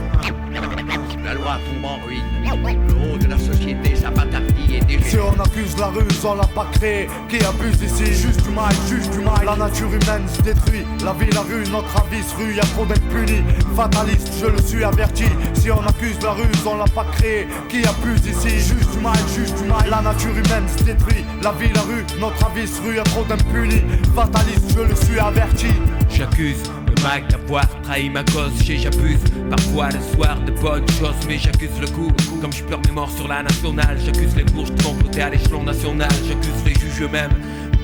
La 1.25 1.35
loi 1.35 1.59
tombe 1.65 1.85
en 1.85 2.05
ruine. 2.05 2.23
Le 2.45 2.95
haut 2.95 3.17
de 3.17 3.27
la 3.29 3.39
société, 3.39 3.95
sa 3.95 4.11
batapie 4.11 4.75
est 4.75 5.03
Si 5.05 5.17
on 5.19 5.41
accuse 5.41 5.77
la 5.79 5.87
ruse, 5.87 6.25
on 6.25 6.35
l'a 6.35 6.47
pas 6.47 6.67
créé. 6.73 7.09
Qui 7.29 7.37
abuse 7.45 7.81
ici, 7.83 8.07
juste 8.07 8.43
du 8.43 8.51
mal, 8.51 8.73
juste 8.89 9.11
du 9.13 9.21
mal. 9.21 9.45
La 9.45 9.57
nature 9.57 9.89
humaine 9.89 10.27
se 10.29 10.43
détruit, 10.43 10.85
la 11.05 11.13
vie, 11.13 11.31
la 11.33 11.43
rue, 11.43 11.65
notre 11.71 11.97
avis 11.97 12.25
rue 12.37 12.55
Y'a 12.55 12.63
trop 12.63 12.85
d'être 12.85 13.07
puni, 13.09 13.43
fataliste, 13.77 14.33
je 14.41 14.47
le 14.47 14.61
suis 14.61 14.85
averti. 14.85 15.25
Si 15.55 15.71
on 15.71 15.81
accuse 15.87 16.21
la 16.23 16.33
ruse, 16.33 16.67
on 16.67 16.77
l'a 16.77 16.87
pas 16.87 17.07
créé. 17.13 17.47
Qui 17.69 17.85
abuse 17.87 18.27
ici, 18.27 18.59
juste 18.59 18.91
du 18.93 19.01
mal, 19.01 19.19
juste 19.35 19.57
du 19.63 19.69
mal. 19.69 19.89
La 19.89 20.03
nature 20.03 20.31
humaine 20.31 20.67
se 20.77 20.83
détruit, 20.83 21.25
la 21.43 21.53
vie, 21.53 21.73
la 21.73 21.83
rue, 21.83 22.05
notre 22.21 22.47
avis 22.47 22.69
rue 22.85 22.97
Y'a 22.97 23.05
trop 23.05 23.25
d'impunis, 23.25 23.83
fataliste, 24.15 24.75
je 24.77 24.83
le 24.83 24.97
suis 24.97 25.19
averti. 25.19 25.69
J'accuse 26.11 26.63
d'avoir 27.03 27.67
trahi 27.83 28.09
ma 28.09 28.23
cause, 28.25 28.53
j'ai 28.65 28.79
j'abuse 28.79 29.19
Parfois 29.51 29.89
le 29.89 30.01
soir 30.15 30.41
de 30.47 30.53
bonnes 30.53 30.89
choses, 30.91 31.17
mais 31.27 31.37
j'accuse 31.37 31.81
le 31.81 31.89
coup. 31.89 32.13
Comme 32.41 32.53
je 32.53 32.63
pleure 32.63 32.81
mes 32.87 32.93
morts 32.93 33.11
sur 33.11 33.27
la 33.29 33.43
nationale 33.43 33.99
J'accuse 34.05 34.37
les 34.37 34.45
bourges 34.45 34.73
de 34.73 34.83
comploter 34.83 35.23
à 35.23 35.31
l'échelon 35.31 35.65
national. 35.65 36.11
J'accuse 36.29 36.65
les 36.65 36.75
juges 36.75 37.03
eux-mêmes 37.03 37.33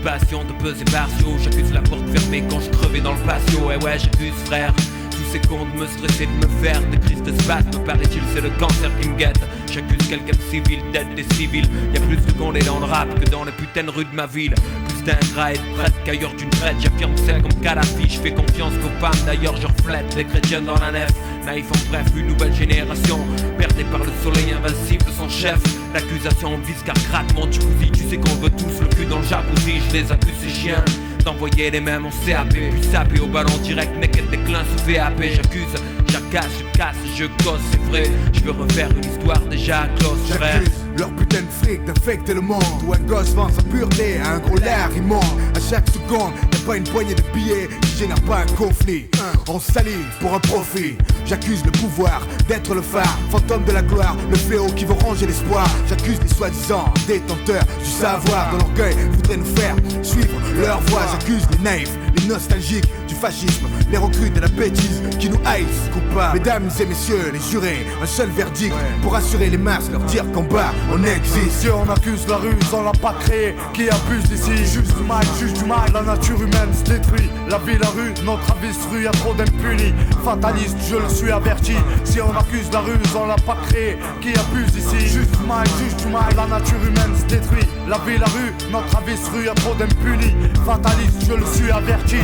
Passion 0.04 0.44
de 0.44 0.52
peser 0.62 0.84
partiaux 0.84 1.36
J'accuse 1.42 1.72
la 1.72 1.80
porte 1.80 2.08
fermée 2.10 2.44
quand 2.48 2.60
je 2.60 2.70
crevais 2.70 3.00
dans 3.00 3.14
le 3.14 3.20
patio. 3.20 3.72
Et 3.72 3.84
ouais 3.84 3.98
j'accuse 3.98 4.34
frère 4.44 4.72
tous 5.10 5.32
ces 5.32 5.40
cons 5.40 5.66
de 5.74 5.80
me 5.80 5.86
stresser, 5.86 6.26
de 6.26 6.46
me 6.46 6.62
faire 6.62 6.80
des 6.90 6.98
crises 6.98 7.22
de 7.22 7.32
spasme 7.40 7.70
Me 7.80 7.84
paraît-il 7.84 8.22
c'est 8.32 8.40
le 8.40 8.50
cancer 8.50 8.90
qui 9.00 9.08
me 9.08 9.16
guette 9.16 9.40
J'accuse 9.72 10.08
quelqu'un 10.08 10.32
de 10.32 10.50
civil 10.50 10.80
d'être 10.92 11.14
des 11.14 11.24
civils. 11.34 11.68
Y'a 11.94 12.00
plus 12.00 12.16
de 12.16 12.32
condés 12.32 12.60
dans 12.60 12.78
le 12.78 12.86
rap 12.86 13.08
que 13.18 13.28
dans 13.30 13.44
les 13.44 13.52
putains 13.52 13.84
de 13.84 13.90
rues 13.90 14.04
de 14.04 14.14
ma 14.14 14.26
ville. 14.26 14.54
Plus 14.88 15.04
d'ingrats 15.04 15.52
et 15.52 15.58
de 15.58 15.76
prêtres 15.76 16.02
qu'ailleurs 16.04 16.34
d'une 16.34 16.50
traite. 16.50 16.76
J'affirme 16.80 17.12
c'est 17.16 17.40
comme 17.40 17.54
Kadhafi, 17.62 18.08
je 18.08 18.20
fais 18.20 18.32
confiance 18.32 18.72
qu'aux 18.82 19.00
femmes. 19.00 19.24
D'ailleurs 19.26 19.56
je 19.56 19.66
reflète 19.66 20.14
les 20.16 20.24
chrétiens 20.24 20.62
dans 20.62 20.78
la 20.78 20.92
nef. 20.92 21.10
Naïf 21.44 21.66
en 21.70 21.90
bref, 21.90 22.06
une 22.16 22.28
nouvelle 22.28 22.54
génération. 22.54 23.18
Perdée 23.58 23.84
par 23.84 24.00
le 24.00 24.12
soleil 24.22 24.52
invincible 24.52 25.04
de 25.04 25.12
son 25.12 25.28
chef. 25.28 25.60
L'accusation 25.94 26.58
vise 26.58 26.82
car 26.84 26.96
gratte 27.10 27.34
mon 27.34 27.50
jacuzzi. 27.50 27.90
Tu 27.92 28.08
sais 28.08 28.16
qu'on 28.16 28.36
veut 28.36 28.50
tous 28.50 28.80
le 28.80 28.86
cul 28.88 29.06
dans 29.06 29.18
le 29.18 29.24
jacuzzi. 29.26 29.80
Je 29.88 29.96
les 29.98 30.12
accuse 30.12 30.34
ces 30.42 30.50
chiens 30.50 30.84
d'envoyer 31.24 31.70
les 31.70 31.80
mêmes 31.80 32.06
en 32.06 32.10
CAP 32.26 32.48
Puis 32.50 32.82
saper 32.90 33.20
au 33.20 33.26
ballon 33.26 33.56
direct, 33.62 33.92
naked 34.00 34.30
déclin 34.30 34.62
sous 34.64 34.90
VAP 34.90 35.22
J'accuse, 35.22 35.74
j'acasse, 36.10 36.50
je 36.58 36.78
casse, 36.78 36.96
je 37.16 37.24
gosse, 37.44 37.60
c'est 37.70 37.82
vrai. 37.90 38.10
Je 38.32 38.40
veux 38.40 38.52
refaire 38.52 38.90
une 38.90 39.10
histoire 39.10 39.40
déjà 39.46 39.88
close, 39.98 40.18
frère. 40.30 40.62
leur 40.96 41.10
putain 41.14 41.42
de 41.42 41.50
fric 41.62 41.84
d'infecter 41.84 42.34
le 42.34 42.40
monde. 42.40 42.62
Où 42.86 42.92
un 42.92 42.98
gosse 42.98 43.34
vend 43.34 43.48
sa 43.50 43.62
pureté 43.62 44.18
à 44.18 44.34
un 44.34 44.38
gros 44.38 44.58
lard 44.58 44.90
immonde 44.96 45.22
À 45.54 45.60
chaque 45.60 45.88
seconde, 45.90 46.32
pas 46.68 46.76
une 46.76 46.84
poignée 46.84 47.14
de 47.14 47.22
billets 47.32 47.66
qui 47.80 47.96
génère 47.96 48.20
pas 48.22 48.40
un 48.40 48.54
conflit. 48.54 49.06
On 49.48 49.58
s'aligne 49.58 50.04
pour 50.20 50.34
un 50.34 50.38
profit. 50.40 50.98
J'accuse 51.24 51.64
le 51.64 51.70
pouvoir 51.70 52.20
d'être 52.46 52.74
le 52.74 52.82
phare. 52.82 53.18
Fantôme 53.30 53.64
de 53.64 53.72
la 53.72 53.80
gloire, 53.80 54.14
le 54.30 54.36
fléau 54.36 54.66
qui 54.76 54.84
veut 54.84 54.92
ranger 54.92 55.26
l'espoir. 55.26 55.66
J'accuse 55.88 56.18
les 56.20 56.28
soi-disant 56.28 56.92
détenteurs 57.06 57.64
du 57.82 57.90
savoir 57.90 58.52
De 58.52 58.58
l'orgueil 58.58 58.94
voudraient 59.10 59.38
nous 59.38 59.56
faire 59.56 59.76
suivre 60.02 60.38
leur 60.60 60.80
voie. 60.82 61.06
J'accuse 61.12 61.46
les 61.52 61.64
naïfs, 61.64 61.98
les 62.14 62.26
nostalgiques 62.26 62.84
du 63.06 63.14
fascisme 63.14 63.66
Les 63.90 63.96
recrues 63.96 64.30
de 64.30 64.40
la 64.40 64.48
bêtise 64.48 65.02
qui 65.18 65.30
nous 65.30 65.40
haïssent. 65.46 65.88
Coupables 65.92 66.38
Mesdames 66.38 66.68
et 66.80 66.84
messieurs, 66.84 67.30
les 67.32 67.40
jurés, 67.40 67.86
un 68.02 68.06
seul 68.06 68.28
verdict 68.28 68.74
Pour 69.02 69.16
assurer 69.16 69.48
les 69.48 69.56
masses, 69.56 69.90
leur 69.90 70.02
dire 70.02 70.30
qu'en 70.32 70.42
bas 70.42 70.74
on 70.92 71.02
existe. 71.02 71.60
Si 71.60 71.68
on 71.70 71.90
accuse 71.90 72.26
la 72.28 72.36
ruse, 72.36 72.72
on 72.74 72.82
l'a 72.82 72.92
pas 72.92 73.14
créé. 73.20 73.54
Qui 73.72 73.88
abuse 73.88 74.24
d'ici, 74.24 74.56
juste 74.58 74.94
du 74.96 75.04
mal, 75.04 75.24
juste 75.40 75.58
du 75.58 75.64
mal 75.64 75.90
La 75.94 76.02
nature 76.02 76.36
humaine 76.42 76.57
se 76.72 76.84
détruit, 76.84 77.30
la 77.48 77.58
vie, 77.58 77.78
la 77.78 77.88
rue, 77.88 78.12
notre 78.24 78.50
avis 78.52 78.76
rue 78.90 79.04
Y'a 79.04 79.10
trop 79.10 79.34
d'impunis, 79.34 79.94
fataliste, 80.24 80.76
je 80.88 80.96
le 80.96 81.08
suis 81.08 81.30
averti. 81.30 81.74
Si 82.04 82.20
on 82.20 82.36
accuse 82.36 82.70
la 82.72 82.80
ruse, 82.80 83.14
on 83.16 83.26
l'a 83.26 83.36
pas 83.36 83.56
créé. 83.68 83.98
Qui 84.20 84.30
abuse 84.30 84.74
ici, 84.76 85.06
juste 85.06 85.36
mal, 85.46 85.66
juste 85.78 86.04
du 86.04 86.12
mal 86.12 86.34
La 86.36 86.46
nature 86.46 86.82
humaine 86.82 87.14
se 87.18 87.24
détruit, 87.26 87.66
la 87.88 87.98
vie, 87.98 88.18
la 88.18 88.26
rue, 88.26 88.52
notre 88.70 88.96
avis 88.96 89.18
rue 89.32 89.44
Y'a 89.46 89.54
trop 89.54 89.74
d'impunis, 89.74 90.34
fataliste, 90.66 91.24
je 91.28 91.34
le 91.34 91.46
suis 91.46 91.70
averti. 91.70 92.18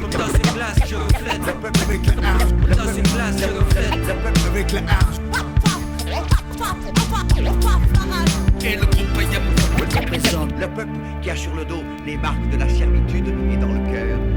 Comme 0.00 0.10
dans 0.10 0.26
une 0.26 0.54
glace, 0.54 0.78
je 0.86 0.96
reflète. 0.96 1.40
Avec 1.84 2.06
la 2.06 2.12
hache 2.12 2.76
Dans 2.76 2.92
une 2.92 3.02
glace, 3.02 3.36
je 3.38 3.58
reflète. 3.58 4.16
Avec 4.46 4.72
la 4.72 4.80
le 10.58 10.68
peuple 10.68 10.92
qui 11.20 11.30
a 11.30 11.36
sur 11.36 11.54
le 11.54 11.64
dos 11.64 11.82
les 12.06 12.16
marques 12.16 12.48
de 12.50 12.56
la 12.56 12.68
servitude 12.68 13.28
et 13.52 13.56
dans 13.56 13.72
le 13.72 13.90
cœur. 13.90 14.33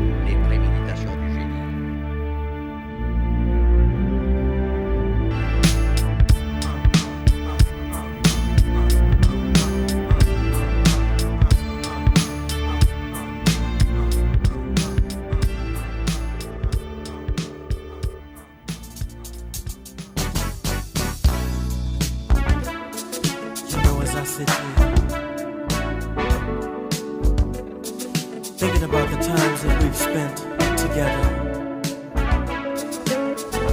Thinking 28.67 28.89
about 28.89 29.09
the 29.09 29.15
times 29.23 29.63
that 29.63 29.81
we've 29.81 29.95
spent 29.95 30.37
together, 30.77 31.27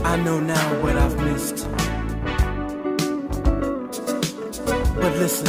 I 0.05 0.17
know 0.17 0.39
now 0.39 0.83
what 0.83 0.97
I've 0.97 1.17
missed. 1.19 1.69
But 4.95 5.13
listen, 5.23 5.47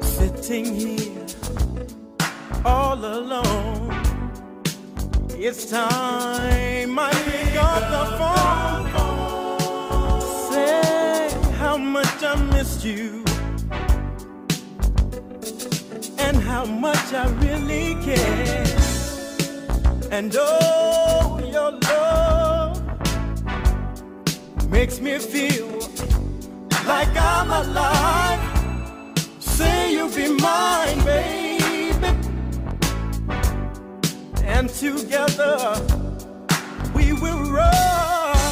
sitting 0.00 0.64
here 0.74 1.26
all 2.64 3.04
alone, 3.04 3.92
it's 5.28 5.70
time 5.70 6.98
I 6.98 7.10
pick 7.26 7.54
up 7.70 7.82
the 7.96 8.04
phone. 8.18 8.84
Say 10.50 11.30
how 11.58 11.76
much 11.76 12.22
I 12.22 12.34
missed 12.54 12.82
you 12.82 13.21
much 16.82 17.12
I 17.14 17.28
really 17.44 17.94
care. 18.02 18.64
And 20.10 20.34
oh, 20.36 21.38
your 21.56 21.70
love 21.90 22.82
makes 24.68 24.98
me 25.00 25.18
feel 25.18 25.78
like 26.84 27.14
I'm 27.16 27.50
alive. 27.62 28.42
Say 29.38 29.92
you'll 29.92 30.10
be 30.10 30.26
mine, 30.48 30.98
baby. 31.04 32.08
And 34.42 34.68
together 34.68 35.56
we 36.96 37.12
will 37.12 37.44
ride. 37.58 38.42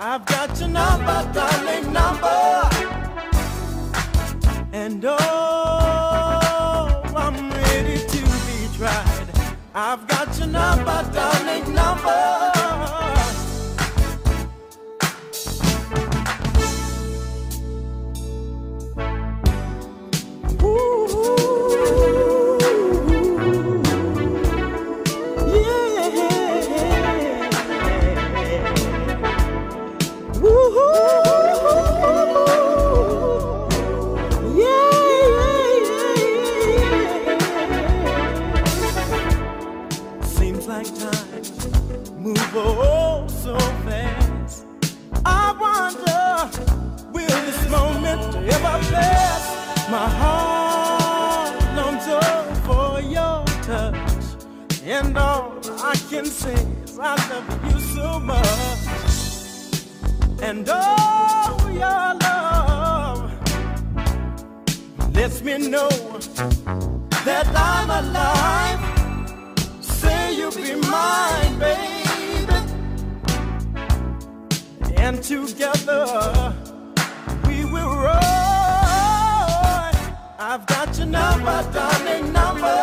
I've 0.00 0.26
got 0.26 0.58
your 0.58 0.70
number, 0.70 1.18
darling, 1.32 1.92
number. 1.92 2.68
And 4.72 5.04
oh, 5.04 5.49
your 10.40 10.48
number, 10.48 11.10
darling, 11.12 11.74
number. 11.74 12.39
Can 56.22 56.30
say 56.30 56.52
is 56.84 56.98
I 56.98 57.16
love 57.30 57.48
you 57.72 57.80
so 57.80 58.20
much. 58.20 58.46
And 60.42 60.68
oh, 60.68 61.70
your 61.82 62.14
love 62.26 63.20
lets 65.14 65.40
me 65.42 65.56
know 65.68 65.88
that 67.24 67.46
I'm 67.70 67.90
alive. 68.02 68.82
Say 69.82 70.36
you'll 70.36 70.54
be 70.54 70.74
mine, 70.94 71.58
baby. 71.58 72.56
And 74.98 75.22
together 75.22 76.04
we 77.46 77.64
will 77.64 77.94
roll. 78.06 78.20
I've 80.50 80.66
got 80.66 80.98
your 80.98 81.06
number, 81.06 81.62
darling, 81.72 82.32
number. 82.32 82.80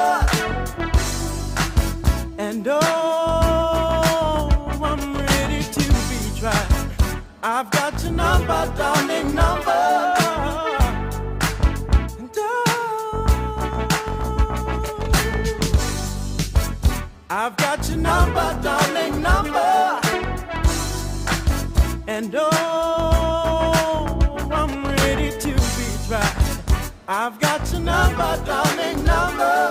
And 2.39 2.67
oh, 2.69 3.26
I've 7.43 7.69
got 7.69 8.01
your 8.03 8.13
number, 8.13 8.73
darling, 8.75 9.35
number. 9.35 10.13
I've 17.29 17.55
got 17.57 17.87
your 17.87 17.97
number, 17.97 18.59
darling, 18.63 19.21
number. 19.21 19.99
And 22.07 22.33
oh, 22.35 24.17
I'm 24.51 24.83
ready 24.83 25.31
to 25.37 25.47
be 25.47 26.07
tried. 26.07 26.33
I've 27.07 27.39
got 27.39 27.71
your 27.71 27.81
number, 27.81 28.43
darling, 28.45 29.03
number. 29.03 29.66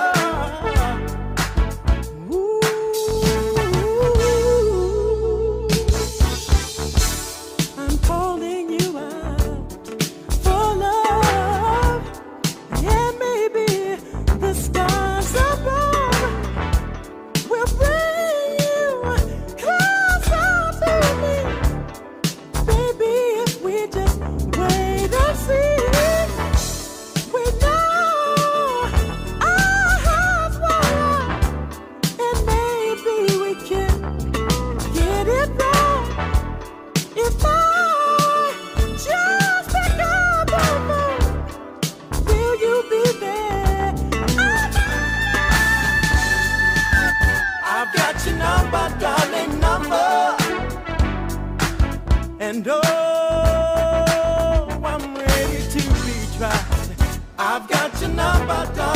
Your 58.00 58.10
number, 58.10 58.72
darling, 58.74 58.95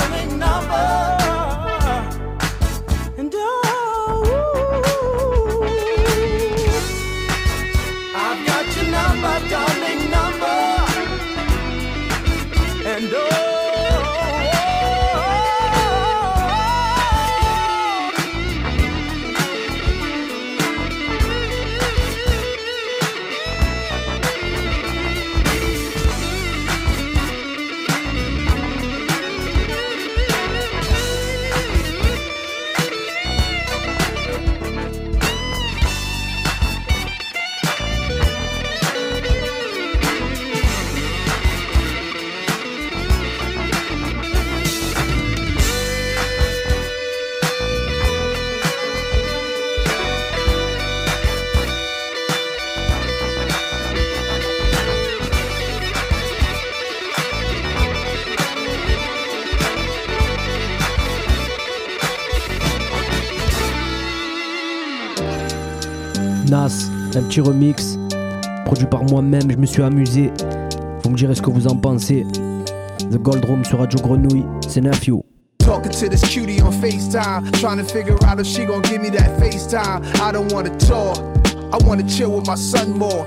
petit 67.30 67.40
remix, 67.40 67.96
produit 68.64 68.86
par 68.86 69.04
moi-même, 69.04 69.48
je 69.48 69.56
me 69.56 69.64
suis 69.64 69.84
amusé. 69.84 70.32
Vous 71.04 71.10
me 71.10 71.16
direz 71.16 71.36
ce 71.36 71.40
que 71.40 71.50
vous 71.50 71.68
en 71.68 71.76
pensez. 71.76 72.26
The 73.08 73.18
Gold 73.18 73.44
Room 73.44 73.64
sur 73.64 73.78
Radio 73.78 74.00
Grenouille, 74.00 74.44
c'est 74.66 74.80
Nephew. 74.80 75.22
Talking 75.58 75.92
to 75.92 76.08
this 76.08 76.22
cutie 76.22 76.60
on 76.60 76.72
FaceTime, 76.72 77.52
trying 77.60 77.78
to 77.78 77.84
figure 77.84 78.16
out 78.26 78.40
if 78.40 78.46
she 78.46 78.64
gon' 78.64 78.82
give 78.82 79.00
me 79.00 79.10
that 79.10 79.38
FaceTime. 79.38 80.02
I 80.20 80.32
don't 80.32 80.52
wanna 80.52 80.76
talk, 80.78 81.18
I 81.72 81.78
wanna 81.86 82.02
chill 82.02 82.32
with 82.32 82.48
my 82.48 82.56
son 82.56 82.98
more. 82.98 83.24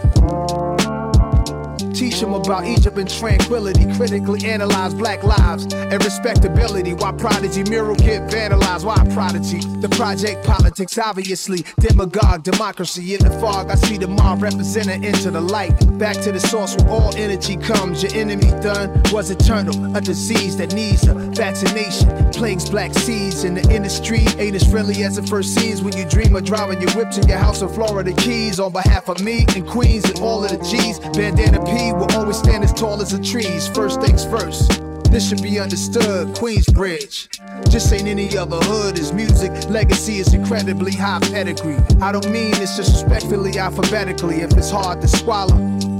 Teach 2.13 2.21
him 2.21 2.33
about 2.35 2.65
Egypt 2.65 2.95
and 2.99 3.09
tranquility. 3.09 3.91
Critically 3.95 4.45
analyze 4.45 4.93
black 4.93 5.23
lives 5.23 5.65
and 5.73 6.03
respectability. 6.03 6.93
Why 6.93 7.11
Prodigy 7.11 7.63
mural 7.63 7.95
get 7.95 8.29
vandalized? 8.29 8.83
Why 8.83 9.03
Prodigy? 9.15 9.61
The 9.81 9.89
project 9.89 10.45
politics, 10.45 10.95
obviously. 10.99 11.65
Demagogue, 11.79 12.43
democracy. 12.43 13.15
In 13.15 13.23
the 13.23 13.31
fog, 13.39 13.71
I 13.71 13.75
see 13.75 13.97
the 13.97 14.07
mob 14.07 14.43
represented 14.43 15.03
into 15.03 15.31
the 15.31 15.41
light. 15.41 15.73
Back 15.97 16.17
to 16.17 16.31
the 16.31 16.39
source 16.39 16.75
where 16.75 16.89
all 16.89 17.15
energy 17.15 17.57
comes. 17.57 18.03
Your 18.03 18.13
enemy 18.13 18.51
done 18.61 19.01
was 19.11 19.31
eternal. 19.31 19.95
A 19.95 20.01
disease 20.01 20.55
that 20.57 20.75
needs 20.75 21.07
a 21.07 21.15
vaccination. 21.15 22.09
Plagues 22.43 22.69
black 22.69 22.93
seeds 22.93 23.45
in 23.45 23.53
the 23.53 23.61
industry. 23.73 24.25
Ain't 24.37 24.53
as 24.53 24.69
friendly 24.69 25.05
as 25.05 25.17
it 25.17 25.29
first 25.29 25.55
seems 25.55 25.81
when 25.81 25.95
you 25.95 26.03
dream 26.03 26.35
of 26.35 26.43
driving 26.43 26.81
your 26.81 26.91
whip 26.91 27.09
to 27.11 27.25
your 27.25 27.37
house 27.37 27.61
in 27.61 27.69
Florida 27.69 28.11
Keys. 28.11 28.59
On 28.59 28.69
behalf 28.69 29.07
of 29.07 29.21
me 29.23 29.45
and 29.55 29.65
Queens 29.65 30.03
and 30.09 30.19
all 30.19 30.43
of 30.43 30.51
the 30.51 30.57
G's. 30.57 30.99
Bandana 31.15 31.63
P 31.63 31.93
will 31.93 32.11
always 32.17 32.35
stand 32.35 32.65
as 32.65 32.73
tall 32.73 33.01
as 33.01 33.17
the 33.17 33.23
trees. 33.23 33.69
First 33.69 34.01
things 34.01 34.25
first. 34.25 34.81
This 35.09 35.29
should 35.29 35.41
be 35.41 35.57
understood, 35.57 36.35
Queensbridge. 36.35 37.29
Just 37.69 37.93
ain't 37.93 38.09
any 38.09 38.37
other 38.37 38.57
hood. 38.57 38.97
His 38.97 39.13
music 39.13 39.69
legacy 39.69 40.17
is 40.17 40.33
incredibly 40.33 40.91
high 40.91 41.19
pedigree. 41.21 41.77
I 42.01 42.11
don't 42.11 42.29
mean 42.29 42.51
this 42.51 42.75
disrespectfully, 42.75 43.57
alphabetically, 43.57 44.41
if 44.41 44.51
it's 44.57 44.69
hard 44.69 44.99
to 44.99 45.07
swallow. 45.07 45.55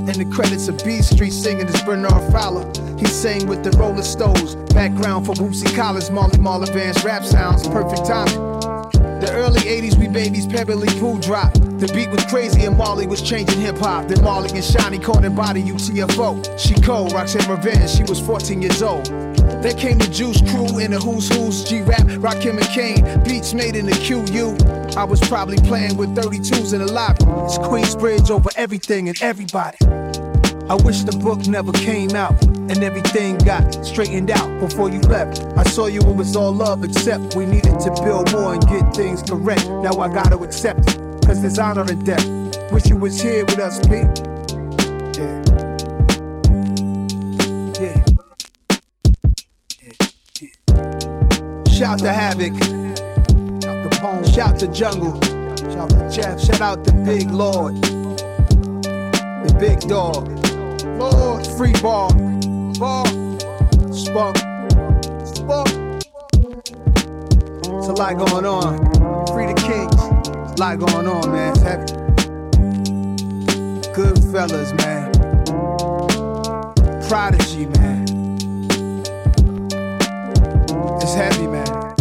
And 0.06 0.16
the 0.16 0.26
credits 0.26 0.68
of 0.68 0.84
B 0.84 1.02
Street 1.02 1.32
singing 1.32 1.66
is 1.68 1.82
Bernard 1.84 2.30
Fowler. 2.34 2.66
He 3.00 3.06
sang 3.06 3.48
with 3.48 3.64
the 3.64 3.72
Rolling 3.78 4.04
Stones. 4.04 4.56
Background 4.74 5.26
for 5.26 5.34
Bootsy 5.34 5.74
Collins, 5.76 6.12
Marley 6.12 6.38
Marl 6.40 6.62
advanced 6.62 7.06
rap 7.06 7.24
sounds. 7.24 7.66
Perfect 7.70 8.06
timing. 8.06 8.36
The 9.22 9.32
early 9.32 9.62
80s, 9.62 9.98
we 9.98 10.10
babies, 10.10 10.46
Pebblee 10.46 11.00
Poo 11.00 11.20
drop. 11.22 11.54
The 11.54 11.90
beat 11.94 12.10
was 12.10 12.26
crazy 12.26 12.66
and 12.66 12.78
Marley 12.78 13.08
was 13.08 13.22
changing 13.22 13.62
hip 13.62 13.78
hop. 13.78 14.10
Then 14.10 14.22
Marley 14.22 14.50
and 14.50 14.64
Shiny 14.64 15.00
caught 15.00 15.24
and 15.24 15.36
body 15.36 15.64
UTFO. 15.64 16.60
She 16.60 16.76
cold, 16.82 17.14
Roxanne 17.14 17.50
Revenge, 17.50 17.90
she 17.90 18.04
was 18.04 18.20
14 18.20 18.62
years 18.62 18.82
old. 18.82 19.08
Then 19.64 19.78
came 19.78 19.98
the 19.98 20.10
Juice 20.10 20.42
Crew 20.42 20.78
in 20.80 20.92
the 20.92 21.00
Who's 21.00 21.30
Who's, 21.30 21.64
G-Rap, 21.64 22.02
Rakim 22.20 22.58
and 22.58 22.68
Kane, 22.68 23.24
beats 23.24 23.54
made 23.54 23.78
in 23.78 23.86
the 23.86 23.94
QU. 23.94 24.58
I 24.98 25.06
was 25.06 25.22
probably 25.22 25.56
playing 25.56 25.96
with 25.96 26.14
32s 26.18 26.74
in 26.74 26.86
the 26.86 26.92
lobby. 26.92 27.24
It's 27.46 27.58
Queensbridge 27.60 28.30
over 28.30 28.50
everything 28.58 29.08
and 29.08 29.18
everybody. 29.22 29.78
I 30.70 30.76
wish 30.84 31.04
the 31.04 31.18
book 31.18 31.48
never 31.48 31.72
came 31.72 32.12
out 32.12 32.34
and 32.44 32.84
everything 32.84 33.38
got 33.38 33.86
straightened 33.86 34.32
out 34.32 34.60
before 34.60 34.90
you 34.90 35.00
left. 35.00 35.42
I 35.58 35.64
saw 35.64 35.88
you, 35.88 36.02
it 36.02 36.14
was 36.14 36.36
all 36.36 36.52
love, 36.52 36.84
except 36.84 37.38
we 37.38 37.46
needed 37.46 37.80
to 37.80 37.92
build 38.04 38.34
more 38.34 38.56
and 38.56 38.68
get 38.68 38.94
things 38.94 39.22
correct. 39.24 39.66
Now 39.70 39.98
I 39.98 40.10
gotta 40.10 40.38
accept 40.40 40.90
it, 40.90 41.26
cause 41.26 41.42
there's 41.42 41.58
honor 41.58 41.90
in 41.90 42.04
death. 42.04 42.28
Wish 42.74 42.88
you 42.88 42.98
was 42.98 43.22
here 43.22 43.46
with 43.46 43.60
us, 43.60 43.80
Pete. 43.88 44.33
Shout 51.84 52.00
to 52.00 52.14
Havoc. 52.14 52.54
Shout 53.62 53.92
to. 53.92 54.32
Shout 54.32 54.58
to 54.60 54.68
Jungle. 54.70 55.20
Shout 55.70 55.90
to 55.90 56.10
Jeff. 56.10 56.40
Shout 56.40 56.62
out 56.62 56.86
to 56.86 56.94
Big 56.94 57.30
Lord. 57.30 57.76
The 57.76 59.54
Big 59.60 59.82
Dog. 59.82 60.30
Lord, 60.98 61.46
free 61.46 61.74
ball. 61.82 62.14
Ball. 62.80 63.06
Spunk. 63.92 64.38
Spunk. 65.28 65.68
It's 67.68 67.88
a 67.90 67.94
lot 67.98 68.18
going 68.18 68.46
on. 68.46 68.78
Free 69.28 69.48
the 69.48 69.54
Kings. 69.54 70.02
A 70.54 70.56
lot 70.58 70.80
going 70.80 71.06
on, 71.06 71.32
man. 71.34 71.52
It's 71.52 71.64
heavy. 71.64 71.86
Good 73.94 74.24
fellas, 74.32 74.72
man. 74.76 75.12
Prodigy, 77.10 77.66
man. 77.66 78.03
It's 81.16 81.22
heavy, 81.22 81.46
man. 81.46 81.94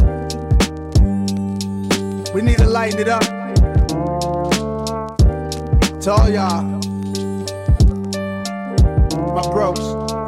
We 2.32 2.40
need 2.40 2.56
to 2.56 2.66
lighten 2.66 2.98
it 2.98 3.08
up. 3.08 3.20
To 6.00 6.12
all 6.12 6.30
y'all, 6.30 6.62
my 9.34 9.42
bros. 9.52 10.21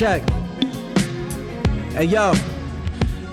Check. 0.00 0.22
Hey 1.92 2.04
yo, 2.04 2.32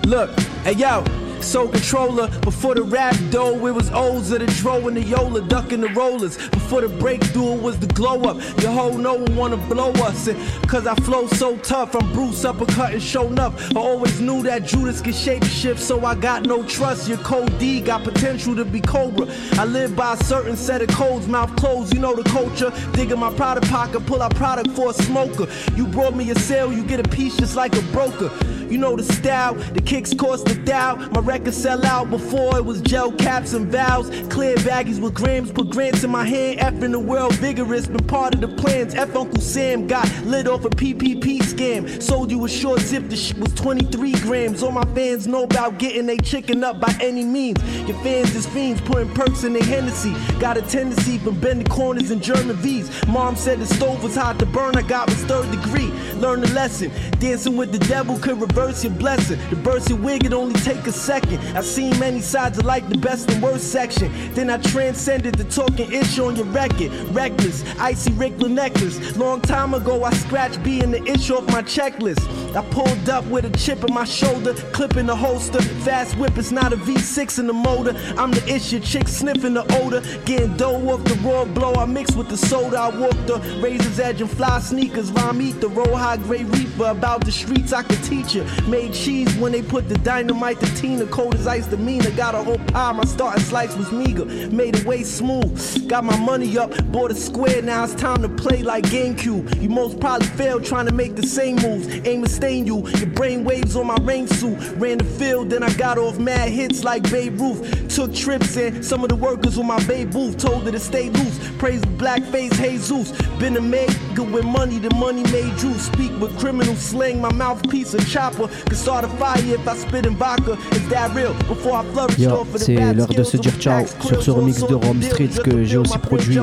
look, 0.04 0.38
hey 0.64 0.74
yo. 0.74 1.02
Soul 1.40 1.68
controller, 1.68 2.28
before 2.40 2.74
the 2.74 2.82
rap 2.82 3.16
dough, 3.30 3.64
it 3.66 3.70
was 3.70 3.90
O's 3.92 4.32
of 4.32 4.40
the 4.40 4.46
dro 4.60 4.88
and 4.88 4.96
the 4.96 5.02
Yola, 5.02 5.40
ducking 5.40 5.80
the 5.80 5.88
rollers. 5.90 6.36
Before 6.48 6.80
the 6.80 6.88
breakthrough, 6.88 7.54
it 7.54 7.62
was 7.62 7.78
the 7.78 7.86
glow 7.86 8.20
up. 8.22 8.36
Your 8.60 8.72
whole 8.72 8.98
no 8.98 9.14
one 9.14 9.36
wanna 9.36 9.56
blow 9.56 9.92
us. 9.92 10.26
And 10.26 10.36
cause 10.68 10.86
I 10.86 10.94
flow 10.96 11.26
so 11.26 11.56
tough, 11.58 11.96
I'm 11.96 12.12
Bruce 12.12 12.44
uppercut 12.44 12.92
and 12.92 13.02
shown 13.02 13.38
up. 13.38 13.54
I 13.74 13.80
always 13.80 14.20
knew 14.20 14.42
that 14.42 14.64
Judas 14.64 15.00
could 15.00 15.14
shape 15.14 15.42
shift, 15.44 15.80
so 15.80 16.04
I 16.04 16.14
got 16.14 16.44
no 16.44 16.62
trust. 16.62 17.08
Your 17.08 17.18
code 17.18 17.58
D 17.58 17.80
got 17.80 18.04
potential 18.04 18.54
to 18.54 18.64
be 18.64 18.80
Cobra. 18.80 19.26
I 19.52 19.64
live 19.64 19.96
by 19.96 20.12
a 20.12 20.24
certain 20.24 20.56
set 20.56 20.82
of 20.82 20.88
codes, 20.88 21.26
mouth 21.26 21.54
closed, 21.56 21.94
you 21.94 22.00
know 22.00 22.14
the 22.14 22.28
culture. 22.28 22.70
Digging 22.92 23.18
my 23.18 23.32
product 23.34 23.68
pocket, 23.70 24.04
pull 24.06 24.22
out 24.22 24.34
product 24.36 24.70
for 24.72 24.90
a 24.90 24.94
smoker. 24.94 25.48
You 25.74 25.86
brought 25.86 26.14
me 26.14 26.30
a 26.30 26.38
sale, 26.38 26.72
you 26.72 26.84
get 26.84 27.00
a 27.00 27.08
piece 27.08 27.36
just 27.36 27.56
like 27.56 27.74
a 27.74 27.82
broker. 27.90 28.30
You 28.70 28.78
know 28.78 28.96
the 28.96 29.02
style, 29.02 29.54
the 29.54 29.80
kicks 29.80 30.12
cost 30.12 30.46
the 30.46 30.54
doubt. 30.54 31.12
My 31.12 31.20
records 31.20 31.56
sell 31.56 31.84
out 31.86 32.10
before 32.10 32.56
it 32.58 32.64
was 32.64 32.80
gel 32.82 33.12
caps 33.12 33.54
and 33.54 33.70
vows. 33.72 34.10
Clear 34.28 34.56
baggies 34.56 35.00
with 35.00 35.14
grams, 35.14 35.50
put 35.50 35.70
grants 35.70 36.04
in 36.04 36.10
my 36.10 36.24
hand. 36.24 36.60
F 36.60 36.82
in 36.82 36.92
the 36.92 36.98
world 36.98 37.34
vigorous, 37.36 37.86
been 37.86 38.06
part 38.06 38.34
of 38.34 38.40
the 38.40 38.48
plans. 38.48 38.94
F 38.94 39.16
Uncle 39.16 39.40
Sam 39.40 39.86
got 39.86 40.06
lit 40.24 40.46
off 40.46 40.64
a 40.64 40.70
PPP 40.70 41.38
scam. 41.40 42.02
Sold 42.02 42.30
you 42.30 42.44
a 42.44 42.48
short 42.48 42.80
zip, 42.80 43.08
the 43.08 43.16
shit 43.16 43.38
was 43.38 43.52
23 43.54 44.12
grams. 44.20 44.62
All 44.62 44.72
my 44.72 44.84
fans 44.94 45.26
know 45.26 45.44
about 45.44 45.78
getting 45.78 46.06
they 46.06 46.18
chicken 46.18 46.62
up 46.62 46.80
by 46.80 46.94
any 47.00 47.24
means. 47.24 47.62
Your 47.88 47.98
fans 48.02 48.34
is 48.34 48.46
fiends, 48.46 48.80
putting 48.82 49.12
perks 49.14 49.44
in 49.44 49.54
their 49.54 49.62
Hennessy. 49.62 50.14
Got 50.38 50.58
a 50.58 50.62
tendency 50.62 51.18
for 51.18 51.32
bending 51.32 51.66
corners 51.66 52.10
in 52.10 52.20
German 52.20 52.56
V's. 52.56 52.90
Mom 53.06 53.36
said 53.36 53.60
the 53.60 53.66
stove 53.66 54.02
was 54.02 54.14
hot, 54.14 54.38
to 54.38 54.46
burn 54.46 54.76
I 54.76 54.82
got 54.82 55.08
was 55.08 55.24
third 55.24 55.50
degree. 55.50 55.90
Learn 56.20 56.40
the 56.40 56.52
lesson. 56.52 56.90
Dancing 57.20 57.56
with 57.56 57.72
the 57.72 57.78
devil 57.78 58.18
could 58.18 58.40
reverse 58.40 58.82
your 58.82 58.92
blessing. 58.92 59.38
To 59.50 59.56
burst 59.56 59.88
your 59.88 59.98
wig, 59.98 60.24
it 60.24 60.32
only 60.32 60.58
take 60.60 60.86
a 60.86 60.92
second. 60.92 61.38
I 61.56 61.60
seen 61.60 61.96
many 61.98 62.20
sides 62.20 62.58
of 62.58 62.64
like 62.64 62.88
the 62.88 62.98
best 62.98 63.30
and 63.30 63.42
worst 63.42 63.70
section. 63.70 64.12
Then 64.34 64.50
I 64.50 64.58
transcended 64.58 65.36
the 65.36 65.44
talking 65.44 65.92
issue 65.92 66.24
on 66.24 66.36
your 66.36 66.46
record. 66.46 66.90
Reckless, 67.14 67.64
icy 67.78 68.10
Rickler 68.12 68.50
necklace. 68.50 69.16
Long 69.16 69.40
time 69.40 69.74
ago, 69.74 70.02
I 70.04 70.12
scratched 70.12 70.62
being 70.62 70.90
the 70.90 71.04
issue 71.04 71.34
off 71.34 71.46
my 71.48 71.62
checklist. 71.62 72.20
I 72.56 72.62
pulled 72.70 73.08
up 73.08 73.24
with 73.26 73.44
a 73.44 73.50
chip 73.58 73.84
in 73.84 73.94
my 73.94 74.04
shoulder, 74.04 74.54
clipping 74.72 75.06
the 75.06 75.16
holster. 75.16 75.62
Fast 75.84 76.16
whip, 76.18 76.36
it's 76.36 76.50
not 76.50 76.72
a 76.72 76.76
V6 76.76 77.38
in 77.38 77.46
the 77.46 77.52
motor. 77.52 77.94
I'm 78.16 78.32
the 78.32 78.44
issue, 78.52 78.80
chick 78.80 79.06
sniffing 79.06 79.54
the 79.54 79.64
odor. 79.80 80.00
Getting 80.24 80.56
dough 80.56 80.88
off 80.88 81.04
the 81.04 81.14
raw 81.26 81.44
blow. 81.44 81.74
I 81.74 81.84
mix 81.84 82.16
with 82.16 82.28
the 82.28 82.36
soda. 82.36 82.78
I 82.78 82.88
walk 82.98 83.16
the 83.26 83.38
razor's 83.62 84.00
edge 84.00 84.20
and 84.20 84.30
fly 84.30 84.58
sneakers. 84.60 85.12
Rhyme 85.12 85.40
eat 85.42 85.60
the 85.60 85.68
roll 85.68 85.94
high 85.94 86.07
grade 86.16 86.46
reaper. 86.46 86.86
About 86.86 87.24
the 87.24 87.32
streets, 87.32 87.72
I 87.72 87.82
could 87.82 88.02
teach 88.04 88.34
you. 88.34 88.44
Made 88.66 88.94
cheese 88.94 89.34
when 89.36 89.52
they 89.52 89.62
put 89.62 89.88
the 89.88 89.98
dynamite, 89.98 90.60
the 90.60 90.66
Tina, 90.66 91.06
cold 91.06 91.34
as 91.34 91.46
ice 91.46 91.66
demeanor. 91.66 92.10
Got 92.12 92.34
a 92.34 92.42
whole 92.42 92.58
pie, 92.58 92.92
my 92.92 93.04
starting 93.04 93.42
slice 93.42 93.76
was 93.76 93.90
meager. 93.92 94.24
Made 94.24 94.76
it 94.76 94.84
way 94.84 95.02
smooth. 95.02 95.88
Got 95.88 96.04
my 96.04 96.16
money 96.18 96.56
up, 96.56 96.72
bought 96.92 97.10
a 97.10 97.14
square. 97.14 97.62
Now 97.62 97.84
it's 97.84 97.94
time 97.94 98.22
to 98.22 98.28
play 98.28 98.62
like 98.62 98.84
GameCube. 98.84 99.60
You 99.60 99.68
most 99.68 100.00
probably 100.00 100.26
failed 100.28 100.64
trying 100.64 100.86
to 100.86 100.92
make 100.92 101.16
the 101.16 101.26
same 101.26 101.56
moves. 101.56 101.86
Aim 102.06 102.22
to 102.22 102.28
stain 102.28 102.66
you. 102.66 102.88
Your 102.88 103.10
brain 103.10 103.44
waves 103.44 103.76
on 103.76 103.86
my 103.86 103.96
rain 104.02 104.26
suit. 104.26 104.58
Ran 104.76 104.98
the 104.98 105.04
field, 105.04 105.50
then 105.50 105.62
I 105.62 105.72
got 105.74 105.98
off 105.98 106.18
mad 106.18 106.48
hits 106.48 106.84
like 106.84 107.10
Babe 107.10 107.40
Ruth. 107.40 107.88
Took 107.94 108.14
trips 108.14 108.56
and 108.56 108.84
some 108.84 109.02
of 109.02 109.08
the 109.08 109.16
workers 109.16 109.58
on 109.58 109.66
my 109.66 109.82
Babe 109.86 110.12
Booth 110.12 110.38
told 110.38 110.64
her 110.64 110.70
to 110.70 110.80
stay 110.80 111.10
loose. 111.10 111.38
Praise 111.58 111.80
blackface 111.82 112.54
Jesus. 112.62 113.12
Been 113.38 113.56
a 113.56 113.86
good 114.14 114.30
with 114.32 114.44
money, 114.44 114.78
the 114.78 114.94
money 114.94 115.22
made 115.24 115.60
you. 115.62 115.74
Speak 115.98 116.20
with 116.20 116.38
criminal 116.38 116.76
slang, 116.76 117.20
my 117.20 117.32
mouthpiece 117.32 117.92
a 117.92 117.98
chopper. 118.04 118.46
Could 118.46 118.76
start 118.76 119.04
a 119.04 119.08
fire 119.18 119.42
if 119.42 119.66
I 119.66 119.76
spit 119.76 120.06
in 120.06 120.14
vodka. 120.14 120.52
Is 120.70 120.88
that 120.90 121.12
real? 121.12 121.34
Before 121.48 121.78
I 121.78 121.84
flourish 121.86 122.18
Yo, 122.18 122.36
off 122.36 122.42
of 122.42 122.52
the 122.52 122.58
c'est 122.60 122.94
l'heure 122.94 123.08
de 123.08 123.24
se 123.24 123.36
dire 123.36 123.50
ciao 123.58 123.84
sur 124.06 124.22
ce 124.22 124.30
remix 124.30 124.64
de 124.64 124.76
Rome 124.76 125.02
Streets 125.02 125.42
que 125.42 125.64
j'ai 125.64 125.76
aussi 125.76 125.98
produit 125.98 126.38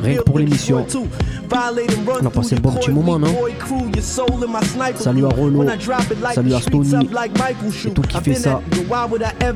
rien 0.00 0.18
que 0.18 0.22
pour 0.22 0.38
l'émission. 0.38 0.86
On 1.50 2.26
a 2.26 2.30
passé 2.30 2.54
un 2.54 2.60
bon 2.60 2.70
petit 2.70 2.92
moment, 2.92 3.18
non? 3.18 3.34
Salut 4.94 5.24
à 5.24 5.28
Renault, 5.28 5.66
salut 6.32 6.54
à 6.54 6.60
Stony 6.60 6.94
et 7.86 7.90
tout 7.90 8.02
qui 8.02 8.20
fait 8.20 8.34
ça. 8.34 8.60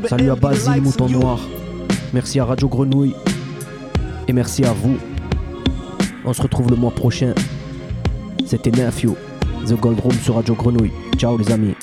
Salut 0.09 0.31
à 0.31 0.35
Basile 0.35 0.83
Mouton 0.83 1.09
Noir. 1.11 1.39
Merci 2.13 2.41
à 2.41 2.45
Radio 2.45 2.67
Grenouille 2.67 3.15
et 4.27 4.33
merci 4.33 4.65
à 4.65 4.73
vous. 4.73 4.97
On 6.25 6.33
se 6.33 6.43
retrouve 6.43 6.71
le 6.71 6.77
mois 6.77 6.91
prochain. 6.91 7.35
C'était 8.47 8.71
Nafio, 8.71 9.15
The 9.69 9.79
Gold 9.79 10.01
Room 10.01 10.15
sur 10.15 10.37
Radio 10.37 10.55
Grenouille. 10.55 10.93
Ciao 11.19 11.37
les 11.37 11.53
amis. 11.53 11.75